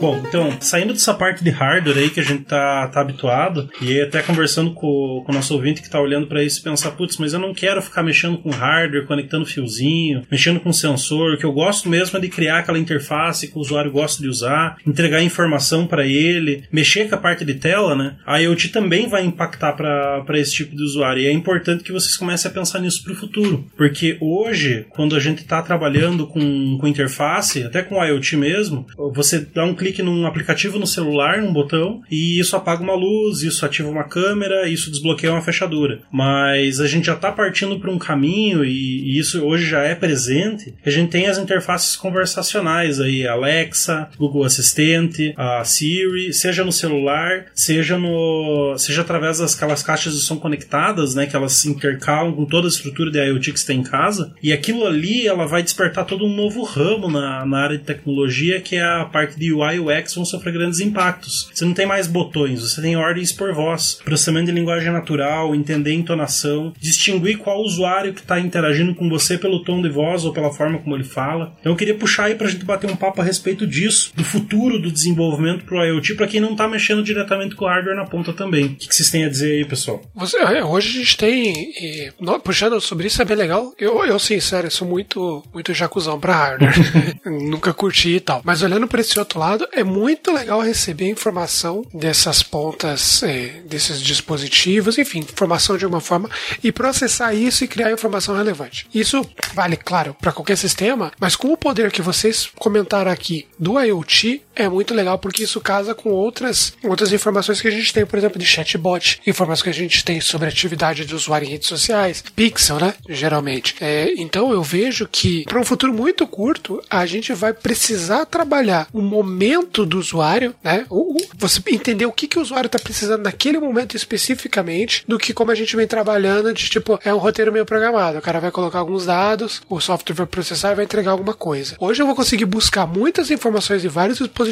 Bom, 0.00 0.22
então, 0.28 0.56
saindo 0.60 0.92
dessa 0.92 1.12
parte 1.12 1.42
de 1.42 1.50
hardware 1.50 1.98
aí 1.98 2.10
que 2.10 2.20
a 2.20 2.22
gente 2.24 2.44
tá, 2.44 2.86
tá 2.86 3.00
habituado, 3.00 3.68
e 3.82 4.00
até 4.00 4.22
conversando 4.22 4.70
com, 4.72 5.24
com 5.26 5.32
o 5.32 5.34
nosso 5.34 5.52
ouvinte 5.54 5.82
que 5.82 5.90
tá 5.90 6.00
olhando 6.00 6.28
para 6.28 6.42
isso 6.42 6.60
e 6.60 6.62
pensar, 6.62 6.92
putz, 6.92 7.16
mas 7.16 7.32
eu 7.32 7.40
não 7.40 7.52
quero 7.52 7.82
ficar 7.82 8.04
mexendo 8.04 8.38
com 8.38 8.50
hardware, 8.50 9.06
conectando 9.06 9.44
fiozinho, 9.44 10.22
mexendo 10.30 10.60
com 10.60 10.72
sensor, 10.72 11.34
o 11.34 11.36
que 11.36 11.44
eu 11.44 11.52
gosto 11.52 11.88
mesmo 11.88 12.16
é 12.16 12.20
de 12.20 12.28
criar 12.28 12.58
aquela 12.58 12.78
interface 12.78 13.48
que 13.48 13.58
o 13.58 13.60
usuário 13.60 13.90
gosta 13.90 14.22
de 14.22 14.28
usar, 14.28 14.76
entregar 14.86 15.20
informação 15.20 15.84
para 15.84 16.06
ele, 16.06 16.62
mexer 16.70 17.08
com 17.08 17.16
a 17.16 17.18
parte 17.18 17.44
de 17.44 17.54
tela, 17.54 17.96
né? 17.96 18.16
A 18.24 18.38
IoT 18.38 18.68
também 18.68 19.08
vai 19.08 19.24
impactar 19.24 19.72
para 19.72 20.38
esse 20.38 20.54
tipo 20.54 20.76
de 20.76 20.82
usuário, 20.84 21.22
e 21.22 21.26
é 21.26 21.32
importante 21.32 21.82
que 21.82 21.92
vocês 21.92 22.16
comecem 22.16 22.48
a 22.48 22.54
pensar 22.54 22.78
nisso 22.78 23.02
pro 23.02 23.16
futuro, 23.16 23.66
porque 23.76 24.16
hoje, 24.20 24.86
quando 24.90 25.16
a 25.16 25.20
gente 25.20 25.42
tá 25.42 25.60
trabalhando 25.60 26.24
com, 26.28 26.78
com 26.78 26.86
interface, 26.86 27.64
até 27.64 27.82
com 27.82 28.02
IoT 28.02 28.36
mesmo, 28.36 28.86
você 29.12 29.40
dá 29.40 29.64
um 29.64 29.74
clique 29.74 29.87
clique 29.88 30.02
num 30.02 30.26
aplicativo 30.26 30.78
no 30.78 30.86
celular, 30.86 31.40
num 31.40 31.52
botão, 31.52 32.02
e 32.10 32.38
isso 32.38 32.56
apaga 32.56 32.82
uma 32.82 32.94
luz, 32.94 33.42
isso 33.42 33.64
ativa 33.64 33.88
uma 33.88 34.04
câmera, 34.04 34.68
isso 34.68 34.90
desbloqueia 34.90 35.32
uma 35.32 35.42
fechadura. 35.42 36.00
Mas 36.12 36.80
a 36.80 36.86
gente 36.86 37.06
já 37.06 37.14
está 37.14 37.32
partindo 37.32 37.78
para 37.80 37.90
um 37.90 37.98
caminho, 37.98 38.64
e, 38.64 39.18
isso 39.18 39.44
hoje 39.44 39.66
já 39.66 39.82
é 39.82 39.94
presente, 39.94 40.74
a 40.84 40.90
gente 40.90 41.10
tem 41.10 41.26
as 41.26 41.38
interfaces 41.38 41.96
conversacionais 41.96 43.00
aí, 43.00 43.26
Alexa, 43.26 44.08
Google 44.18 44.44
Assistente, 44.44 45.32
a 45.36 45.64
Siri, 45.64 46.32
seja 46.32 46.64
no 46.64 46.72
celular, 46.72 47.46
seja 47.54 47.98
no 47.98 48.76
seja 48.76 49.02
através 49.02 49.38
das 49.38 49.54
caixas 49.82 50.14
de 50.14 50.20
som 50.20 50.36
conectadas, 50.36 51.14
né, 51.14 51.26
que 51.26 51.34
elas 51.34 51.54
se 51.54 51.68
intercalam 51.68 52.32
com 52.32 52.44
toda 52.44 52.66
a 52.66 52.70
estrutura 52.70 53.10
de 53.10 53.18
IoT 53.18 53.52
que 53.52 53.60
você 53.60 53.66
tem 53.66 53.80
em 53.80 53.82
casa, 53.82 54.32
e 54.42 54.52
aquilo 54.52 54.86
ali 54.86 55.26
ela 55.26 55.46
vai 55.46 55.62
despertar 55.62 56.04
todo 56.04 56.26
um 56.26 56.34
novo 56.34 56.62
ramo 56.62 57.10
na, 57.10 57.44
na 57.46 57.58
área 57.58 57.78
de 57.78 57.84
tecnologia, 57.84 58.60
que 58.60 58.76
é 58.76 58.84
a 58.84 59.04
parte 59.04 59.38
de 59.38 59.52
UI 59.52 59.77
e 59.78 59.80
UX 59.80 60.14
vão 60.14 60.24
sofrer 60.24 60.52
grandes 60.52 60.80
impactos. 60.80 61.48
Você 61.52 61.64
não 61.64 61.74
tem 61.74 61.86
mais 61.86 62.06
botões, 62.06 62.60
você 62.60 62.80
tem 62.80 62.96
ordens 62.96 63.32
por 63.32 63.52
voz, 63.54 64.00
processamento 64.04 64.46
de 64.46 64.52
linguagem 64.52 64.92
natural, 64.92 65.54
entender 65.54 65.92
entonação, 65.92 66.72
distinguir 66.80 67.38
qual 67.38 67.62
usuário 67.62 68.12
que 68.12 68.20
está 68.20 68.38
interagindo 68.38 68.94
com 68.94 69.08
você 69.08 69.38
pelo 69.38 69.62
tom 69.62 69.80
de 69.82 69.88
voz 69.88 70.24
ou 70.24 70.32
pela 70.32 70.52
forma 70.52 70.78
como 70.78 70.96
ele 70.96 71.04
fala. 71.04 71.54
Então 71.60 71.72
eu 71.72 71.76
queria 71.76 71.94
puxar 71.94 72.24
aí 72.24 72.34
para 72.34 72.46
a 72.46 72.50
gente 72.50 72.64
bater 72.64 72.90
um 72.90 72.96
papo 72.96 73.20
a 73.20 73.24
respeito 73.24 73.66
disso, 73.66 74.12
do 74.14 74.24
futuro 74.24 74.80
do 74.80 74.90
desenvolvimento 74.90 75.64
para 75.64 75.78
o 75.78 75.84
IoT, 75.84 76.14
para 76.14 76.26
quem 76.26 76.40
não 76.40 76.52
está 76.52 76.68
mexendo 76.68 77.02
diretamente 77.02 77.54
com 77.54 77.64
o 77.64 77.68
hardware 77.68 77.96
na 77.96 78.04
ponta 78.04 78.32
também. 78.32 78.66
O 78.66 78.76
que, 78.76 78.88
que 78.88 78.94
vocês 78.94 79.10
têm 79.10 79.24
a 79.24 79.28
dizer 79.28 79.52
aí, 79.52 79.64
pessoal? 79.64 80.02
Você, 80.14 80.36
é, 80.38 80.64
hoje 80.64 80.88
a 80.88 81.02
gente 81.02 81.16
tem, 81.16 81.52
e, 81.52 82.12
puxando 82.42 82.80
sobre 82.80 83.06
isso 83.06 83.20
é 83.20 83.24
bem 83.24 83.36
legal. 83.36 83.72
Eu, 83.78 84.04
eu 84.04 84.18
sim, 84.18 84.40
sério, 84.40 84.70
sou 84.70 84.86
muito, 84.86 85.44
muito 85.52 85.74
jacuzão 85.74 86.18
para 86.18 86.34
hardware. 86.34 86.74
Nunca 87.24 87.72
curti 87.72 88.16
e 88.16 88.20
tal. 88.20 88.40
Mas 88.44 88.62
olhando 88.62 88.88
para 88.88 89.00
esse 89.00 89.18
outro 89.18 89.38
lado, 89.38 89.67
é 89.72 89.84
muito 89.84 90.32
legal 90.32 90.60
receber 90.60 91.08
informação 91.08 91.84
dessas 91.92 92.42
pontas, 92.42 93.22
é, 93.22 93.62
desses 93.64 94.00
dispositivos, 94.00 94.98
enfim, 94.98 95.20
informação 95.20 95.76
de 95.76 95.84
alguma 95.84 96.00
forma, 96.00 96.30
e 96.62 96.72
processar 96.72 97.34
isso 97.34 97.64
e 97.64 97.68
criar 97.68 97.92
informação 97.92 98.36
relevante. 98.36 98.86
Isso 98.94 99.24
vale, 99.54 99.76
claro, 99.76 100.14
para 100.20 100.32
qualquer 100.32 100.56
sistema, 100.56 101.12
mas 101.18 101.36
com 101.36 101.52
o 101.52 101.56
poder 101.56 101.90
que 101.90 102.02
vocês 102.02 102.50
comentaram 102.56 103.10
aqui 103.10 103.46
do 103.58 103.80
IoT, 103.80 104.42
é 104.58 104.68
muito 104.68 104.92
legal 104.92 105.18
porque 105.18 105.44
isso 105.44 105.60
casa 105.60 105.94
com 105.94 106.10
outras, 106.10 106.72
outras 106.82 107.12
informações 107.12 107.60
que 107.60 107.68
a 107.68 107.70
gente 107.70 107.92
tem, 107.92 108.04
por 108.04 108.18
exemplo, 108.18 108.38
de 108.38 108.44
chatbot, 108.44 109.20
informações 109.26 109.62
que 109.62 109.70
a 109.70 109.72
gente 109.72 110.04
tem 110.04 110.20
sobre 110.20 110.48
atividade 110.48 111.04
do 111.04 111.16
usuário 111.16 111.46
em 111.46 111.52
redes 111.52 111.68
sociais, 111.68 112.22
pixel, 112.34 112.78
né? 112.78 112.94
Geralmente. 113.08 113.76
É, 113.80 114.12
então 114.16 114.52
eu 114.52 114.62
vejo 114.62 115.08
que 115.10 115.44
para 115.44 115.60
um 115.60 115.64
futuro 115.64 115.94
muito 115.94 116.26
curto, 116.26 116.82
a 116.90 117.06
gente 117.06 117.32
vai 117.32 117.52
precisar 117.52 118.26
trabalhar 118.26 118.88
o 118.92 119.00
momento 119.00 119.86
do 119.86 119.98
usuário, 119.98 120.54
né? 120.62 120.84
O, 120.90 121.16
o, 121.16 121.28
você 121.36 121.60
entender 121.68 122.06
o 122.06 122.12
que, 122.12 122.26
que 122.26 122.38
o 122.38 122.42
usuário 122.42 122.66
está 122.66 122.78
precisando 122.78 123.22
naquele 123.22 123.58
momento 123.58 123.96
especificamente, 123.96 125.04
do 125.06 125.18
que 125.18 125.32
como 125.32 125.50
a 125.50 125.54
gente 125.54 125.76
vem 125.76 125.86
trabalhando 125.86 126.52
de 126.52 126.68
tipo, 126.68 126.98
é 127.04 127.14
um 127.14 127.18
roteiro 127.18 127.52
meio 127.52 127.64
programado. 127.64 128.18
O 128.18 128.22
cara 128.22 128.40
vai 128.40 128.50
colocar 128.50 128.80
alguns 128.80 129.06
dados, 129.06 129.62
o 129.68 129.80
software 129.80 130.14
vai 130.14 130.26
processar 130.26 130.72
e 130.72 130.74
vai 130.74 130.84
entregar 130.84 131.12
alguma 131.12 131.34
coisa. 131.34 131.76
Hoje 131.78 132.02
eu 132.02 132.06
vou 132.06 132.16
conseguir 132.16 132.44
buscar 132.44 132.86
muitas 132.86 133.30
informações 133.30 133.82
de 133.82 133.88
vários 133.88 134.18
dispositivos, 134.18 134.47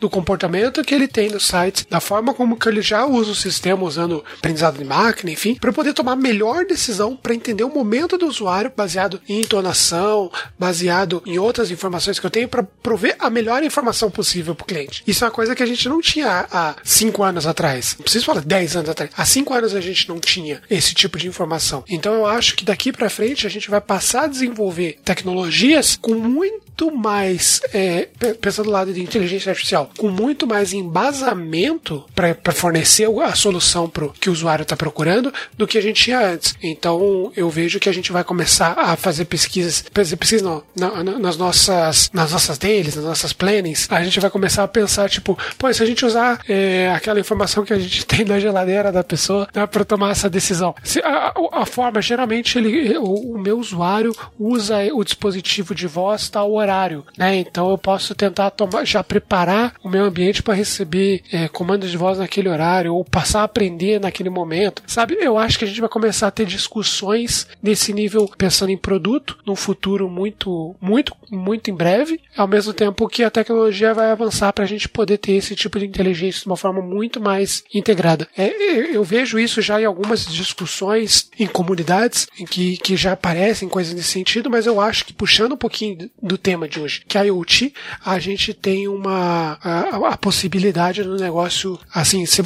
do 0.00 0.10
comportamento 0.10 0.82
que 0.82 0.94
ele 0.94 1.08
tem 1.08 1.30
nos 1.30 1.46
sites, 1.46 1.86
da 1.88 2.00
forma 2.00 2.34
como 2.34 2.56
que 2.56 2.68
ele 2.68 2.82
já 2.82 3.06
usa 3.06 3.32
o 3.32 3.34
sistema 3.34 3.84
usando 3.84 4.24
aprendizado 4.38 4.78
de 4.78 4.84
máquina, 4.84 5.30
enfim, 5.30 5.54
para 5.54 5.72
poder 5.72 5.92
tomar 5.92 6.12
a 6.12 6.16
melhor 6.16 6.64
decisão 6.64 7.16
para 7.16 7.34
entender 7.34 7.64
o 7.64 7.68
momento 7.68 8.16
do 8.18 8.26
usuário 8.26 8.72
baseado 8.76 9.20
em 9.28 9.40
entonação, 9.40 10.30
baseado 10.58 11.22
em 11.26 11.38
outras 11.38 11.70
informações 11.70 12.18
que 12.18 12.26
eu 12.26 12.30
tenho 12.30 12.48
para 12.48 12.62
prover 12.62 13.16
a 13.18 13.30
melhor 13.30 13.62
informação 13.62 14.10
possível 14.10 14.54
para 14.54 14.64
o 14.64 14.66
cliente. 14.66 15.02
Isso 15.06 15.24
é 15.24 15.26
uma 15.26 15.34
coisa 15.34 15.54
que 15.54 15.62
a 15.62 15.66
gente 15.66 15.88
não 15.88 16.00
tinha 16.00 16.46
há 16.50 16.76
cinco 16.84 17.22
anos 17.22 17.46
atrás. 17.46 17.94
Não 17.98 18.02
preciso 18.02 18.26
falar 18.26 18.40
dez 18.42 18.76
anos 18.76 18.90
atrás. 18.90 19.10
Há 19.16 19.24
cinco 19.24 19.54
anos 19.54 19.74
a 19.74 19.80
gente 19.80 20.08
não 20.08 20.18
tinha 20.18 20.60
esse 20.70 20.94
tipo 20.94 21.18
de 21.18 21.26
informação. 21.26 21.84
Então 21.88 22.14
eu 22.14 22.26
acho 22.26 22.56
que 22.56 22.64
daqui 22.64 22.92
para 22.92 23.10
frente 23.10 23.46
a 23.46 23.50
gente 23.50 23.70
vai 23.70 23.80
passar 23.80 24.24
a 24.24 24.26
desenvolver 24.26 24.98
tecnologias 25.04 25.96
com 25.96 26.14
muito 26.14 26.67
muito 26.78 26.96
mais, 26.96 27.60
é, 27.74 28.08
pensando 28.40 28.66
do 28.66 28.70
lado 28.70 28.92
de 28.92 29.02
inteligência 29.02 29.50
artificial, 29.50 29.90
com 29.98 30.08
muito 30.08 30.46
mais 30.46 30.72
embasamento 30.72 32.04
para 32.14 32.52
fornecer 32.52 33.08
a 33.20 33.34
solução 33.34 33.88
pro 33.88 34.12
que 34.12 34.30
o 34.30 34.32
usuário 34.32 34.62
está 34.62 34.76
procurando 34.76 35.32
do 35.56 35.66
que 35.66 35.76
a 35.76 35.80
gente 35.80 36.04
tinha 36.04 36.20
antes. 36.20 36.54
Então 36.62 37.32
eu 37.36 37.50
vejo 37.50 37.80
que 37.80 37.88
a 37.88 37.92
gente 37.92 38.12
vai 38.12 38.22
começar 38.22 38.74
a 38.78 38.94
fazer 38.96 39.24
pesquisas, 39.24 39.84
fazer 39.92 40.16
pesquisas 40.16 40.42
não, 40.42 40.62
na, 40.76 41.02
na, 41.02 41.18
nas 41.18 41.36
nossas 41.36 42.10
nas 42.12 42.30
nossas 42.30 42.58
deles, 42.58 42.94
nas 42.94 43.04
nossas 43.04 43.32
plannings, 43.32 43.88
a 43.90 44.02
gente 44.04 44.20
vai 44.20 44.30
começar 44.30 44.62
a 44.62 44.68
pensar 44.68 45.08
tipo, 45.08 45.36
pô, 45.56 45.72
se 45.72 45.82
a 45.82 45.86
gente 45.86 46.04
usar 46.06 46.40
é, 46.48 46.92
aquela 46.94 47.18
informação 47.18 47.64
que 47.64 47.72
a 47.72 47.78
gente 47.78 48.04
tem 48.06 48.24
na 48.24 48.38
geladeira 48.38 48.92
da 48.92 49.02
pessoa 49.02 49.48
né, 49.52 49.66
para 49.66 49.84
tomar 49.84 50.10
essa 50.10 50.30
decisão. 50.30 50.74
Se, 50.84 51.00
a, 51.00 51.32
a, 51.52 51.66
forma 51.66 52.00
geralmente 52.00 52.58
ele, 52.58 52.96
o, 52.98 53.34
o, 53.34 53.38
meu 53.38 53.58
usuário 53.58 54.14
usa 54.38 54.76
o 54.92 55.02
dispositivo 55.02 55.74
de 55.74 55.86
voz 55.86 56.28
tal 56.28 56.52
horário, 56.68 57.04
né? 57.16 57.36
Então 57.36 57.70
eu 57.70 57.78
posso 57.78 58.14
tentar 58.14 58.50
tomar, 58.50 58.84
já 58.84 59.02
preparar 59.02 59.74
o 59.82 59.88
meu 59.88 60.04
ambiente 60.04 60.42
para 60.42 60.54
receber 60.54 61.22
é, 61.32 61.48
comandos 61.48 61.90
de 61.90 61.96
voz 61.96 62.18
naquele 62.18 62.48
horário 62.48 62.94
ou 62.94 63.04
passar 63.04 63.40
a 63.40 63.44
aprender 63.44 64.00
naquele 64.00 64.28
momento, 64.28 64.82
sabe? 64.86 65.16
Eu 65.18 65.38
acho 65.38 65.58
que 65.58 65.64
a 65.64 65.68
gente 65.68 65.80
vai 65.80 65.88
começar 65.88 66.28
a 66.28 66.30
ter 66.30 66.44
discussões 66.44 67.46
nesse 67.62 67.92
nível 67.92 68.30
pensando 68.36 68.70
em 68.70 68.76
produto 68.76 69.38
num 69.46 69.56
futuro 69.56 70.08
muito, 70.08 70.76
muito, 70.80 71.16
muito 71.30 71.70
em 71.70 71.74
breve, 71.74 72.20
ao 72.36 72.46
mesmo 72.46 72.72
tempo 72.72 73.08
que 73.08 73.24
a 73.24 73.30
tecnologia 73.30 73.94
vai 73.94 74.10
avançar 74.10 74.52
para 74.52 74.64
a 74.64 74.68
gente 74.68 74.88
poder 74.88 75.18
ter 75.18 75.32
esse 75.32 75.54
tipo 75.56 75.78
de 75.78 75.86
inteligência 75.86 76.42
de 76.42 76.46
uma 76.46 76.56
forma 76.56 76.82
muito 76.82 77.20
mais 77.20 77.64
integrada. 77.74 78.28
É, 78.36 78.94
eu 78.94 79.02
vejo 79.02 79.38
isso 79.38 79.62
já 79.62 79.80
em 79.80 79.84
algumas 79.84 80.26
discussões 80.26 81.30
em 81.38 81.46
comunidades 81.46 82.26
em 82.38 82.44
que, 82.44 82.76
que 82.78 82.96
já 82.96 83.12
aparecem 83.12 83.68
coisas 83.68 83.94
nesse 83.94 84.08
sentido, 84.08 84.50
mas 84.50 84.66
eu 84.66 84.80
acho 84.80 85.04
que 85.04 85.12
puxando 85.12 85.52
um 85.52 85.56
pouquinho 85.56 86.10
do 86.22 86.36
tema 86.36 86.57
de 86.66 86.80
hoje, 86.80 87.02
que 87.06 87.18
é 87.18 87.26
IoT, 87.26 87.72
a 88.04 88.18
gente 88.18 88.54
tem 88.54 88.88
uma 88.88 89.58
a, 89.62 90.12
a 90.12 90.16
possibilidade 90.16 91.02
do 91.02 91.16
negócio 91.16 91.78
assim 91.94 92.24
ser, 92.26 92.44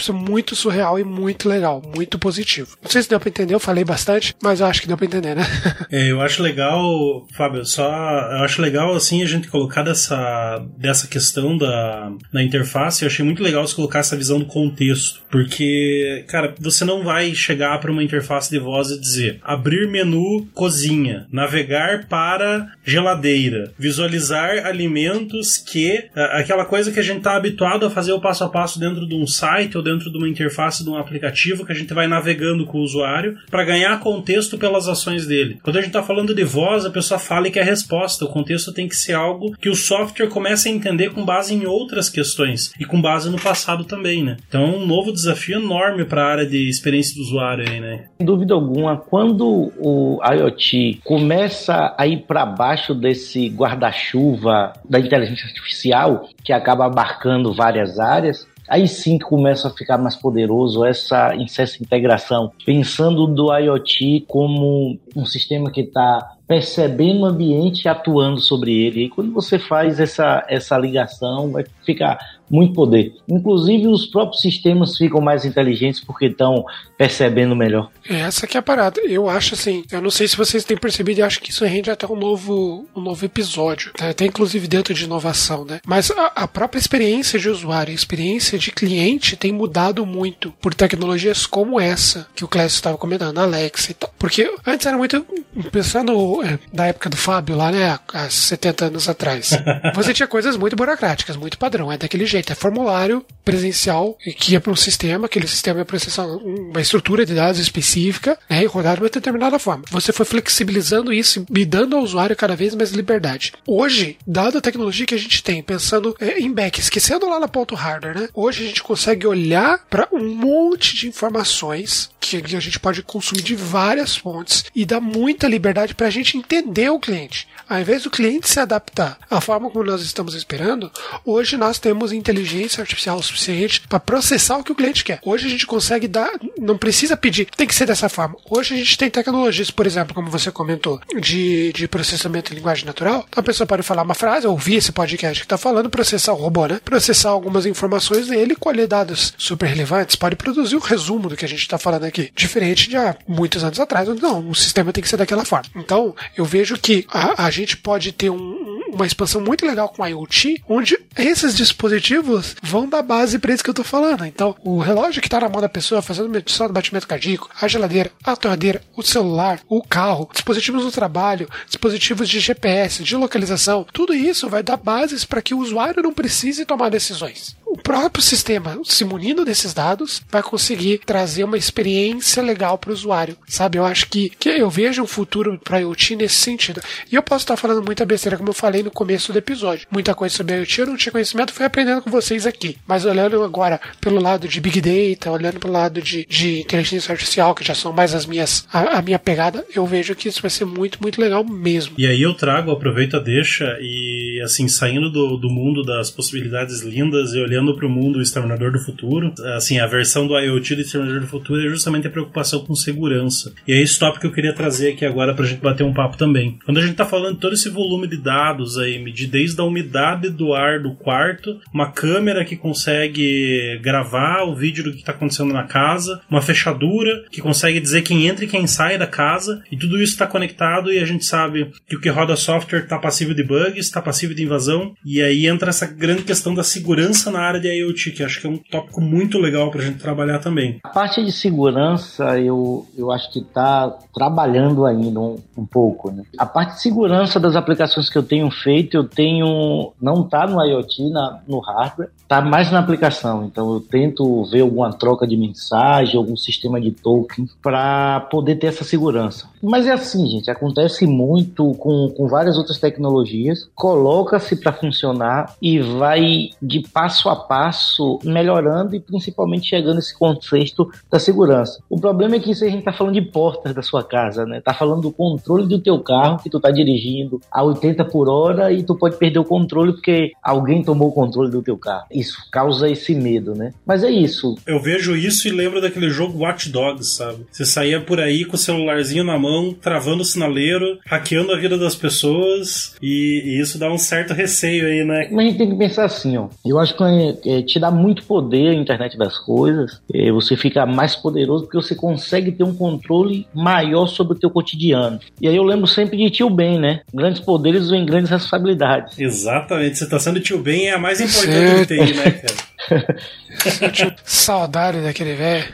ser, 0.00 0.12
muito 0.12 0.54
surreal 0.54 0.98
e 0.98 1.04
muito 1.04 1.48
legal, 1.48 1.82
muito 1.94 2.18
positivo. 2.18 2.76
Não 2.82 2.90
sei 2.90 3.02
se 3.02 3.08
deu 3.08 3.20
para 3.20 3.28
entender, 3.28 3.54
eu 3.54 3.60
falei 3.60 3.84
bastante, 3.84 4.34
mas 4.42 4.60
eu 4.60 4.66
acho 4.66 4.80
que 4.80 4.88
deu 4.88 4.96
para 4.96 5.06
entender, 5.06 5.34
né? 5.34 5.44
é, 5.90 6.10
eu 6.10 6.20
acho 6.20 6.42
legal, 6.42 7.26
Fábio, 7.36 7.64
só 7.64 7.82
eu 7.84 8.44
acho 8.44 8.62
legal 8.62 8.94
assim 8.94 9.22
a 9.22 9.26
gente 9.26 9.48
colocar 9.48 9.82
dessa 9.82 10.64
dessa 10.78 11.06
questão 11.06 11.56
da, 11.56 12.12
da 12.32 12.42
interface, 12.42 13.02
eu 13.02 13.08
achei 13.08 13.24
muito 13.24 13.42
legal 13.42 13.66
você 13.66 13.74
colocar 13.74 13.98
essa 13.98 14.16
visão 14.16 14.38
do 14.38 14.46
contexto, 14.46 15.22
porque 15.30 16.24
cara, 16.28 16.54
você 16.58 16.84
não 16.84 17.02
vai 17.02 17.34
chegar 17.34 17.78
para 17.80 17.90
uma 17.90 18.02
interface 18.02 18.50
de 18.50 18.58
voz 18.58 18.90
e 18.90 19.00
dizer 19.00 19.40
abrir 19.42 19.88
menu 19.88 20.46
cozinha, 20.54 21.26
navegar 21.32 22.06
para 22.06 22.68
geladeira, 22.84 23.49
visualizar 23.78 24.66
alimentos 24.66 25.56
que 25.56 26.04
aquela 26.14 26.64
coisa 26.64 26.90
que 26.90 27.00
a 27.00 27.02
gente 27.02 27.18
está 27.18 27.36
habituado 27.36 27.86
a 27.86 27.90
fazer 27.90 28.12
o 28.12 28.20
passo 28.20 28.44
a 28.44 28.48
passo 28.48 28.78
dentro 28.78 29.06
de 29.06 29.14
um 29.14 29.26
site 29.26 29.76
ou 29.76 29.82
dentro 29.82 30.10
de 30.10 30.18
uma 30.18 30.28
interface 30.28 30.84
de 30.84 30.90
um 30.90 30.96
aplicativo 30.96 31.64
que 31.64 31.72
a 31.72 31.74
gente 31.74 31.92
vai 31.92 32.06
navegando 32.06 32.66
com 32.66 32.78
o 32.78 32.82
usuário 32.82 33.36
para 33.50 33.64
ganhar 33.64 34.00
contexto 34.00 34.58
pelas 34.58 34.88
ações 34.88 35.26
dele. 35.26 35.58
Quando 35.62 35.76
a 35.76 35.80
gente 35.80 35.90
está 35.90 36.02
falando 36.02 36.34
de 36.34 36.44
voz, 36.44 36.84
a 36.84 36.90
pessoa 36.90 37.18
fala 37.18 37.48
e 37.48 37.50
quer 37.50 37.64
resposta. 37.64 38.24
O 38.24 38.28
contexto 38.28 38.72
tem 38.72 38.88
que 38.88 38.96
ser 38.96 39.14
algo 39.14 39.56
que 39.56 39.68
o 39.68 39.74
software 39.74 40.28
comece 40.28 40.68
a 40.68 40.72
entender 40.72 41.10
com 41.10 41.24
base 41.24 41.54
em 41.54 41.66
outras 41.66 42.08
questões 42.08 42.72
e 42.78 42.84
com 42.84 43.00
base 43.00 43.30
no 43.30 43.40
passado 43.40 43.84
também, 43.84 44.22
né? 44.22 44.36
Então 44.48 44.62
é 44.62 44.76
um 44.76 44.86
novo 44.86 45.12
desafio 45.12 45.58
enorme 45.58 46.04
para 46.04 46.22
a 46.22 46.30
área 46.30 46.46
de 46.46 46.68
experiência 46.68 47.14
do 47.14 47.22
usuário 47.22 47.68
aí, 47.68 47.80
né? 47.80 48.04
Sem 48.18 48.26
dúvida 48.26 48.54
alguma, 48.54 48.96
quando 48.96 49.72
o 49.78 50.20
IoT 50.22 51.00
começa 51.04 51.94
a 51.96 52.06
ir 52.06 52.24
para 52.26 52.44
baixo 52.46 52.94
desse 52.94 53.39
guarda-chuva 53.48 54.72
da 54.88 54.98
inteligência 54.98 55.46
artificial, 55.46 56.28
que 56.44 56.52
acaba 56.52 56.86
abarcando 56.86 57.54
várias 57.54 57.98
áreas, 57.98 58.46
aí 58.68 58.86
sim 58.86 59.18
que 59.18 59.24
começa 59.24 59.68
a 59.68 59.70
ficar 59.70 59.98
mais 59.98 60.14
poderoso 60.14 60.84
essa, 60.84 61.32
essa 61.34 61.82
integração, 61.82 62.52
pensando 62.64 63.26
do 63.26 63.52
IoT 63.52 64.24
como 64.28 64.98
um 65.16 65.24
sistema 65.24 65.70
que 65.70 65.80
está 65.80 66.36
percebendo 66.50 67.20
o 67.20 67.26
ambiente 67.26 67.84
e 67.84 67.88
atuando 67.88 68.40
sobre 68.40 68.72
ele. 68.72 69.04
E 69.04 69.08
quando 69.08 69.32
você 69.32 69.56
faz 69.56 70.00
essa, 70.00 70.44
essa 70.48 70.76
ligação, 70.76 71.52
vai 71.52 71.64
ficar 71.86 72.18
muito 72.50 72.74
poder. 72.74 73.14
Inclusive, 73.28 73.86
os 73.86 74.06
próprios 74.06 74.42
sistemas 74.42 74.96
ficam 74.96 75.20
mais 75.20 75.44
inteligentes 75.44 76.00
porque 76.00 76.26
estão 76.26 76.64
percebendo 76.98 77.54
melhor. 77.54 77.88
É, 78.08 78.22
essa 78.22 78.46
que 78.46 78.56
é 78.56 78.60
a 78.60 78.62
parada. 78.62 79.00
Eu 79.02 79.28
acho 79.28 79.54
assim, 79.54 79.84
eu 79.92 80.02
não 80.02 80.10
sei 80.10 80.26
se 80.26 80.36
vocês 80.36 80.64
têm 80.64 80.76
percebido, 80.76 81.20
e 81.20 81.22
acho 81.22 81.40
que 81.40 81.50
isso 81.50 81.64
rende 81.64 81.90
até 81.90 82.06
um 82.06 82.16
novo, 82.16 82.84
um 82.94 83.00
novo 83.00 83.24
episódio, 83.24 83.92
né? 84.00 84.10
até 84.10 84.26
inclusive 84.26 84.66
dentro 84.66 84.92
de 84.92 85.04
inovação, 85.04 85.64
né? 85.64 85.80
Mas 85.86 86.10
a, 86.10 86.26
a 86.34 86.48
própria 86.48 86.80
experiência 86.80 87.38
de 87.38 87.48
usuário, 87.48 87.92
a 87.92 87.94
experiência 87.94 88.58
de 88.58 88.72
cliente 88.72 89.36
tem 89.36 89.52
mudado 89.52 90.04
muito 90.04 90.52
por 90.60 90.74
tecnologias 90.74 91.46
como 91.46 91.78
essa 91.78 92.26
que 92.34 92.44
o 92.44 92.48
Clécio 92.48 92.74
estava 92.74 92.98
comentando, 92.98 93.38
a 93.38 93.44
Alexa 93.44 93.92
e 93.92 93.94
tal. 93.94 94.12
Porque 94.18 94.52
antes 94.66 94.84
era 94.84 94.98
muito, 94.98 95.24
pensando 95.70 96.39
da 96.72 96.86
época 96.86 97.08
do 97.08 97.16
Fábio 97.16 97.56
lá, 97.56 97.70
né, 97.70 97.98
há 98.12 98.28
70 98.28 98.86
anos 98.86 99.08
atrás, 99.08 99.50
você 99.94 100.12
tinha 100.12 100.26
coisas 100.26 100.56
muito 100.56 100.76
burocráticas, 100.76 101.36
muito 101.36 101.58
padrão, 101.58 101.92
é 101.92 101.96
daquele 101.96 102.26
jeito 102.26 102.40
jeito, 102.40 102.52
é 102.52 102.54
formulário 102.54 103.24
presencial 103.44 104.16
que 104.36 104.52
ia 104.52 104.60
para 104.60 104.72
um 104.72 104.76
sistema, 104.76 105.26
aquele 105.26 105.46
sistema 105.46 105.80
ia 105.80 105.84
processar 105.84 106.26
uma 106.26 106.80
estrutura 106.80 107.26
de 107.26 107.34
dados 107.34 107.60
específica 107.60 108.38
né, 108.48 108.62
e 108.62 108.66
rodar 108.66 108.96
de 108.96 109.02
uma 109.02 109.08
determinada 109.08 109.58
forma. 109.58 109.84
Você 109.90 110.12
foi 110.12 110.24
flexibilizando 110.26 111.12
isso 111.12 111.44
e 111.54 111.64
dando 111.64 111.96
ao 111.96 112.02
usuário 112.02 112.36
cada 112.36 112.56
vez 112.56 112.74
mais 112.74 112.90
liberdade. 112.90 113.52
Hoje, 113.66 114.16
dada 114.26 114.58
a 114.58 114.62
tecnologia 114.62 115.06
que 115.06 115.14
a 115.14 115.18
gente 115.18 115.42
tem, 115.42 115.62
pensando 115.62 116.16
é, 116.20 116.38
em 116.38 116.52
back, 116.52 116.80
esquecendo 116.80 117.28
lá 117.28 117.38
na 117.38 117.48
ponto 117.48 117.74
hardware, 117.74 118.18
né? 118.18 118.28
Hoje 118.34 118.64
a 118.64 118.66
gente 118.68 118.82
consegue 118.82 119.26
olhar 119.26 119.78
para 119.90 120.08
um 120.12 120.34
monte 120.34 120.96
de 120.96 121.08
informações 121.08 122.10
que 122.20 122.36
a 122.36 122.60
gente 122.60 122.78
pode 122.78 123.02
consumir 123.02 123.42
de 123.42 123.54
várias 123.54 124.16
fontes 124.16 124.64
e 124.74 124.84
dá 124.84 125.00
muita 125.00 125.48
liberdade 125.48 125.94
para 125.94 126.06
a 126.06 126.10
gente 126.10 126.29
entender 126.36 126.90
o 126.90 127.00
cliente. 127.00 127.48
Ao 127.68 127.78
invés 127.78 128.02
do 128.02 128.10
cliente 128.10 128.48
se 128.48 128.58
adaptar 128.58 129.16
à 129.30 129.40
forma 129.40 129.70
como 129.70 129.84
nós 129.84 130.02
estamos 130.02 130.34
esperando, 130.34 130.90
hoje 131.24 131.56
nós 131.56 131.78
temos 131.78 132.12
inteligência 132.12 132.80
artificial 132.80 133.22
suficiente 133.22 133.82
para 133.88 134.00
processar 134.00 134.58
o 134.58 134.64
que 134.64 134.72
o 134.72 134.74
cliente 134.74 135.04
quer. 135.04 135.20
Hoje 135.24 135.46
a 135.46 135.50
gente 135.50 135.66
consegue 135.66 136.08
dar, 136.08 136.30
não 136.58 136.76
precisa 136.76 137.16
pedir, 137.16 137.46
tem 137.56 137.66
que 137.66 137.74
ser 137.74 137.86
dessa 137.86 138.08
forma. 138.08 138.36
Hoje 138.48 138.74
a 138.74 138.76
gente 138.76 138.98
tem 138.98 139.08
tecnologias, 139.08 139.70
por 139.70 139.86
exemplo, 139.86 140.14
como 140.14 140.30
você 140.30 140.50
comentou, 140.50 141.00
de, 141.20 141.72
de 141.72 141.86
processamento 141.86 142.52
em 142.52 142.56
linguagem 142.56 142.84
natural. 142.84 143.24
Então 143.28 143.40
a 143.40 143.44
pessoa 143.44 143.66
pode 143.66 143.82
falar 143.82 144.02
uma 144.02 144.14
frase, 144.14 144.46
ouvir 144.46 144.76
esse 144.76 144.90
podcast 144.90 145.40
que 145.40 145.46
está 145.46 145.56
falando, 145.56 145.88
processar 145.88 146.32
o 146.32 146.36
robô, 146.36 146.66
né? 146.66 146.80
Processar 146.84 147.30
algumas 147.30 147.66
informações 147.66 148.26
dele, 148.26 148.56
colher 148.56 148.86
dados 148.86 149.32
super 149.38 149.66
relevantes, 149.66 150.16
pode 150.16 150.36
produzir 150.36 150.76
um 150.76 150.80
resumo 150.80 151.28
do 151.28 151.36
que 151.36 151.44
a 151.44 151.48
gente 151.48 151.60
está 151.60 151.78
falando 151.78 152.04
aqui. 152.04 152.32
Diferente 152.34 152.88
de 152.88 152.96
há 152.96 153.16
muitos 153.28 153.62
anos 153.62 153.78
atrás, 153.78 154.08
não, 154.08 154.48
o 154.48 154.54
sistema 154.54 154.92
tem 154.92 155.02
que 155.02 155.08
ser 155.08 155.16
daquela 155.16 155.44
forma. 155.44 155.66
Então, 155.76 156.09
eu 156.36 156.44
vejo 156.44 156.78
que 156.78 157.06
a, 157.08 157.46
a 157.46 157.50
gente 157.50 157.76
pode 157.76 158.12
ter 158.12 158.30
um, 158.30 158.80
uma 158.92 159.06
expansão 159.06 159.40
muito 159.40 159.66
legal 159.66 159.88
com 159.88 160.06
IoT, 160.06 160.62
onde 160.68 160.98
esses 161.16 161.56
dispositivos 161.56 162.56
vão 162.62 162.88
dar 162.88 163.02
base 163.02 163.38
para 163.38 163.52
isso 163.52 163.64
que 163.64 163.70
eu 163.70 163.74
tô 163.74 163.84
falando. 163.84 164.24
Então, 164.24 164.54
o 164.62 164.78
relógio 164.78 165.22
que 165.22 165.28
tá 165.28 165.40
na 165.40 165.48
mão 165.48 165.60
da 165.60 165.68
pessoa 165.68 166.02
fazendo 166.02 166.28
medição 166.28 166.66
do 166.66 166.72
batimento 166.72 167.06
cardíaco, 167.06 167.50
a 167.60 167.68
geladeira, 167.68 168.10
a 168.24 168.36
torradeira, 168.36 168.82
o 168.96 169.02
celular, 169.02 169.60
o 169.68 169.82
carro, 169.82 170.28
dispositivos 170.32 170.84
do 170.84 170.90
trabalho, 170.90 171.48
dispositivos 171.66 172.28
de 172.28 172.40
GPS, 172.40 173.02
de 173.02 173.16
localização, 173.16 173.86
tudo 173.92 174.14
isso 174.14 174.48
vai 174.48 174.62
dar 174.62 174.76
bases 174.76 175.24
para 175.24 175.42
que 175.42 175.54
o 175.54 175.58
usuário 175.58 176.02
não 176.02 176.12
precise 176.12 176.64
tomar 176.64 176.90
decisões 176.90 177.59
o 177.70 177.76
próprio 177.76 178.22
sistema, 178.22 178.80
se 178.84 179.04
munindo 179.04 179.44
desses 179.44 179.72
dados, 179.72 180.20
vai 180.28 180.42
conseguir 180.42 180.98
trazer 181.06 181.44
uma 181.44 181.56
experiência 181.56 182.42
legal 182.42 182.76
para 182.76 182.90
o 182.90 182.92
usuário, 182.92 183.36
sabe? 183.46 183.78
Eu 183.78 183.84
acho 183.84 184.08
que, 184.08 184.30
que 184.30 184.48
eu 184.48 184.68
vejo 184.68 185.00
um 185.02 185.06
futuro 185.06 185.56
para 185.62 185.78
IoT 185.78 186.16
nesse 186.16 186.34
sentido. 186.34 186.82
E 187.10 187.14
eu 187.14 187.22
posso 187.22 187.44
estar 187.44 187.56
falando 187.56 187.84
muita 187.84 188.04
besteira, 188.04 188.36
como 188.36 188.48
eu 188.48 188.54
falei 188.54 188.82
no 188.82 188.90
começo 188.90 189.32
do 189.32 189.38
episódio. 189.38 189.86
Muita 189.88 190.16
coisa 190.16 190.34
sobre 190.34 190.56
IoT 190.56 190.80
eu 190.80 190.86
não 190.88 190.96
tinha 190.96 191.12
conhecimento, 191.12 191.52
fui 191.52 191.64
aprendendo 191.64 192.02
com 192.02 192.10
vocês 192.10 192.44
aqui. 192.44 192.76
Mas 192.88 193.04
olhando 193.04 193.40
agora 193.40 193.80
pelo 194.00 194.20
lado 194.20 194.48
de 194.48 194.60
Big 194.60 194.80
Data, 194.80 195.30
olhando 195.30 195.60
pelo 195.60 195.72
lado 195.72 196.02
de, 196.02 196.26
de 196.28 196.62
inteligência 196.62 197.12
artificial, 197.12 197.54
que 197.54 197.64
já 197.64 197.74
são 197.74 197.92
mais 197.92 198.16
as 198.16 198.26
minhas, 198.26 198.66
a, 198.72 198.98
a 198.98 199.02
minha 199.02 199.18
pegada, 199.18 199.64
eu 199.72 199.86
vejo 199.86 200.16
que 200.16 200.28
isso 200.28 200.42
vai 200.42 200.50
ser 200.50 200.64
muito, 200.64 201.00
muito 201.00 201.20
legal 201.20 201.44
mesmo. 201.44 201.94
E 201.96 202.04
aí 202.04 202.20
eu 202.20 202.34
trago, 202.34 202.72
aproveita, 202.72 203.20
deixa, 203.20 203.78
e 203.80 204.40
assim, 204.42 204.66
saindo 204.66 205.08
do, 205.08 205.36
do 205.36 205.48
mundo 205.48 205.84
das 205.84 206.10
possibilidades 206.10 206.80
lindas 206.80 207.32
e 207.32 207.38
olhando 207.38 207.59
entregando 207.60 207.76
para 207.76 207.86
o 207.86 207.90
mundo 207.90 208.18
o 208.18 208.22
Exterminador 208.22 208.72
do 208.72 208.78
Futuro. 208.78 209.32
Assim, 209.56 209.78
a 209.78 209.86
versão 209.86 210.26
do 210.26 210.38
IoT 210.38 210.74
do 210.74 210.80
Exterminador 210.80 211.20
do 211.20 211.26
Futuro 211.26 211.64
é 211.64 211.68
justamente 211.68 212.06
a 212.06 212.10
preocupação 212.10 212.64
com 212.64 212.74
segurança. 212.74 213.52
E 213.68 213.72
é 213.72 213.80
esse 213.80 213.98
tópico 213.98 214.22
que 214.22 214.26
eu 214.26 214.32
queria 214.32 214.54
trazer 214.54 214.92
aqui 214.92 215.04
agora 215.04 215.34
para 215.34 215.44
a 215.44 215.48
gente 215.48 215.60
bater 215.60 215.84
um 215.84 215.92
papo 215.92 216.16
também. 216.16 216.58
Quando 216.64 216.78
a 216.78 216.80
gente 216.80 216.92
está 216.92 217.04
falando 217.04 217.34
de 217.34 217.40
todo 217.40 217.54
esse 217.54 217.68
volume 217.68 218.06
de 218.06 218.16
dados 218.16 218.78
aí, 218.78 219.02
medir 219.02 219.28
desde 219.28 219.60
a 219.60 219.64
umidade 219.64 220.30
do 220.30 220.54
ar 220.54 220.80
do 220.80 220.94
quarto, 220.94 221.60
uma 221.72 221.90
câmera 221.92 222.44
que 222.44 222.56
consegue 222.56 223.78
gravar 223.82 224.44
o 224.44 224.54
vídeo 224.54 224.84
do 224.84 224.92
que 224.92 224.98
está 224.98 225.12
acontecendo 225.12 225.52
na 225.52 225.64
casa, 225.64 226.20
uma 226.30 226.42
fechadura 226.42 227.24
que 227.30 227.40
consegue 227.40 227.80
dizer 227.80 228.02
quem 228.02 228.26
entra 228.26 228.44
e 228.44 228.48
quem 228.48 228.66
sai 228.66 228.98
da 228.98 229.06
casa, 229.06 229.62
e 229.70 229.76
tudo 229.76 230.00
isso 230.00 230.12
está 230.12 230.26
conectado 230.26 230.92
e 230.92 230.98
a 230.98 231.04
gente 231.04 231.24
sabe 231.24 231.70
que 231.88 231.96
o 231.96 232.00
que 232.00 232.08
roda 232.08 232.36
software 232.36 232.80
está 232.80 232.98
passivo 232.98 233.34
de 233.34 233.42
bugs, 233.42 233.86
está 233.86 234.00
passivo 234.00 234.34
de 234.34 234.42
invasão, 234.42 234.94
e 235.04 235.20
aí 235.20 235.46
entra 235.46 235.70
essa 235.70 235.86
grande 235.86 236.22
questão 236.22 236.54
da 236.54 236.62
segurança 236.62 237.30
na 237.30 237.40
área 237.40 237.49
de 237.58 237.68
IoT, 237.68 238.12
que 238.12 238.22
acho 238.22 238.40
que 238.40 238.46
é 238.46 238.50
um 238.50 238.56
tópico 238.56 239.00
muito 239.00 239.38
legal 239.38 239.70
para 239.70 239.82
a 239.82 239.84
gente 239.84 239.98
trabalhar 239.98 240.38
também. 240.38 240.78
A 240.84 240.88
parte 240.88 241.24
de 241.24 241.32
segurança, 241.32 242.38
eu, 242.38 242.86
eu 242.96 243.10
acho 243.10 243.32
que 243.32 243.40
está 243.40 243.90
trabalhando 244.14 244.84
ainda 244.84 245.18
um, 245.18 245.38
um 245.56 245.66
pouco. 245.66 246.10
Né? 246.10 246.22
A 246.38 246.46
parte 246.46 246.74
de 246.74 246.82
segurança 246.82 247.40
das 247.40 247.56
aplicações 247.56 248.08
que 248.08 248.16
eu 248.16 248.22
tenho 248.22 248.50
feito, 248.50 248.96
eu 248.96 249.04
tenho. 249.04 249.92
não 250.00 250.22
está 250.22 250.46
no 250.46 250.64
IoT, 250.64 251.10
na, 251.10 251.40
no 251.48 251.58
hardware, 251.58 252.10
está 252.22 252.40
mais 252.40 252.70
na 252.70 252.78
aplicação. 252.78 253.44
Então 253.44 253.72
eu 253.74 253.80
tento 253.80 254.44
ver 254.44 254.60
alguma 254.60 254.92
troca 254.92 255.26
de 255.26 255.36
mensagem, 255.36 256.16
algum 256.16 256.36
sistema 256.36 256.80
de 256.80 256.92
token 256.92 257.48
para 257.60 258.20
poder 258.30 258.56
ter 258.56 258.68
essa 258.68 258.84
segurança. 258.84 259.48
Mas 259.62 259.86
é 259.86 259.92
assim, 259.92 260.26
gente, 260.26 260.50
acontece 260.50 261.06
muito 261.06 261.72
com, 261.74 262.08
com 262.08 262.26
várias 262.26 262.56
outras 262.56 262.78
tecnologias, 262.78 263.68
coloca-se 263.74 264.56
para 264.56 264.72
funcionar 264.72 265.54
e 265.60 265.78
vai 265.78 266.50
de 266.60 266.80
passo 266.92 267.28
a 267.28 267.36
passo 267.36 268.18
melhorando 268.24 268.94
e 268.94 269.00
principalmente 269.00 269.68
chegando 269.68 269.96
nesse 269.96 270.16
contexto 270.16 270.90
da 271.10 271.18
segurança. 271.18 271.82
O 271.88 272.00
problema 272.00 272.36
é 272.36 272.40
que 272.40 272.50
isso 272.50 272.64
a 272.64 272.68
gente 272.68 272.80
está 272.80 272.92
falando 272.92 273.14
de 273.14 273.22
portas 273.22 273.74
da 273.74 273.82
sua 273.82 274.02
casa, 274.02 274.44
né? 274.44 274.60
Tá 274.60 274.72
falando 274.72 275.02
do 275.02 275.12
controle 275.12 275.66
do 275.66 275.78
teu 275.78 275.98
carro 276.00 276.38
que 276.42 276.50
tu 276.50 276.60
tá 276.60 276.70
dirigindo 276.70 277.40
a 277.50 277.62
80 277.62 278.04
por 278.06 278.28
hora 278.28 278.72
e 278.72 278.82
tu 278.82 278.94
pode 278.94 279.16
perder 279.16 279.38
o 279.38 279.44
controle 279.44 279.92
porque 279.92 280.32
alguém 280.42 280.82
tomou 280.82 281.08
o 281.08 281.12
controle 281.12 281.50
do 281.50 281.62
teu 281.62 281.76
carro. 281.76 282.06
Isso 282.10 282.36
causa 282.50 282.88
esse 282.88 283.14
medo, 283.14 283.54
né? 283.54 283.72
Mas 283.86 284.02
é 284.02 284.10
isso. 284.10 284.54
Eu 284.66 284.80
vejo 284.80 285.16
isso 285.16 285.48
e 285.48 285.50
lembro 285.50 285.80
daquele 285.80 286.10
jogo 286.10 286.38
Watch 286.38 286.70
Dogs, 286.70 287.16
sabe? 287.16 287.46
Você 287.50 287.64
saía 287.64 288.00
por 288.00 288.20
aí 288.20 288.44
com 288.44 288.56
o 288.56 288.58
celularzinho 288.58 289.24
na 289.24 289.38
mão, 289.38 289.49
travando 289.74 290.22
o 290.22 290.24
sinaleiro, 290.24 290.98
hackeando 291.06 291.52
a 291.52 291.56
vida 291.56 291.76
das 291.78 291.94
pessoas 291.94 292.94
e, 293.02 293.42
e 293.44 293.60
isso 293.60 293.78
dá 293.78 293.92
um 293.92 293.98
certo 293.98 294.32
receio 294.32 294.86
aí, 294.86 295.04
né? 295.04 295.28
Mas 295.30 295.38
a 295.38 295.48
gente 295.48 295.58
tem 295.58 295.70
que 295.70 295.76
pensar 295.76 296.04
assim, 296.04 296.36
ó. 296.36 296.48
Eu 296.64 296.78
acho 296.78 296.96
que 296.96 297.02
é, 297.48 297.62
te 297.62 297.78
dá 297.78 297.90
muito 297.90 298.24
poder 298.24 298.70
a 298.70 298.74
internet 298.74 299.16
das 299.16 299.38
coisas. 299.38 300.00
É, 300.12 300.30
você 300.30 300.56
fica 300.56 300.86
mais 300.86 301.14
poderoso 301.16 301.64
porque 301.64 301.76
você 301.76 301.94
consegue 301.94 302.52
ter 302.52 302.64
um 302.64 302.74
controle 302.74 303.46
maior 303.54 304.06
sobre 304.06 304.34
o 304.34 304.38
teu 304.38 304.50
cotidiano. 304.50 305.18
E 305.40 305.48
aí 305.48 305.56
eu 305.56 305.62
lembro 305.62 305.86
sempre 305.86 306.16
de 306.16 306.30
tio 306.30 306.50
Ben, 306.50 306.78
né? 306.78 307.00
Grandes 307.12 307.40
poderes 307.40 307.90
vêm 307.90 308.04
grandes 308.06 308.30
responsabilidades. 308.30 309.18
Exatamente. 309.18 309.98
Você 309.98 310.08
tá 310.08 310.18
sendo 310.18 310.40
tio 310.40 310.58
Ben 310.58 310.88
é 310.88 310.94
a 310.94 310.98
mais 310.98 311.20
importante 311.20 311.80
que 311.80 311.86
tem, 311.86 312.14
né, 312.14 312.30
cara? 312.40 312.69
Saudade 314.24 315.00
daquele 315.00 315.34
velho. 315.34 315.64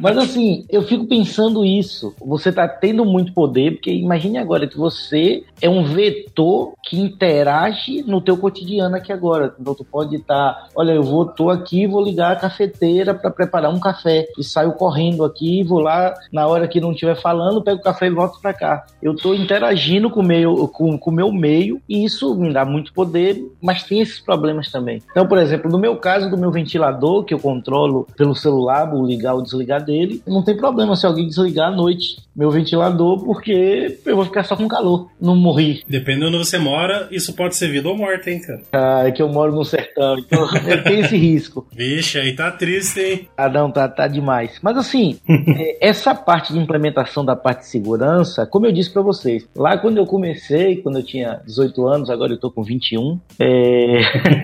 Mas 0.00 0.18
assim, 0.18 0.64
eu 0.68 0.82
fico 0.82 1.06
pensando 1.06 1.64
isso. 1.64 2.14
Você 2.20 2.52
tá 2.52 2.66
tendo 2.68 3.04
muito 3.04 3.32
poder, 3.32 3.72
porque 3.72 3.90
imagine 3.90 4.38
agora 4.38 4.66
que 4.66 4.76
você 4.76 5.44
é 5.60 5.68
um 5.68 5.84
vetor 5.84 6.72
que 6.84 6.98
interage 6.98 8.02
no 8.02 8.20
teu 8.20 8.36
cotidiano 8.36 8.96
aqui 8.96 9.12
agora. 9.12 9.54
Então 9.58 9.74
tu 9.74 9.84
pode 9.84 10.16
estar, 10.16 10.52
tá, 10.52 10.68
olha, 10.74 10.92
eu 10.92 11.02
vou 11.02 11.26
tô 11.26 11.50
aqui, 11.50 11.86
vou 11.86 12.02
ligar 12.02 12.32
a 12.32 12.36
cafeteira 12.36 13.14
para 13.14 13.30
preparar 13.30 13.72
um 13.72 13.80
café 13.80 14.26
e 14.38 14.44
saio 14.44 14.72
correndo 14.72 15.24
aqui, 15.24 15.62
vou 15.62 15.78
lá 15.78 16.14
na 16.32 16.46
hora 16.46 16.68
que 16.68 16.80
não 16.80 16.92
estiver 16.92 17.14
falando, 17.14 17.62
pego 17.62 17.80
o 17.80 17.82
café 17.82 18.06
e 18.06 18.10
volto 18.10 18.40
para 18.40 18.52
cá. 18.52 18.84
Eu 19.02 19.14
tô 19.14 19.34
interagindo 19.34 20.10
com 20.10 20.20
o 20.20 20.24
meu 20.24 20.68
com, 20.68 20.98
com 20.98 21.10
o 21.10 21.14
meu 21.14 21.32
meio 21.32 21.80
e 21.88 22.04
isso 22.04 22.34
me 22.34 22.52
dá 22.52 22.64
muito 22.64 22.92
poder, 22.92 23.42
mas 23.60 23.84
tem 23.84 24.00
esses 24.00 24.20
problemas 24.20 24.70
também. 24.70 25.00
Então, 25.10 25.26
por 25.26 25.38
exemplo, 25.38 25.51
no 25.56 25.78
meu 25.78 25.96
caso 25.96 26.30
do 26.30 26.36
meu 26.36 26.50
ventilador 26.50 27.24
que 27.24 27.34
eu 27.34 27.38
controlo 27.38 28.06
pelo 28.16 28.34
celular, 28.34 28.90
vou 28.90 29.06
ligar 29.06 29.34
ou 29.34 29.42
desligar 29.42 29.84
dele, 29.84 30.22
não 30.26 30.42
tem 30.42 30.56
problema 30.56 30.96
se 30.96 31.06
alguém 31.06 31.26
desligar 31.26 31.68
à 31.68 31.70
noite 31.70 32.22
meu 32.34 32.50
ventilador 32.50 33.22
porque 33.24 33.98
eu 34.04 34.16
vou 34.16 34.24
ficar 34.24 34.42
só 34.44 34.56
com 34.56 34.66
calor, 34.66 35.10
não 35.20 35.36
morri. 35.36 35.82
Dependendo 35.86 36.30
de 36.30 36.36
onde 36.36 36.48
você 36.48 36.58
mora, 36.58 37.08
isso 37.10 37.34
pode 37.34 37.56
ser 37.56 37.70
vida 37.70 37.88
ou 37.88 37.96
morte, 37.96 38.30
hein, 38.30 38.40
cara? 38.40 38.62
Ah, 38.72 39.02
é 39.06 39.12
que 39.12 39.20
eu 39.20 39.28
moro 39.28 39.52
no 39.52 39.64
sertão, 39.64 40.18
então 40.18 40.46
eu 40.66 40.82
tenho 40.82 41.04
esse 41.04 41.16
risco. 41.16 41.66
Vixe, 41.72 42.18
aí 42.18 42.34
tá 42.34 42.50
triste, 42.50 43.00
hein? 43.00 43.28
Ah, 43.36 43.48
não, 43.48 43.70
tá, 43.70 43.88
tá 43.88 44.08
demais. 44.08 44.58
Mas 44.62 44.76
assim, 44.76 45.18
é, 45.28 45.88
essa 45.88 46.14
parte 46.14 46.52
de 46.52 46.58
implementação 46.58 47.24
da 47.24 47.36
parte 47.36 47.60
de 47.60 47.66
segurança, 47.66 48.46
como 48.46 48.66
eu 48.66 48.72
disse 48.72 48.90
para 48.90 49.02
vocês, 49.02 49.46
lá 49.54 49.76
quando 49.76 49.98
eu 49.98 50.06
comecei, 50.06 50.76
quando 50.76 50.98
eu 50.98 51.04
tinha 51.04 51.40
18 51.44 51.86
anos, 51.86 52.10
agora 52.10 52.32
eu 52.32 52.38
tô 52.38 52.50
com 52.50 52.62
21, 52.62 53.20
é... 53.38 54.00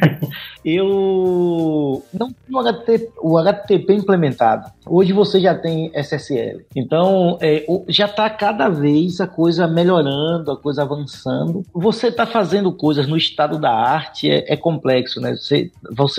eu 0.65 0.89
não 2.13 2.29
tinha 2.29 2.57
o, 2.57 2.59
HTTP, 2.59 3.13
o 3.21 3.39
HTTP 3.39 3.95
implementado. 3.95 4.71
Hoje 4.87 5.13
você 5.13 5.41
já 5.41 5.55
tem 5.55 5.91
SSL. 5.95 6.65
Então, 6.75 7.39
é, 7.41 7.67
já 7.89 8.07
está 8.07 8.29
cada 8.31 8.69
vez 8.69 9.21
a 9.21 9.27
coisa 9.27 9.67
melhorando, 9.67 10.51
a 10.51 10.57
coisa 10.57 10.83
avançando. 10.83 11.63
Você 11.75 12.09
está 12.09 12.27
fazendo 12.27 12.73
coisas 12.73 13.07
no 13.07 13.17
estado 13.17 13.59
da 13.59 13.71
arte, 13.71 14.31
é, 14.31 14.53
é 14.53 14.57
complexo, 14.57 15.21
né? 15.21 15.35
Você 15.35 15.71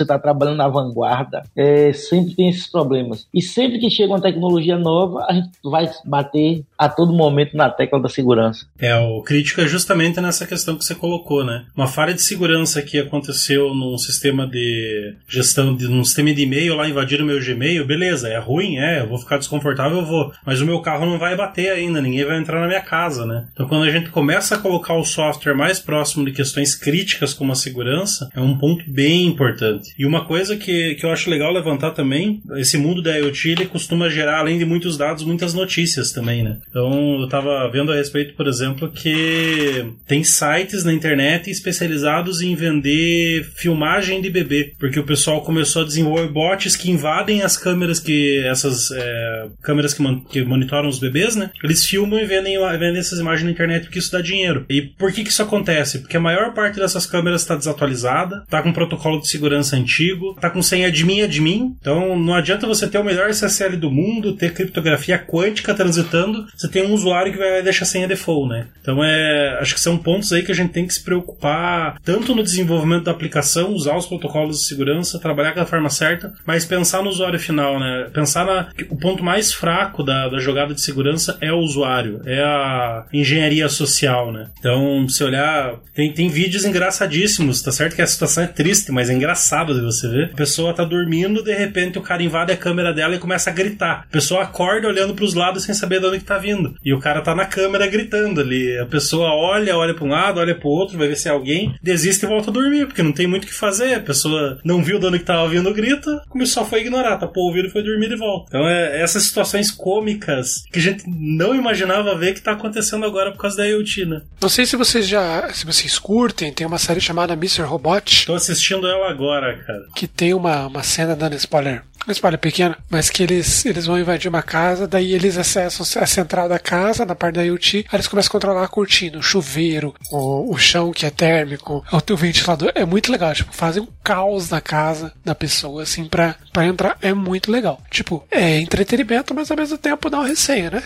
está 0.02 0.18
trabalhando 0.18 0.56
na 0.56 0.68
vanguarda, 0.68 1.42
é, 1.56 1.92
sempre 1.92 2.34
tem 2.34 2.48
esses 2.48 2.70
problemas. 2.70 3.26
E 3.34 3.42
sempre 3.42 3.78
que 3.78 3.90
chega 3.90 4.12
uma 4.12 4.20
tecnologia 4.20 4.78
nova, 4.78 5.26
a 5.28 5.32
gente 5.32 5.50
vai 5.64 5.90
bater 6.04 6.64
a 6.80 6.88
todo 6.88 7.12
momento 7.12 7.54
na 7.54 7.68
tecla 7.68 8.00
da 8.00 8.08
segurança. 8.08 8.64
É, 8.78 8.96
o 8.96 9.20
crítico 9.20 9.60
é 9.60 9.68
justamente 9.68 10.18
nessa 10.18 10.46
questão 10.46 10.78
que 10.78 10.82
você 10.82 10.94
colocou, 10.94 11.44
né? 11.44 11.66
Uma 11.76 11.86
falha 11.86 12.14
de 12.14 12.22
segurança 12.22 12.80
que 12.80 12.98
aconteceu 12.98 13.74
num 13.74 13.98
sistema 13.98 14.46
de 14.46 15.14
gestão, 15.28 15.76
de, 15.76 15.86
num 15.86 16.02
sistema 16.02 16.32
de 16.32 16.40
e-mail 16.40 16.74
lá, 16.74 16.88
invadiram 16.88 17.26
meu 17.26 17.38
Gmail, 17.38 17.86
beleza, 17.86 18.30
é 18.30 18.38
ruim, 18.38 18.78
é, 18.78 19.02
eu 19.02 19.08
vou 19.08 19.18
ficar 19.18 19.36
desconfortável, 19.36 19.98
eu 19.98 20.06
vou, 20.06 20.32
mas 20.46 20.62
o 20.62 20.64
meu 20.64 20.80
carro 20.80 21.04
não 21.04 21.18
vai 21.18 21.36
bater 21.36 21.70
ainda, 21.70 22.00
ninguém 22.00 22.24
vai 22.24 22.38
entrar 22.38 22.58
na 22.58 22.66
minha 22.66 22.80
casa, 22.80 23.26
né? 23.26 23.44
Então 23.52 23.68
quando 23.68 23.84
a 23.84 23.90
gente 23.90 24.08
começa 24.08 24.54
a 24.54 24.58
colocar 24.58 24.94
o 24.94 25.04
software 25.04 25.52
mais 25.52 25.78
próximo 25.78 26.24
de 26.24 26.32
questões 26.32 26.74
críticas 26.74 27.34
como 27.34 27.52
a 27.52 27.56
segurança, 27.56 28.30
é 28.34 28.40
um 28.40 28.56
ponto 28.56 28.90
bem 28.90 29.26
importante. 29.26 29.92
E 29.98 30.06
uma 30.06 30.24
coisa 30.24 30.56
que, 30.56 30.94
que 30.94 31.04
eu 31.04 31.12
acho 31.12 31.28
legal 31.28 31.52
levantar 31.52 31.90
também, 31.90 32.42
esse 32.56 32.78
mundo 32.78 33.02
da 33.02 33.18
IoT, 33.18 33.50
ele 33.50 33.66
costuma 33.66 34.08
gerar, 34.08 34.38
além 34.38 34.56
de 34.56 34.64
muitos 34.64 34.96
dados, 34.96 35.24
muitas 35.24 35.52
notícias 35.52 36.10
também, 36.10 36.42
né? 36.42 36.56
Então 36.70 37.20
eu 37.20 37.28
tava 37.28 37.68
vendo 37.70 37.92
a 37.92 37.96
respeito, 37.96 38.34
por 38.34 38.46
exemplo, 38.46 38.90
que 38.90 39.92
tem 40.06 40.22
sites 40.22 40.84
na 40.84 40.92
internet 40.92 41.50
especializados 41.50 42.40
em 42.40 42.54
vender 42.54 43.44
filmagem 43.54 44.20
de 44.20 44.30
bebê, 44.30 44.72
porque 44.78 45.00
o 45.00 45.04
pessoal 45.04 45.42
começou 45.42 45.82
a 45.82 45.86
desenvolver 45.86 46.28
bots 46.28 46.76
que 46.76 46.90
invadem 46.90 47.42
as 47.42 47.56
câmeras 47.56 47.98
que 47.98 48.38
essas 48.44 48.90
é, 48.92 49.46
câmeras 49.62 49.94
que, 49.94 50.02
man, 50.02 50.20
que 50.20 50.44
monitoram 50.44 50.88
os 50.88 50.98
bebês 50.98 51.30
né? 51.36 51.50
Eles 51.62 51.84
filmam 51.84 52.20
e 52.20 52.24
vendem, 52.24 52.58
vendem 52.78 52.98
essas 52.98 53.18
imagens 53.18 53.44
na 53.44 53.50
internet 53.50 53.84
porque 53.84 53.98
isso 53.98 54.12
dá 54.12 54.20
dinheiro. 54.20 54.64
E 54.68 54.82
por 54.82 55.12
que, 55.12 55.22
que 55.22 55.30
isso 55.30 55.42
acontece? 55.42 56.00
Porque 56.00 56.16
a 56.16 56.20
maior 56.20 56.54
parte 56.54 56.78
dessas 56.78 57.06
câmeras 57.06 57.42
está 57.42 57.56
desatualizada, 57.56 58.44
tá 58.48 58.62
com 58.62 58.72
protocolo 58.72 59.20
de 59.20 59.28
segurança 59.28 59.76
antigo, 59.76 60.36
tá 60.40 60.50
com 60.50 60.62
senha 60.62 60.88
admin 60.88 61.22
admin. 61.22 61.76
Então 61.80 62.18
não 62.18 62.34
adianta 62.34 62.66
você 62.66 62.88
ter 62.88 62.98
o 62.98 63.04
melhor 63.04 63.28
SSL 63.30 63.76
do 63.76 63.90
mundo, 63.90 64.36
ter 64.36 64.52
criptografia 64.52 65.18
quântica 65.18 65.74
transitando, 65.74 66.46
você 66.60 66.68
tem 66.68 66.84
um 66.84 66.92
usuário 66.92 67.32
que 67.32 67.38
vai 67.38 67.62
deixar 67.62 67.84
a 67.84 67.88
senha 67.88 68.06
default, 68.06 68.50
né? 68.50 68.66
Então 68.82 69.02
é, 69.02 69.56
acho 69.60 69.74
que 69.74 69.80
são 69.80 69.96
pontos 69.96 70.30
aí 70.30 70.42
que 70.42 70.52
a 70.52 70.54
gente 70.54 70.72
tem 70.72 70.86
que 70.86 70.92
se 70.92 71.02
preocupar 71.02 71.98
tanto 72.04 72.34
no 72.34 72.42
desenvolvimento 72.42 73.04
da 73.04 73.12
aplicação, 73.12 73.72
usar 73.72 73.96
os 73.96 74.04
protocolos 74.04 74.58
de 74.58 74.66
segurança, 74.66 75.18
trabalhar 75.18 75.54
da 75.54 75.64
forma 75.64 75.88
certa, 75.88 76.34
mas 76.44 76.66
pensar 76.66 77.02
no 77.02 77.08
usuário 77.08 77.40
final, 77.40 77.80
né? 77.80 78.10
Pensar 78.12 78.44
na, 78.44 78.68
o 78.90 78.96
ponto 78.96 79.24
mais 79.24 79.54
fraco 79.54 80.02
da, 80.02 80.28
da 80.28 80.38
jogada 80.38 80.74
de 80.74 80.82
segurança 80.82 81.38
é 81.40 81.50
o 81.50 81.60
usuário, 81.60 82.20
é 82.26 82.42
a 82.42 83.06
engenharia 83.10 83.66
social, 83.70 84.30
né? 84.30 84.48
Então, 84.58 85.08
se 85.08 85.24
olhar, 85.24 85.76
tem, 85.94 86.12
tem 86.12 86.28
vídeos 86.28 86.66
engraçadíssimos, 86.66 87.62
tá 87.62 87.72
certo 87.72 87.96
que 87.96 88.02
a 88.02 88.06
situação 88.06 88.44
é 88.44 88.46
triste, 88.46 88.92
mas 88.92 89.08
é 89.08 89.14
engraçado 89.14 89.72
de 89.72 89.80
você 89.80 90.06
ver. 90.08 90.30
A 90.34 90.36
pessoa 90.36 90.74
tá 90.74 90.84
dormindo, 90.84 91.42
de 91.42 91.54
repente 91.54 91.98
o 91.98 92.02
cara 92.02 92.22
invade 92.22 92.52
a 92.52 92.56
câmera 92.56 92.92
dela 92.92 93.14
e 93.14 93.18
começa 93.18 93.48
a 93.48 93.52
gritar. 93.52 94.04
A 94.06 94.12
pessoa 94.12 94.42
acorda 94.42 94.86
olhando 94.86 95.14
para 95.14 95.24
os 95.24 95.32
lados 95.32 95.64
sem 95.64 95.74
saber 95.74 96.00
de 96.00 96.06
onde 96.06 96.18
que 96.18 96.24
tá 96.24 96.36
vindo 96.36 96.49
vindo. 96.50 96.74
E 96.84 96.92
o 96.92 96.98
cara 96.98 97.20
tá 97.20 97.34
na 97.34 97.44
câmera 97.44 97.86
gritando 97.86 98.40
ali. 98.40 98.78
A 98.78 98.86
pessoa 98.86 99.32
olha, 99.32 99.76
olha 99.76 99.94
pra 99.94 100.04
um 100.04 100.08
lado, 100.08 100.40
olha 100.40 100.54
pro 100.54 100.68
outro, 100.68 100.98
vai 100.98 101.08
ver 101.08 101.16
se 101.16 101.28
é 101.28 101.30
alguém, 101.30 101.74
desiste 101.82 102.24
e 102.24 102.28
volta 102.28 102.50
a 102.50 102.52
dormir, 102.52 102.86
porque 102.86 103.02
não 103.02 103.12
tem 103.12 103.26
muito 103.26 103.44
o 103.44 103.46
que 103.46 103.54
fazer. 103.54 103.94
A 103.94 104.00
pessoa 104.00 104.58
não 104.64 104.82
viu 104.82 104.96
o 104.96 105.00
dono 105.00 105.18
que 105.18 105.24
tava 105.24 105.48
vindo, 105.48 105.72
grita, 105.72 106.22
começou 106.28 106.64
foi 106.64 106.80
ignorar, 106.80 107.16
tapou 107.16 107.44
o 107.44 107.46
ouvido 107.48 107.68
e 107.68 107.70
foi 107.70 107.82
dormir 107.82 108.08
de 108.08 108.16
volta. 108.16 108.46
Então 108.48 108.68
é 108.68 109.00
essas 109.00 109.24
situações 109.24 109.70
cômicas 109.70 110.64
que 110.70 110.78
a 110.78 110.82
gente 110.82 111.04
não 111.06 111.54
imaginava 111.54 112.14
ver 112.14 112.34
que 112.34 112.40
tá 112.40 112.52
acontecendo 112.52 113.04
agora 113.04 113.32
por 113.32 113.38
causa 113.38 113.58
da 113.58 113.66
IoT, 113.66 114.06
né? 114.06 114.22
Não 114.40 114.48
sei 114.48 114.66
se 114.66 114.76
vocês 114.76 115.06
já. 115.06 115.48
se 115.52 115.66
vocês 115.66 115.98
curtem, 115.98 116.52
tem 116.52 116.66
uma 116.66 116.78
série 116.78 117.00
chamada 117.00 117.32
Mr. 117.34 117.62
Robot. 117.62 118.26
Tô 118.26 118.34
assistindo 118.34 118.86
ela 118.86 119.10
agora, 119.10 119.56
cara. 119.64 119.84
Que 119.94 120.06
tem 120.06 120.34
uma, 120.34 120.66
uma 120.66 120.82
cena 120.82 121.16
dando 121.16 121.34
spoiler 121.36 121.82
uma 122.06 122.12
espalha 122.12 122.38
pequena, 122.38 122.76
mas 122.88 123.10
que 123.10 123.22
eles, 123.22 123.64
eles 123.64 123.86
vão 123.86 123.98
invadir 123.98 124.28
uma 124.28 124.42
casa, 124.42 124.88
daí 124.88 125.12
eles 125.12 125.36
acessam 125.36 125.86
a 126.02 126.06
central 126.06 126.48
da 126.48 126.58
casa, 126.58 127.04
na 127.04 127.14
parte 127.14 127.36
da 127.36 127.42
IoT, 127.42 127.86
aí 127.88 127.96
eles 127.96 128.08
começam 128.08 128.30
a 128.30 128.32
controlar 128.32 128.64
a 128.64 128.68
cortina, 128.68 129.18
o 129.18 129.22
chuveiro, 129.22 129.94
o, 130.10 130.52
o 130.52 130.58
chão 130.58 130.92
que 130.92 131.06
é 131.06 131.10
térmico, 131.10 131.84
o 131.92 132.00
teu 132.00 132.16
ventilador. 132.16 132.72
É 132.74 132.84
muito 132.84 133.12
legal, 133.12 133.34
tipo, 133.34 133.54
fazem 133.54 133.82
um 133.82 133.88
caos 134.02 134.50
na 134.50 134.60
casa 134.60 135.12
da 135.24 135.34
pessoa, 135.34 135.82
assim, 135.82 136.06
pra, 136.06 136.34
pra 136.52 136.66
entrar. 136.66 136.96
É 137.00 137.12
muito 137.12 137.50
legal. 137.50 137.80
Tipo, 137.90 138.26
é 138.30 138.58
entretenimento, 138.58 139.34
mas 139.34 139.50
ao 139.50 139.56
mesmo 139.56 139.78
tempo 139.78 140.10
dá 140.10 140.20
um 140.20 140.24
receio, 140.24 140.70
né? 140.70 140.82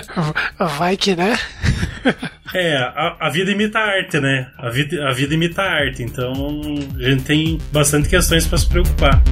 Vai 0.78 0.96
que, 0.96 1.14
né? 1.14 1.38
É, 2.54 2.76
a, 2.76 3.16
a, 3.20 3.30
vida 3.30 3.50
imita 3.50 3.78
a 3.78 3.82
arte, 3.82 4.20
né? 4.20 4.50
A 4.58 4.70
vida, 4.70 5.08
a 5.08 5.12
vida 5.12 5.34
imita 5.34 5.62
a 5.62 5.70
arte, 5.70 6.02
então 6.02 6.32
a 6.98 7.02
gente 7.02 7.24
tem 7.24 7.58
bastante 7.72 8.08
questões 8.08 8.46
para 8.46 8.58
se 8.58 8.66
preocupar. 8.68 9.22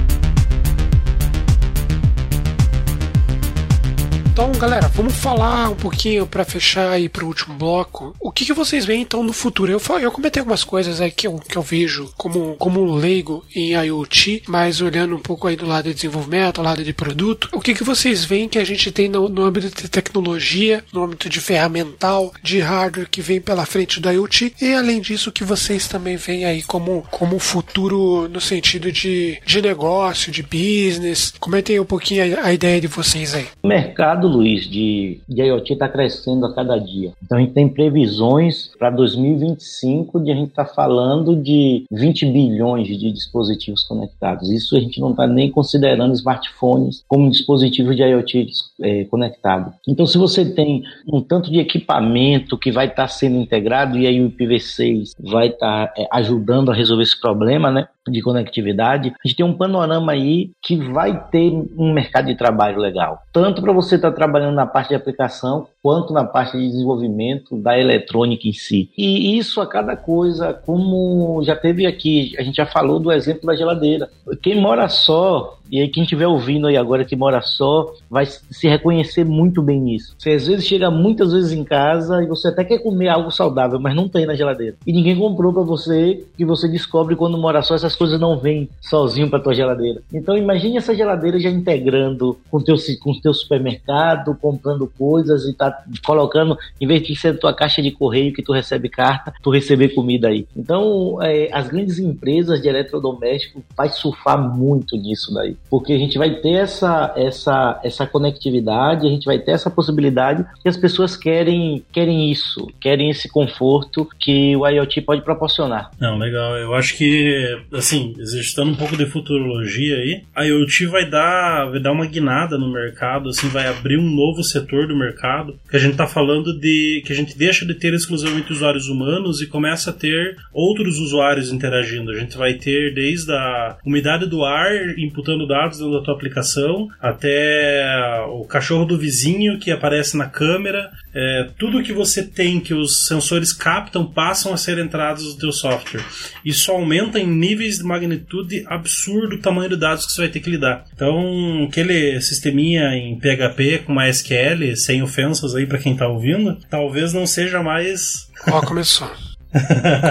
Então, 4.35 4.51
galera, 4.51 4.89
vamos 4.89 5.13
falar 5.13 5.69
um 5.69 5.77
pouquinho 5.77 6.27
para 6.27 6.43
fechar 6.43 6.91
aí 6.91 7.07
pro 7.07 7.25
último 7.25 7.55
bloco. 7.55 8.13
O 8.19 8.29
que, 8.29 8.43
que 8.43 8.51
vocês 8.51 8.83
veem 8.83 9.03
então 9.03 9.23
no 9.23 9.31
futuro? 9.31 9.71
Eu, 9.71 9.79
eu 10.01 10.11
comentei 10.11 10.41
algumas 10.41 10.61
coisas 10.61 10.99
aí 10.99 11.09
que 11.09 11.25
eu, 11.25 11.39
que 11.39 11.57
eu 11.57 11.61
vejo 11.61 12.11
como, 12.17 12.53
como 12.57 12.83
leigo 12.95 13.45
em 13.55 13.71
IoT, 13.71 14.43
mas 14.45 14.81
olhando 14.81 15.15
um 15.15 15.21
pouco 15.21 15.47
aí 15.47 15.55
do 15.55 15.65
lado 15.65 15.85
de 15.85 15.93
desenvolvimento, 15.93 16.55
do 16.55 16.63
lado 16.63 16.83
de 16.83 16.91
produto. 16.91 17.47
O 17.53 17.61
que, 17.61 17.73
que 17.73 17.85
vocês 17.85 18.25
veem 18.25 18.49
que 18.49 18.59
a 18.59 18.65
gente 18.65 18.91
tem 18.91 19.07
no, 19.07 19.29
no 19.29 19.41
âmbito 19.41 19.69
de 19.69 19.87
tecnologia, 19.87 20.83
no 20.91 21.05
âmbito 21.05 21.29
de 21.29 21.39
ferramental, 21.39 22.33
de 22.43 22.59
hardware 22.59 23.09
que 23.09 23.21
vem 23.21 23.39
pela 23.39 23.65
frente 23.65 24.01
do 24.01 24.11
IoT? 24.11 24.55
E 24.61 24.73
além 24.73 24.99
disso, 24.99 25.29
o 25.29 25.33
que 25.33 25.45
vocês 25.45 25.87
também 25.87 26.17
veem 26.17 26.43
aí 26.43 26.61
como, 26.61 27.07
como 27.09 27.39
futuro 27.39 28.27
no 28.27 28.41
sentido 28.41 28.91
de, 28.91 29.39
de 29.45 29.61
negócio, 29.61 30.29
de 30.29 30.43
business? 30.43 31.33
Comentem 31.39 31.79
um 31.79 31.85
pouquinho 31.85 32.37
a, 32.37 32.47
a 32.47 32.53
ideia 32.53 32.81
de 32.81 32.87
vocês 32.87 33.33
aí. 33.33 33.47
Mercado 33.63 34.24
Luiz, 34.27 34.67
de, 34.67 35.19
de 35.27 35.41
IoT 35.41 35.73
está 35.73 35.87
crescendo 35.87 36.45
a 36.45 36.53
cada 36.53 36.77
dia. 36.77 37.13
Então 37.23 37.37
a 37.37 37.41
gente 37.41 37.53
tem 37.53 37.67
previsões 37.67 38.71
para 38.77 38.89
2025 38.89 40.19
de 40.19 40.31
a 40.31 40.35
gente 40.35 40.49
estar 40.49 40.65
tá 40.65 40.73
falando 40.73 41.35
de 41.35 41.85
20 41.91 42.25
bilhões 42.27 42.87
de 42.87 43.11
dispositivos 43.11 43.83
conectados. 43.83 44.49
Isso 44.49 44.75
a 44.75 44.79
gente 44.79 44.99
não 44.99 45.11
está 45.11 45.27
nem 45.27 45.49
considerando 45.51 46.13
smartphones 46.13 47.03
como 47.07 47.29
dispositivos 47.29 47.95
de 47.95 48.03
IoT 48.03 48.47
é, 48.81 49.03
conectado. 49.05 49.73
Então 49.87 50.05
se 50.05 50.17
você 50.17 50.45
tem 50.45 50.83
um 51.07 51.21
tanto 51.21 51.51
de 51.51 51.59
equipamento 51.59 52.57
que 52.57 52.71
vai 52.71 52.87
estar 52.87 53.03
tá 53.03 53.07
sendo 53.07 53.37
integrado 53.37 53.97
e 53.97 54.07
aí 54.07 54.21
o 54.21 54.29
IPv6 54.29 55.11
vai 55.19 55.47
estar 55.47 55.87
tá, 55.87 55.93
é, 55.97 56.07
ajudando 56.11 56.71
a 56.71 56.75
resolver 56.75 57.03
esse 57.03 57.19
problema, 57.19 57.71
né? 57.71 57.87
De 58.07 58.21
conectividade, 58.21 59.09
a 59.09 59.27
gente 59.27 59.37
tem 59.37 59.45
um 59.45 59.57
panorama 59.57 60.11
aí 60.11 60.51
que 60.61 60.77
vai 60.77 61.27
ter 61.29 61.51
um 61.77 61.93
mercado 61.93 62.27
de 62.27 62.35
trabalho 62.35 62.79
legal. 62.79 63.21
Tanto 63.33 63.61
para 63.61 63.73
você 63.73 63.95
estar 63.95 64.11
tá 64.11 64.15
trabalhando 64.15 64.55
na 64.55 64.65
parte 64.65 64.89
de 64.89 64.95
aplicação, 64.95 65.67
quanto 65.85 66.11
na 66.11 66.23
parte 66.23 66.57
de 66.57 66.67
desenvolvimento 66.67 67.55
da 67.55 67.77
eletrônica 67.77 68.47
em 68.47 68.53
si. 68.53 68.89
E 68.97 69.37
isso 69.37 69.61
a 69.61 69.67
cada 69.67 69.95
coisa, 69.95 70.51
como 70.51 71.43
já 71.43 71.55
teve 71.55 71.85
aqui, 71.85 72.33
a 72.39 72.41
gente 72.41 72.55
já 72.55 72.65
falou 72.65 72.99
do 72.99 73.11
exemplo 73.11 73.45
da 73.45 73.55
geladeira. 73.55 74.09
Quem 74.41 74.59
mora 74.59 74.89
só, 74.89 75.59
e 75.71 75.79
aí 75.79 75.87
quem 75.87 76.01
estiver 76.01 76.25
ouvindo 76.25 76.65
aí 76.65 76.75
agora 76.75 77.05
que 77.05 77.15
mora 77.15 77.39
só, 77.41 77.93
vai 78.09 78.25
se 78.25 78.67
reconhecer 78.67 79.23
muito 79.23 79.61
bem 79.61 79.79
nisso. 79.79 80.15
Você 80.17 80.31
às 80.31 80.47
vezes 80.47 80.65
chega 80.65 80.89
muitas 80.89 81.33
vezes 81.33 81.51
em 81.51 81.63
casa 81.63 82.23
e 82.23 82.25
você 82.25 82.47
até 82.47 82.63
quer 82.63 82.79
comer 82.79 83.09
algo 83.09 83.29
saudável, 83.29 83.79
mas 83.79 83.95
não 83.95 84.09
tem 84.09 84.25
na 84.25 84.33
geladeira. 84.33 84.75
E 84.87 84.91
ninguém 84.91 85.15
comprou 85.15 85.53
para 85.53 85.61
você, 85.61 86.25
que 86.35 86.43
você 86.43 86.67
descobre 86.67 87.15
quando 87.15 87.37
mora 87.37 87.61
só 87.61 87.75
essas 87.75 87.95
coisas 87.95 88.19
não 88.19 88.39
vêm 88.39 88.67
sozinho 88.81 89.29
para 89.29 89.39
tua 89.39 89.53
geladeira. 89.53 90.01
Então 90.11 90.35
imagine 90.35 90.77
essa 90.77 90.95
geladeira 90.95 91.39
já 91.39 91.51
integrando 91.51 92.37
com 92.49 92.59
teu 92.59 92.75
com 92.99 93.13
teu 93.21 93.35
supermercado, 93.35 94.35
comprando 94.41 94.91
coisas 94.97 95.45
e 95.45 95.53
tá 95.53 95.74
colocando, 96.05 96.57
em 96.79 96.87
vez 96.87 97.01
de 97.03 97.15
ser 97.15 97.37
tua 97.39 97.53
caixa 97.53 97.81
de 97.81 97.91
correio 97.91 98.33
que 98.33 98.43
tu 98.43 98.51
recebe 98.51 98.89
carta, 98.89 99.33
tu 99.41 99.49
receber 99.49 99.89
comida 99.89 100.27
aí. 100.27 100.47
Então, 100.55 101.21
é, 101.21 101.49
as 101.51 101.67
grandes 101.67 101.99
empresas 101.99 102.61
de 102.61 102.67
eletrodoméstico 102.67 103.63
vai 103.75 103.89
surfar 103.89 104.37
muito 104.37 104.95
nisso 104.97 105.33
daí, 105.33 105.55
porque 105.69 105.93
a 105.93 105.97
gente 105.97 106.17
vai 106.17 106.35
ter 106.35 106.53
essa, 106.53 107.13
essa, 107.15 107.79
essa 107.83 108.07
conectividade, 108.07 109.07
a 109.07 109.09
gente 109.09 109.25
vai 109.25 109.39
ter 109.39 109.51
essa 109.51 109.69
possibilidade 109.69 110.45
que 110.61 110.69
as 110.69 110.77
pessoas 110.77 111.15
querem, 111.15 111.83
querem 111.91 112.31
isso, 112.31 112.67
querem 112.79 113.09
esse 113.09 113.29
conforto 113.29 114.07
que 114.19 114.55
o 114.55 114.67
IoT 114.67 115.01
pode 115.01 115.21
proporcionar. 115.21 115.91
Não, 115.99 116.17
legal. 116.17 116.57
Eu 116.57 116.73
acho 116.73 116.97
que, 116.97 117.57
assim, 117.73 118.13
exercitando 118.17 118.71
um 118.71 118.75
pouco 118.75 118.97
de 118.97 119.05
futurologia 119.05 119.95
aí, 119.97 120.23
a 120.35 120.43
IoT 120.43 120.87
vai 120.87 121.09
dar, 121.09 121.69
vai 121.69 121.79
dar 121.79 121.91
uma 121.91 122.05
guinada 122.05 122.57
no 122.57 122.71
mercado, 122.71 123.29
assim, 123.29 123.47
vai 123.49 123.67
abrir 123.67 123.97
um 123.97 124.09
novo 124.09 124.43
setor 124.43 124.87
do 124.87 124.95
mercado 124.95 125.57
que 125.69 125.75
a 125.75 125.79
gente 125.79 125.93
está 125.93 126.07
falando 126.07 126.57
de 126.57 127.01
que 127.05 127.11
a 127.11 127.15
gente 127.15 127.37
deixa 127.37 127.65
de 127.65 127.73
ter 127.73 127.93
exclusivamente 127.93 128.51
usuários 128.51 128.87
humanos 128.87 129.41
e 129.41 129.47
começa 129.47 129.89
a 129.89 129.93
ter 129.93 130.37
outros 130.53 130.99
usuários 130.99 131.51
interagindo. 131.51 132.11
A 132.11 132.19
gente 132.19 132.37
vai 132.37 132.53
ter 132.53 132.93
desde 132.93 133.31
a 133.31 133.77
umidade 133.85 134.27
do 134.27 134.43
ar 134.43 134.71
imputando 134.97 135.47
dados 135.47 135.79
da 135.79 136.01
tua 136.01 136.13
aplicação 136.13 136.87
até 137.01 137.85
o 138.29 138.45
cachorro 138.45 138.85
do 138.85 138.97
vizinho 138.97 139.59
que 139.59 139.71
aparece 139.71 140.17
na 140.17 140.27
câmera. 140.27 140.91
É, 141.13 141.49
tudo 141.57 141.81
que 141.81 141.93
você 141.93 142.23
tem 142.23 142.59
que 142.59 142.73
os 142.73 143.07
sensores 143.07 143.53
captam 143.53 144.05
passam 144.05 144.53
a 144.53 144.57
ser 144.57 144.77
entradas 144.77 145.23
no 145.23 145.37
teu 145.37 145.51
software. 145.51 146.03
Isso 146.43 146.71
aumenta 146.71 147.19
em 147.19 147.27
níveis 147.27 147.77
de 147.77 147.83
magnitude 147.83 148.63
absurdo 148.67 149.35
o 149.35 149.41
tamanho 149.41 149.69
de 149.69 149.77
dados 149.77 150.05
que 150.05 150.11
você 150.11 150.21
vai 150.21 150.29
ter 150.29 150.39
que 150.39 150.49
lidar. 150.49 150.85
Então, 150.93 151.65
aquele 151.69 152.19
sisteminha 152.21 152.95
em 152.95 153.17
PHP 153.19 153.83
com 153.85 153.93
MySQL, 153.93 154.75
sem 154.75 155.01
ofensas 155.01 155.54
aí 155.55 155.65
para 155.65 155.79
quem 155.79 155.95
tá 155.95 156.07
ouvindo, 156.07 156.57
talvez 156.69 157.13
não 157.13 157.25
seja 157.25 157.61
mais. 157.63 158.29
Ó, 158.51 158.61
começou. 158.61 159.09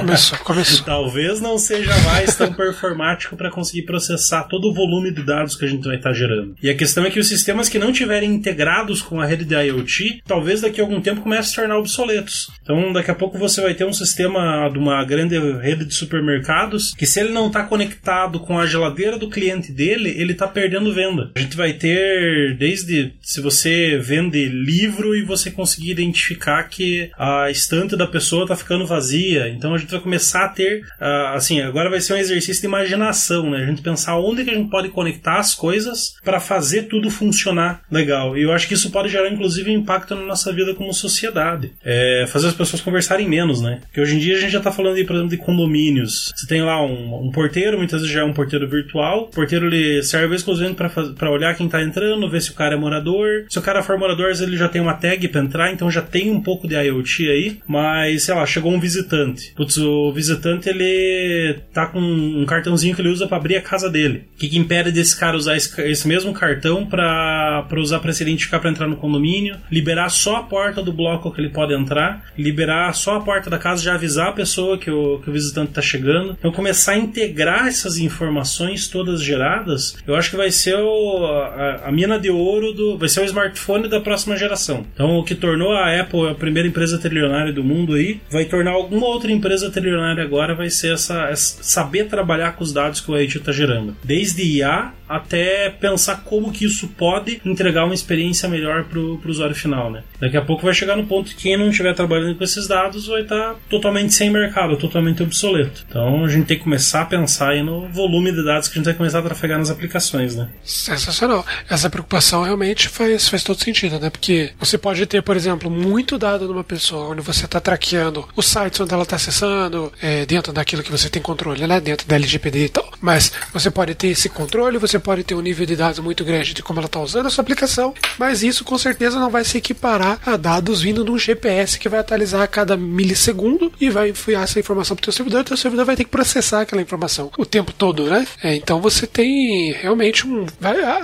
Começou, 0.00 0.38
começou. 0.38 0.84
Talvez 0.86 1.40
não 1.40 1.58
seja 1.58 1.96
mais 1.98 2.34
tão 2.34 2.52
performático 2.52 3.36
para 3.36 3.50
conseguir 3.50 3.82
processar 3.82 4.44
todo 4.44 4.70
o 4.70 4.74
volume 4.74 5.12
de 5.12 5.22
dados 5.22 5.54
que 5.54 5.64
a 5.64 5.68
gente 5.68 5.86
vai 5.86 5.96
estar 5.96 6.10
tá 6.10 6.14
gerando. 6.14 6.54
E 6.62 6.70
a 6.70 6.74
questão 6.74 7.04
é 7.04 7.10
que 7.10 7.20
os 7.20 7.28
sistemas 7.28 7.68
que 7.68 7.78
não 7.78 7.92
tiverem 7.92 8.32
integrados 8.32 9.02
com 9.02 9.20
a 9.20 9.26
rede 9.26 9.44
de 9.44 9.54
IoT, 9.54 10.22
talvez 10.26 10.62
daqui 10.62 10.80
a 10.80 10.84
algum 10.84 11.00
tempo 11.00 11.20
comecem 11.20 11.44
a 11.44 11.48
se 11.48 11.54
tornar 11.56 11.78
obsoletos. 11.78 12.50
Então, 12.62 12.92
daqui 12.92 13.10
a 13.10 13.14
pouco 13.14 13.38
você 13.38 13.60
vai 13.60 13.74
ter 13.74 13.84
um 13.84 13.92
sistema 13.92 14.68
de 14.70 14.78
uma 14.78 15.04
grande 15.04 15.38
rede 15.58 15.84
de 15.84 15.94
supermercados 15.94 16.94
que, 16.94 17.06
se 17.06 17.20
ele 17.20 17.32
não 17.32 17.48
está 17.48 17.64
conectado 17.64 18.40
com 18.40 18.58
a 18.58 18.66
geladeira 18.66 19.18
do 19.18 19.28
cliente 19.28 19.72
dele, 19.72 20.14
ele 20.16 20.32
está 20.32 20.46
perdendo 20.48 20.94
venda. 20.94 21.30
A 21.34 21.40
gente 21.40 21.56
vai 21.56 21.74
ter, 21.74 22.56
desde 22.56 23.12
se 23.20 23.40
você 23.40 23.98
vende 23.98 24.46
livro 24.46 25.14
e 25.14 25.22
você 25.22 25.50
conseguir 25.50 25.90
identificar 25.90 26.62
que 26.64 27.10
a 27.18 27.50
estante 27.50 27.96
da 27.96 28.06
pessoa 28.06 28.44
está 28.44 28.56
ficando 28.56 28.86
vazia 28.86 29.33
dia. 29.34 29.48
Então 29.48 29.74
a 29.74 29.78
gente 29.78 29.90
vai 29.90 30.00
começar 30.00 30.44
a 30.44 30.48
ter, 30.48 30.80
uh, 31.00 31.34
assim, 31.34 31.60
agora 31.60 31.90
vai 31.90 32.00
ser 32.00 32.14
um 32.14 32.16
exercício 32.16 32.60
de 32.60 32.66
imaginação, 32.66 33.50
né? 33.50 33.64
A 33.64 33.66
gente 33.66 33.82
pensar 33.82 34.18
onde 34.18 34.44
que 34.44 34.50
a 34.50 34.54
gente 34.54 34.70
pode 34.70 34.88
conectar 34.88 35.38
as 35.38 35.54
coisas 35.54 36.14
para 36.22 36.40
fazer 36.40 36.84
tudo 36.84 37.10
funcionar 37.10 37.80
legal. 37.90 38.36
E 38.36 38.42
eu 38.42 38.52
acho 38.52 38.68
que 38.68 38.74
isso 38.74 38.90
pode 38.90 39.08
gerar, 39.08 39.30
inclusive, 39.30 39.72
impacto 39.72 40.14
na 40.14 40.22
nossa 40.22 40.52
vida 40.52 40.74
como 40.74 40.92
sociedade. 40.92 41.72
É 41.84 42.24
fazer 42.28 42.48
as 42.48 42.54
pessoas 42.54 42.82
conversarem 42.82 43.28
menos, 43.28 43.60
né? 43.60 43.80
Porque 43.82 44.00
hoje 44.00 44.16
em 44.16 44.18
dia 44.18 44.36
a 44.36 44.40
gente 44.40 44.52
já 44.52 44.60
tá 44.60 44.70
falando, 44.70 44.96
aí, 44.96 45.04
por 45.04 45.14
exemplo, 45.16 45.30
de 45.30 45.38
condomínios. 45.38 46.32
Você 46.34 46.46
tem 46.46 46.62
lá 46.62 46.82
um, 46.84 47.26
um 47.26 47.30
porteiro, 47.30 47.78
muitas 47.78 48.00
vezes 48.00 48.14
já 48.14 48.20
é 48.20 48.24
um 48.24 48.32
porteiro 48.32 48.68
virtual. 48.68 49.24
O 49.24 49.30
porteiro 49.30 49.66
ele 49.66 50.02
serve 50.02 50.34
exclusivamente 50.34 50.80
para 51.16 51.30
olhar 51.30 51.54
quem 51.56 51.68
tá 51.68 51.82
entrando, 51.82 52.30
ver 52.30 52.40
se 52.40 52.50
o 52.50 52.54
cara 52.54 52.74
é 52.74 52.78
morador. 52.78 53.46
Se 53.48 53.58
o 53.58 53.62
cara 53.62 53.82
for 53.82 53.98
morador, 53.98 54.30
ele 54.30 54.56
já 54.56 54.68
tem 54.68 54.80
uma 54.80 54.94
tag 54.94 55.26
para 55.28 55.40
entrar, 55.40 55.72
então 55.72 55.90
já 55.90 56.02
tem 56.02 56.30
um 56.30 56.40
pouco 56.40 56.68
de 56.68 56.74
IoT 56.74 57.30
aí. 57.30 57.58
Mas, 57.66 58.24
sei 58.24 58.34
lá, 58.34 58.44
chegou 58.46 58.72
um 58.72 58.80
visitante 58.80 59.23
visitante. 59.24 59.52
Putz, 59.54 59.76
o 59.78 60.12
visitante 60.12 60.68
ele 60.68 61.58
tá 61.72 61.86
com 61.86 62.00
um 62.00 62.44
cartãozinho 62.44 62.94
que 62.94 63.00
ele 63.00 63.08
usa 63.08 63.26
para 63.26 63.36
abrir 63.36 63.56
a 63.56 63.62
casa 63.62 63.88
dele. 63.88 64.24
O 64.34 64.38
que, 64.38 64.48
que 64.48 64.58
impede 64.58 64.92
desse 64.92 65.18
cara 65.18 65.36
usar 65.36 65.56
esse, 65.56 65.80
esse 65.82 66.06
mesmo 66.06 66.32
cartão 66.32 66.86
para 66.86 67.66
usar 67.76 68.00
para 68.00 68.12
se 68.12 68.22
identificar 68.22 68.58
para 68.58 68.70
entrar 68.70 68.86
no 68.86 68.96
condomínio, 68.96 69.56
liberar 69.70 70.08
só 70.10 70.36
a 70.36 70.42
porta 70.42 70.82
do 70.82 70.92
bloco 70.92 71.30
que 71.30 71.40
ele 71.40 71.50
pode 71.50 71.74
entrar, 71.74 72.24
liberar 72.36 72.92
só 72.94 73.16
a 73.16 73.20
porta 73.20 73.48
da 73.48 73.58
casa, 73.58 73.82
já 73.82 73.94
avisar 73.94 74.28
a 74.28 74.32
pessoa 74.32 74.78
que 74.78 74.90
o, 74.90 75.18
que 75.20 75.30
o 75.30 75.32
visitante 75.32 75.72
tá 75.72 75.82
chegando. 75.82 76.36
Então 76.38 76.52
começar 76.52 76.92
a 76.92 76.98
integrar 76.98 77.66
essas 77.66 77.98
informações 77.98 78.88
todas 78.88 79.22
geradas, 79.22 79.96
eu 80.06 80.14
acho 80.14 80.30
que 80.30 80.36
vai 80.36 80.50
ser 80.50 80.76
o, 80.76 81.26
a, 81.26 81.82
a 81.86 81.92
mina 81.92 82.18
de 82.18 82.30
ouro 82.30 82.72
do. 82.72 82.98
vai 82.98 83.08
ser 83.08 83.20
o 83.20 83.24
smartphone 83.24 83.88
da 83.88 84.00
próxima 84.00 84.36
geração. 84.36 84.84
Então 84.94 85.18
o 85.18 85.24
que 85.24 85.34
tornou 85.34 85.72
a 85.72 86.00
Apple 86.00 86.28
a 86.28 86.34
primeira 86.34 86.68
empresa 86.68 86.98
trilionária 86.98 87.52
do 87.52 87.64
mundo 87.64 87.94
aí, 87.94 88.20
vai 88.30 88.44
tornar 88.44 88.72
alguma 88.72 89.06
outra 89.14 89.32
empresa 89.32 89.70
trilionária 89.70 90.22
agora, 90.22 90.54
vai 90.54 90.70
ser 90.70 90.94
essa, 90.94 91.28
essa 91.28 91.62
saber 91.62 92.06
trabalhar 92.06 92.52
com 92.52 92.64
os 92.64 92.72
dados 92.72 93.00
que 93.00 93.10
o 93.10 93.16
IoT 93.16 93.38
está 93.38 93.52
gerando. 93.52 93.96
Desde 94.04 94.42
IA 94.42 94.92
até 95.08 95.70
pensar 95.70 96.22
como 96.24 96.50
que 96.50 96.64
isso 96.64 96.88
pode 96.88 97.40
entregar 97.44 97.84
uma 97.84 97.94
experiência 97.94 98.48
melhor 98.48 98.84
para 98.84 98.98
o 98.98 99.20
usuário 99.26 99.54
final, 99.54 99.90
né? 99.90 100.02
Daqui 100.18 100.36
a 100.36 100.42
pouco 100.42 100.64
vai 100.64 100.74
chegar 100.74 100.96
no 100.96 101.06
ponto 101.06 101.30
que 101.30 101.42
quem 101.42 101.56
não 101.56 101.68
estiver 101.68 101.94
trabalhando 101.94 102.36
com 102.36 102.44
esses 102.44 102.66
dados 102.66 103.06
vai 103.06 103.22
estar 103.22 103.52
tá 103.52 103.56
totalmente 103.68 104.14
sem 104.14 104.30
mercado, 104.30 104.76
totalmente 104.76 105.22
obsoleto. 105.22 105.84
Então 105.88 106.24
a 106.24 106.28
gente 106.28 106.46
tem 106.46 106.56
que 106.56 106.64
começar 106.64 107.02
a 107.02 107.06
pensar 107.06 107.54
no 107.62 107.88
volume 107.88 108.32
de 108.32 108.44
dados 108.44 108.68
que 108.68 108.74
a 108.74 108.78
gente 108.78 108.86
vai 108.86 108.94
começar 108.94 109.18
a 109.18 109.22
trafegar 109.22 109.58
nas 109.58 109.70
aplicações, 109.70 110.34
né? 110.34 110.48
Sensacional. 110.62 111.44
Essa 111.68 111.90
preocupação 111.90 112.42
realmente 112.42 112.88
faz, 112.88 113.28
faz 113.28 113.44
todo 113.44 113.62
sentido, 113.62 114.00
né? 114.00 114.08
Porque 114.08 114.52
você 114.58 114.78
pode 114.78 115.04
ter, 115.06 115.22
por 115.22 115.36
exemplo, 115.36 115.70
muito 115.70 116.18
dado 116.18 116.48
numa 116.48 116.64
pessoa, 116.64 117.10
onde 117.10 117.20
você 117.20 117.44
está 117.44 117.60
traqueando 117.60 118.26
os 118.34 118.46
sites 118.46 118.80
onde 118.80 118.93
ela 118.94 119.02
está 119.02 119.16
acessando, 119.16 119.92
é, 120.00 120.24
dentro 120.26 120.52
daquilo 120.52 120.82
que 120.82 120.90
você 120.90 121.08
tem 121.08 121.20
controle, 121.20 121.66
né? 121.66 121.80
Dentro 121.80 122.06
da 122.06 122.16
LGPD 122.16 122.64
e 122.64 122.68
tal. 122.68 122.88
Mas 123.00 123.32
você 123.52 123.70
pode 123.70 123.94
ter 123.94 124.08
esse 124.08 124.28
controle, 124.28 124.78
você 124.78 124.98
pode 124.98 125.24
ter 125.24 125.34
um 125.34 125.40
nível 125.40 125.66
de 125.66 125.76
dados 125.76 125.98
muito 125.98 126.24
grande 126.24 126.54
de 126.54 126.62
como 126.62 126.80
ela 126.80 126.86
está 126.86 127.00
usando 127.00 127.26
a 127.26 127.30
sua 127.30 127.42
aplicação, 127.42 127.94
mas 128.18 128.42
isso 128.42 128.64
com 128.64 128.78
certeza 128.78 129.18
não 129.18 129.30
vai 129.30 129.44
se 129.44 129.58
equiparar 129.58 130.18
a 130.24 130.36
dados 130.36 130.80
vindo 130.80 131.04
de 131.04 131.10
um 131.10 131.18
GPS 131.18 131.78
que 131.78 131.88
vai 131.88 132.00
atualizar 132.00 132.42
a 132.42 132.46
cada 132.46 132.76
milissegundo 132.76 133.72
e 133.80 133.90
vai 133.90 134.10
enviar 134.10 134.44
essa 134.44 134.58
informação 134.58 134.96
para 134.96 135.02
o 135.02 135.04
teu 135.04 135.12
servidor, 135.12 135.40
e 135.40 135.44
teu 135.44 135.56
servidor 135.56 135.84
vai 135.84 135.96
ter 135.96 136.04
que 136.04 136.10
processar 136.10 136.62
aquela 136.62 136.82
informação 136.82 137.30
o 137.36 137.46
tempo 137.46 137.72
todo, 137.72 138.04
né? 138.04 138.26
É, 138.42 138.54
então 138.54 138.80
você 138.80 139.06
tem 139.06 139.72
realmente 139.72 140.26
um. 140.26 140.46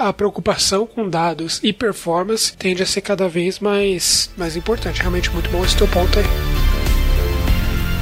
A 0.00 0.12
preocupação 0.12 0.86
com 0.86 1.08
dados 1.08 1.60
e 1.62 1.72
performance 1.72 2.56
tende 2.56 2.82
a 2.82 2.86
ser 2.86 3.00
cada 3.00 3.28
vez 3.28 3.58
mais, 3.58 4.30
mais 4.36 4.56
importante. 4.56 5.00
Realmente 5.00 5.30
muito 5.30 5.50
bom 5.50 5.64
esse 5.64 5.76
teu 5.76 5.88
ponto 5.88 6.18
aí. 6.18 6.59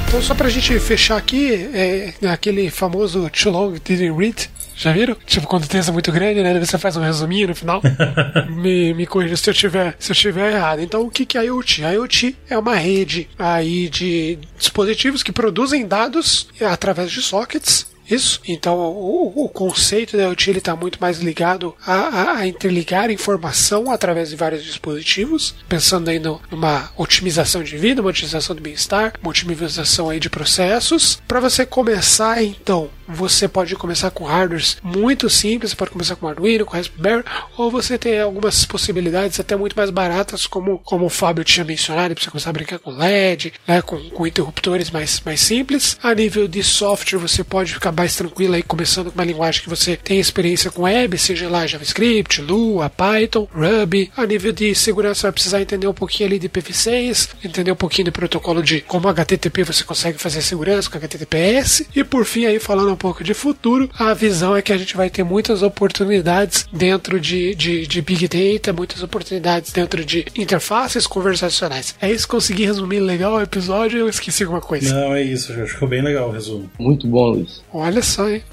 Então, 0.09 0.23
só 0.23 0.33
pra 0.33 0.49
gente 0.49 0.79
fechar 0.79 1.17
aqui, 1.17 1.53
é, 1.71 2.15
aquele 2.31 2.71
famoso 2.71 3.29
Too 3.29 3.51
Long 3.51 3.73
Didn't 3.73 4.17
Read, 4.17 4.49
já 4.75 4.91
viram? 4.91 5.15
Tipo, 5.23 5.45
quando 5.45 5.65
o 5.65 5.67
texto 5.67 5.89
é 5.89 5.91
muito 5.91 6.11
grande, 6.11 6.41
né? 6.41 6.59
Você 6.59 6.79
faz 6.79 6.97
um 6.97 7.01
resuminho 7.01 7.49
no 7.49 7.55
final. 7.55 7.79
me, 8.49 8.91
me 8.95 9.05
corrija 9.05 9.37
se 9.37 9.47
eu 9.47 9.53
tiver, 9.53 9.95
se 9.99 10.11
eu 10.11 10.15
tiver 10.15 10.53
errado. 10.53 10.81
Então, 10.81 11.03
o 11.03 11.11
que, 11.11 11.27
que 11.27 11.37
é 11.37 11.45
IoT? 11.45 11.85
A 11.85 11.91
IoT 11.91 12.35
é 12.49 12.57
uma 12.57 12.75
rede 12.75 13.29
aí 13.37 13.87
de 13.87 14.39
dispositivos 14.57 15.21
que 15.21 15.31
produzem 15.31 15.85
dados 15.85 16.47
através 16.59 17.11
de 17.11 17.21
sockets 17.21 17.85
isso. 18.09 18.41
Então 18.47 18.77
o, 18.77 19.45
o 19.45 19.49
conceito 19.49 20.17
da 20.17 20.23
IoT 20.23 20.51
está 20.51 20.75
muito 20.75 20.99
mais 20.99 21.19
ligado 21.19 21.75
a, 21.85 21.93
a, 21.93 22.37
a, 22.39 22.47
interligar 22.47 23.11
informação 23.11 23.91
através 23.91 24.29
de 24.29 24.35
vários 24.35 24.63
dispositivos, 24.63 25.55
pensando 25.67 26.09
aí 26.09 26.19
no, 26.19 26.41
numa 26.51 26.91
otimização 26.97 27.63
de 27.63 27.77
vida, 27.77 28.01
uma 28.01 28.09
otimização 28.09 28.55
do 28.55 28.61
bem-estar, 28.61 29.13
uma 29.21 29.29
otimização 29.29 30.09
aí 30.09 30.19
de 30.19 30.29
processos. 30.29 31.21
Para 31.27 31.39
você 31.39 31.65
começar, 31.65 32.41
então, 32.43 32.89
você 33.07 33.47
pode 33.47 33.75
começar 33.75 34.11
com 34.11 34.23
hardwares 34.23 34.77
muito 34.83 35.29
simples, 35.29 35.71
você 35.71 35.75
pode 35.75 35.91
começar 35.91 36.15
com 36.15 36.27
Arduino, 36.27 36.65
com 36.65 36.77
Raspberry, 36.77 37.23
ou 37.57 37.71
você 37.71 37.97
tem 37.97 38.19
algumas 38.19 38.65
possibilidades 38.65 39.39
até 39.39 39.55
muito 39.55 39.75
mais 39.75 39.89
baratas, 39.89 40.45
como, 40.45 40.77
como 40.79 41.05
o 41.05 41.09
Fábio 41.09 41.43
tinha 41.43 41.65
mencionado, 41.65 42.13
para 42.13 42.23
você 42.23 42.29
começar 42.29 42.51
a 42.51 42.53
brincar 42.53 42.79
com 42.79 42.91
LED, 42.91 43.53
né, 43.67 43.81
com, 43.81 43.97
com 44.09 44.27
interruptores 44.27 44.91
mais, 44.91 45.21
mais 45.25 45.39
simples. 45.39 45.97
A 46.03 46.13
nível 46.13 46.47
de 46.47 46.63
software, 46.63 47.19
você 47.19 47.43
pode 47.43 47.73
ficar 47.73 47.91
mais 47.99 48.15
tranquilo 48.15 48.53
aí, 48.53 48.63
começando 48.63 49.11
com 49.11 49.19
uma 49.19 49.25
linguagem 49.25 49.61
que 49.61 49.69
você 49.69 49.97
tem 49.97 50.21
experiência 50.21 50.71
com 50.71 50.83
web, 50.83 51.17
seja 51.17 51.49
lá 51.49 51.67
JavaScript, 51.67 52.41
Lua, 52.41 52.89
Python, 52.89 53.45
Ruby. 53.53 54.09
A 54.15 54.25
nível 54.25 54.53
de 54.53 54.73
segurança, 54.73 55.23
vai 55.23 55.33
precisar 55.33 55.61
entender 55.61 55.85
um 55.85 55.93
pouquinho 55.93 56.29
ali 56.29 56.39
de 56.39 56.47
IPv6, 56.47 57.31
entender 57.43 57.73
um 57.73 57.75
pouquinho 57.75 58.05
do 58.05 58.11
protocolo 58.13 58.63
de 58.63 58.79
como 58.79 59.09
HTTP 59.09 59.65
você 59.65 59.83
consegue 59.83 60.17
fazer 60.17 60.41
segurança 60.41 60.89
com 60.89 60.97
HTTPS. 60.97 61.87
E 61.93 62.01
por 62.01 62.23
fim, 62.23 62.45
aí 62.45 62.57
falando 62.57 62.93
um 62.93 62.95
pouco 62.95 63.21
de 63.21 63.33
futuro, 63.33 63.89
a 63.99 64.13
visão 64.13 64.55
é 64.55 64.61
que 64.61 64.71
a 64.71 64.77
gente 64.77 64.95
vai 64.95 65.09
ter 65.09 65.23
muitas 65.23 65.61
oportunidades 65.61 66.69
dentro 66.71 67.19
de, 67.19 67.53
de, 67.53 67.85
de 67.85 68.01
Big 68.01 68.29
Data, 68.29 68.71
muitas 68.71 69.03
oportunidades 69.03 69.73
dentro 69.73 70.05
de 70.05 70.25
interfaces 70.37 71.05
conversacionais. 71.05 71.95
É 72.01 72.09
isso, 72.09 72.29
consegui 72.29 72.63
resumir 72.63 73.01
legal 73.01 73.33
o 73.33 73.41
episódio 73.41 73.99
ou 73.99 74.05
eu 74.05 74.09
esqueci 74.09 74.43
alguma 74.43 74.61
coisa? 74.61 74.93
Não, 74.93 75.13
é 75.13 75.21
isso, 75.21 75.53
já 75.53 75.65
ficou 75.65 75.85
bem 75.85 76.01
legal 76.01 76.29
o 76.29 76.31
resumo. 76.31 76.71
Muito 76.79 77.05
bom, 77.05 77.31
Luiz. 77.31 77.61
Olha 77.89 78.03
só, 78.03 78.29
hein? 78.29 78.43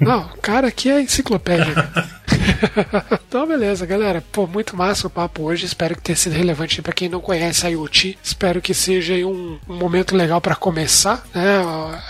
Não, 0.00 0.22
o 0.26 0.40
cara 0.40 0.68
aqui 0.68 0.90
é 0.90 1.00
enciclopédia. 1.00 1.74
então, 3.26 3.46
beleza, 3.46 3.86
galera. 3.86 4.22
Pô, 4.32 4.46
muito 4.46 4.76
massa 4.76 5.06
o 5.06 5.10
papo 5.10 5.42
hoje. 5.42 5.66
Espero 5.66 5.96
que 5.96 6.02
tenha 6.02 6.16
sido 6.16 6.32
relevante 6.32 6.82
para 6.82 6.92
quem 6.92 7.08
não 7.08 7.20
conhece 7.20 7.66
a 7.66 7.70
IoT. 7.70 8.18
Espero 8.22 8.60
que 8.60 8.74
seja 8.74 9.14
um, 9.26 9.58
um 9.68 9.76
momento 9.76 10.16
legal 10.16 10.40
para 10.40 10.54
começar. 10.54 11.24
Né? 11.34 11.58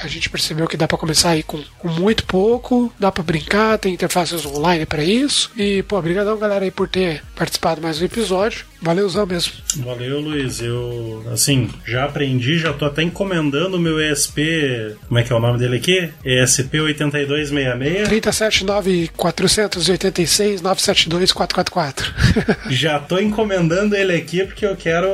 A 0.02 0.06
gente 0.06 0.30
percebeu 0.30 0.66
que 0.66 0.76
dá 0.76 0.86
para 0.86 0.98
começar 0.98 1.30
aí 1.30 1.42
com, 1.42 1.62
com, 1.78 1.88
muito 1.88 2.24
pouco, 2.24 2.92
dá 2.98 3.10
para 3.10 3.22
brincar, 3.22 3.78
tem 3.78 3.94
interfaces 3.94 4.44
online 4.46 4.86
para 4.86 5.04
isso. 5.04 5.50
E, 5.56 5.82
pô, 5.82 5.98
obrigadão, 5.98 6.38
galera, 6.38 6.64
aí 6.64 6.70
por 6.70 6.88
ter 6.88 7.22
participado 7.34 7.80
mais 7.80 7.98
do 7.98 8.04
episódio. 8.04 8.66
Valeuzão 8.80 9.26
mesmo. 9.26 9.52
Valeu, 9.78 10.20
Luiz. 10.20 10.60
Eu, 10.60 11.24
assim, 11.32 11.68
já 11.86 12.04
aprendi, 12.04 12.58
já 12.58 12.72
tô 12.72 12.84
até 12.84 13.02
encomendando 13.02 13.76
o 13.76 13.80
meu 13.80 14.00
ESP. 14.00 14.96
Como 15.08 15.18
é 15.18 15.22
que 15.22 15.32
é 15.32 15.36
o 15.36 15.40
nome 15.40 15.58
dele 15.58 15.76
aqui? 15.76 16.10
ESP 16.24 16.80
8266. 17.50 18.08
379 18.08 19.10
972 20.62 21.32
444. 21.32 22.14
já 22.70 22.98
tô 22.98 23.18
encomendando 23.18 23.96
ele 23.96 24.14
aqui 24.14 24.44
porque 24.44 24.64
eu 24.66 24.76
quero, 24.76 25.08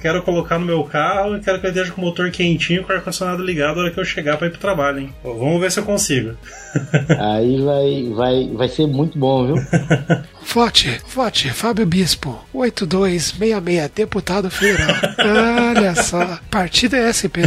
quero 0.00 0.22
colocar 0.22 0.58
no 0.58 0.66
meu 0.66 0.82
carro 0.84 1.36
e 1.36 1.40
quero 1.40 1.60
que 1.60 1.66
ele 1.66 1.72
esteja 1.72 1.92
com 1.92 2.00
o 2.00 2.04
motor 2.04 2.30
quentinho 2.30 2.82
com 2.82 2.92
o 2.92 2.96
ar-condicionado 2.96 3.42
ligado 3.42 3.76
na 3.76 3.82
hora 3.82 3.90
que 3.90 3.98
eu 3.98 4.04
chegar 4.04 4.36
para 4.36 4.46
ir 4.46 4.50
pro 4.50 4.60
trabalho, 4.60 5.00
hein? 5.00 5.14
Vamos 5.22 5.60
ver 5.60 5.70
se 5.70 5.80
eu 5.80 5.84
consigo. 5.84 6.36
Aí 7.18 7.60
vai, 7.62 8.12
vai, 8.14 8.50
vai 8.54 8.68
ser 8.68 8.86
muito 8.86 9.18
bom, 9.18 9.46
viu? 9.46 9.56
Vote, 10.52 11.00
vote, 11.14 11.50
Fábio 11.52 11.86
Bispo, 11.86 12.38
8266, 12.52 13.90
deputado 13.94 14.50
federal. 14.50 14.96
Olha 15.76 15.94
só, 15.94 16.38
partida 16.50 16.96
é 16.96 17.12
SP. 17.12 17.46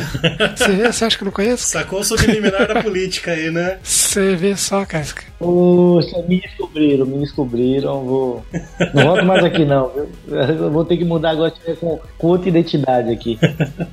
Você 0.55 0.71
vê, 0.71 0.91
você 0.91 1.05
acha 1.05 1.17
que 1.17 1.23
eu 1.23 1.25
não 1.25 1.31
conheço? 1.31 1.67
Sacou 1.67 1.99
o 1.99 2.03
subliminar 2.03 2.67
da 2.67 2.81
política 2.81 3.31
aí, 3.31 3.51
né? 3.51 3.77
Você 3.83 4.35
vê 4.35 4.55
só, 4.55 4.85
Casca. 4.85 5.23
Poxa, 5.43 6.21
me 6.27 6.39
descobriram, 6.39 7.05
me 7.05 7.19
descobriram. 7.19 8.05
Vou... 8.05 8.45
Não 8.93 9.03
volto 9.03 9.25
mais 9.25 9.43
aqui, 9.43 9.65
não. 9.65 9.91
Eu 10.27 10.71
vou 10.71 10.85
ter 10.85 10.97
que 10.97 11.05
mudar 11.05 11.31
agora 11.31 11.53
com, 11.79 11.99
com 12.17 12.27
outra 12.27 12.49
identidade 12.49 13.11
aqui. 13.11 13.37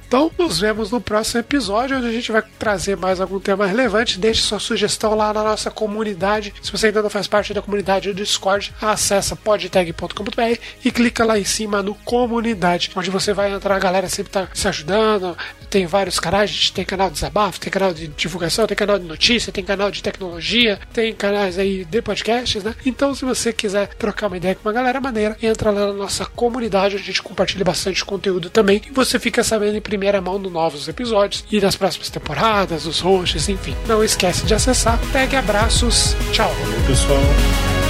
Então, 0.06 0.30
nos 0.38 0.58
vemos 0.58 0.90
no 0.90 1.00
próximo 1.00 1.40
episódio, 1.40 1.96
onde 1.96 2.06
a 2.06 2.12
gente 2.12 2.32
vai 2.32 2.42
trazer 2.58 2.96
mais 2.96 3.20
algum 3.20 3.38
tema 3.38 3.66
relevante. 3.66 4.18
Deixe 4.18 4.42
sua 4.42 4.58
sugestão 4.58 5.14
lá 5.14 5.32
na 5.32 5.42
nossa 5.42 5.70
comunidade. 5.70 6.52
Se 6.62 6.72
você 6.72 6.86
ainda 6.86 7.02
não 7.02 7.10
faz 7.10 7.26
parte 7.26 7.54
da 7.54 7.62
comunidade 7.62 8.08
do 8.08 8.14
Discord, 8.14 8.72
acessa 8.80 9.36
podtag.com.br 9.36 10.60
e 10.84 10.90
clica 10.90 11.24
lá 11.24 11.38
em 11.38 11.44
cima 11.44 11.82
no 11.82 11.94
comunidade, 11.94 12.90
onde 12.96 13.10
você 13.10 13.32
vai 13.32 13.52
entrar. 13.52 13.76
A 13.76 13.80
galera 13.80 14.08
sempre 14.08 14.32
tá 14.32 14.48
se 14.52 14.68
ajudando. 14.68 15.36
Tem 15.68 15.86
vários 15.86 16.18
canais, 16.18 16.50
a 16.50 16.52
gente 16.52 16.72
tem 16.72 16.84
canal 16.84 17.08
de 17.08 17.14
desabafo, 17.14 17.60
tem 17.60 17.70
canal 17.70 17.94
de 17.94 18.08
divulgação, 18.08 18.66
tem 18.66 18.76
canal 18.76 18.98
de 18.98 19.04
notícia, 19.04 19.52
tem 19.52 19.62
canal 19.62 19.90
de 19.90 20.02
tecnologia, 20.02 20.80
tem 20.92 21.14
canais 21.40 21.58
aí 21.58 21.84
de 21.84 22.02
podcasts, 22.02 22.62
né? 22.62 22.74
Então, 22.84 23.14
se 23.14 23.24
você 23.24 23.52
quiser 23.52 23.88
trocar 23.94 24.26
uma 24.26 24.36
ideia 24.36 24.54
com 24.54 24.68
uma 24.68 24.74
galera 24.74 25.00
maneira, 25.00 25.36
entra 25.42 25.70
lá 25.70 25.86
na 25.86 25.92
nossa 25.92 26.26
comunidade, 26.26 26.96
a 26.96 26.98
gente 26.98 27.22
compartilha 27.22 27.64
bastante 27.64 28.04
conteúdo 28.04 28.50
também 28.50 28.82
e 28.86 28.92
você 28.92 29.18
fica 29.18 29.42
sabendo 29.42 29.76
em 29.76 29.80
primeira 29.80 30.20
mão 30.20 30.40
dos 30.40 30.52
novos 30.52 30.88
episódios 30.88 31.44
e 31.50 31.60
das 31.60 31.76
próximas 31.76 32.10
temporadas, 32.10 32.86
os 32.86 33.00
hosts, 33.00 33.48
enfim. 33.48 33.74
Não 33.86 34.04
esquece 34.04 34.44
de 34.44 34.54
acessar. 34.54 34.98
Pegue 35.12 35.36
abraços. 35.36 36.14
Tchau. 36.32 36.52
Valeu, 36.60 36.86
pessoal. 36.86 37.89